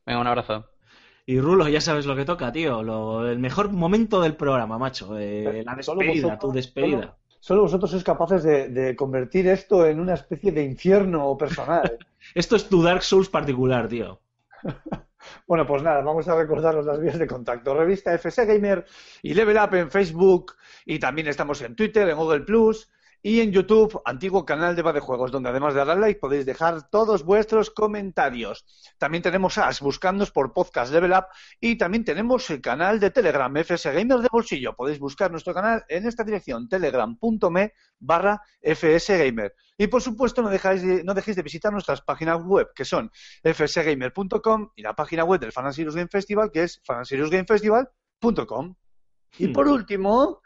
[0.05, 0.67] Venga, un abrazo.
[1.27, 2.83] Y Rulo, ya sabes lo que toca, tío.
[2.83, 5.17] Lo- el mejor momento del programa, macho.
[5.19, 6.97] Eh, la despedida, vosotros- tu despedida.
[6.99, 11.99] Solo, solo vosotros sois capaces de, de convertir esto en una especie de infierno personal.
[12.35, 14.21] Esto es tu Dark Souls particular, tío.
[15.47, 17.75] Bueno, pues nada, vamos a recordaros las vías de contacto.
[17.75, 18.85] Revista FS Gamer
[19.23, 20.53] y Level Up en Facebook
[20.85, 22.91] y también estamos en Twitter, en Google Plus
[23.27, 26.45] y en YouTube, antiguo canal de Va de Juegos, donde además de dar like podéis
[26.45, 28.67] dejar todos vuestros comentarios.
[28.99, 31.25] También tenemos AS, buscándonos por podcast Level Up
[31.59, 34.77] y también tenemos el canal de Telegram, FS Gamer de Bolsillo.
[34.77, 39.55] Podéis buscar nuestro canal en esta dirección, telegram.me barra FS Gamer.
[39.79, 43.11] Y por supuesto, no, dejáis de- no dejéis de visitar nuestras páginas web, que son
[43.43, 48.75] fsgamer.com y la página web del Fan Game Festival, que es fanserious.gamefestival.com.
[49.39, 50.43] Y por último,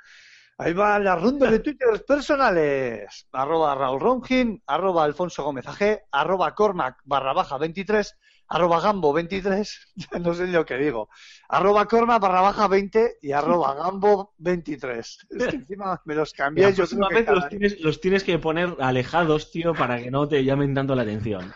[0.58, 3.28] ahí va la ronda de twitters personales.
[3.32, 8.18] Arroba Raúl Ronjin, arroba Alfonso Gómez AG, arroba Cormac barra baja 23,
[8.48, 11.08] arroba Gambo 23, no sé lo que digo,
[11.48, 15.26] arroba Cormac barra baja 20 y arroba Gambo 23.
[15.30, 16.74] Es que encima me los cambié.
[16.74, 20.26] Yo creo que vez los tienes, los tienes que poner alejados, tío, para que no
[20.26, 21.52] te llamen tanto la atención.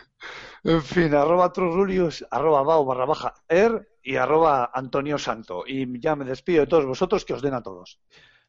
[0.63, 5.65] En fin, arroba Trurulius, arroba Bau barra baja Er y arroba Antonio Santo.
[5.67, 7.99] Y ya me despido de todos vosotros, que os den a todos.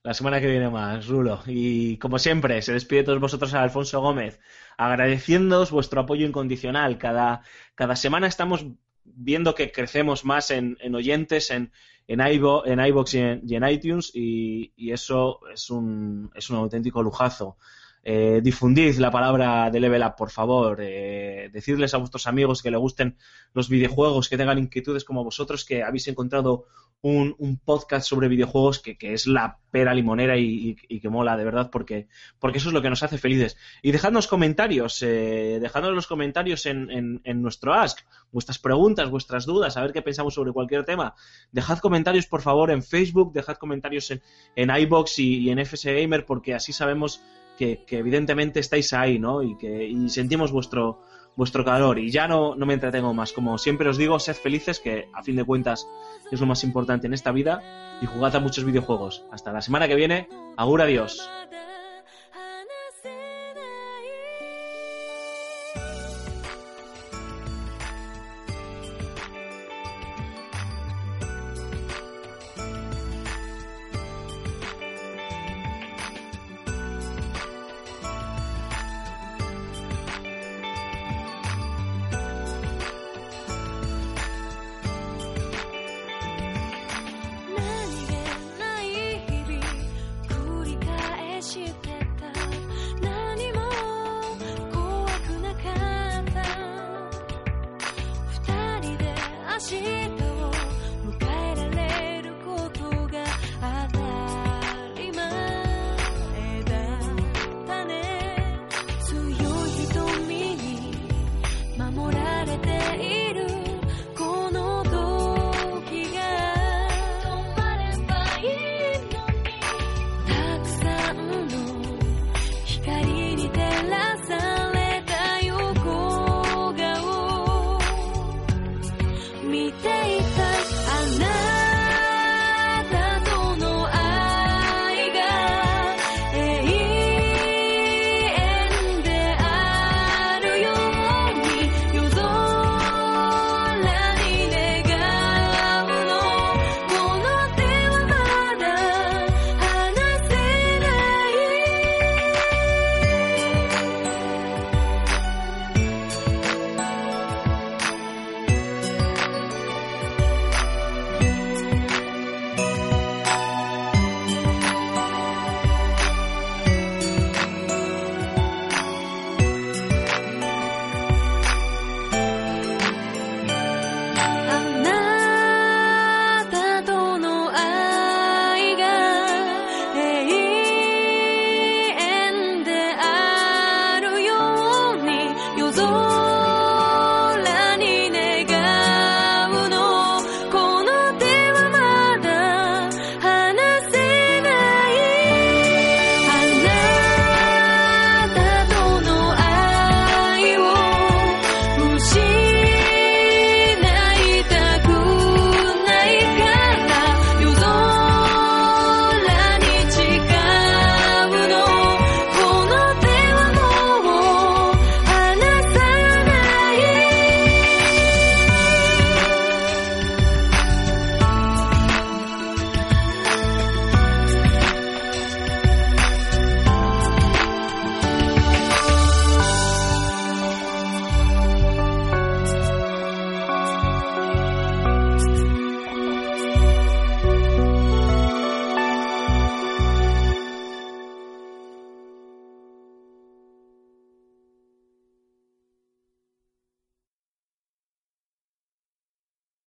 [0.05, 1.43] La semana que viene más, Rulo.
[1.47, 4.39] Y como siempre, se despide de todos vosotros a Alfonso Gómez,
[4.77, 6.97] agradeciéndoos vuestro apoyo incondicional.
[6.99, 7.43] Cada,
[7.75, 8.67] cada semana estamos
[9.05, 11.73] viendo que crecemos más en, en oyentes, en,
[12.07, 16.57] en, iVo- en y en, y en iTunes, y, y eso es un, es un
[16.59, 17.57] auténtico lujazo.
[18.05, 20.79] Eh, difundid la palabra de Level Up, por favor.
[20.83, 23.17] Eh, decidles a vuestros amigos que le gusten
[23.55, 26.67] los videojuegos, que tengan inquietudes como vosotros, que habéis encontrado
[27.01, 31.45] un, podcast sobre videojuegos que, que es la pera limonera y, y- que mola de
[31.45, 32.09] verdad porque,
[32.39, 33.59] porque eso es lo que nos hace felices.
[33.83, 37.99] Y dejadnos comentarios, eh, dejadnos los comentarios en, en- en nuestro Ask,
[38.33, 41.15] vuestras preguntas, vuestras dudas, a ver qué pensamos sobre cualquier tema.
[41.53, 44.23] Dejad comentarios, por favor, en Facebook, dejad comentarios en,
[44.57, 47.21] en iBox y, y en FS Gamer porque así sabemos
[47.57, 49.43] que, evidentemente estáis ahí, ¿no?
[49.43, 51.03] Y que sentimos vuestro,
[51.37, 51.99] vuestro calor.
[51.99, 53.33] Y ya no, no me entretengo más.
[53.33, 55.87] Como siempre os digo, sed felices, que a fin de cuentas
[56.31, 57.63] es lo más importante en esta vida.
[58.03, 59.25] Y jugad a muchos videojuegos.
[59.31, 60.29] Hasta la semana que viene.
[60.57, 61.29] Agur, adiós.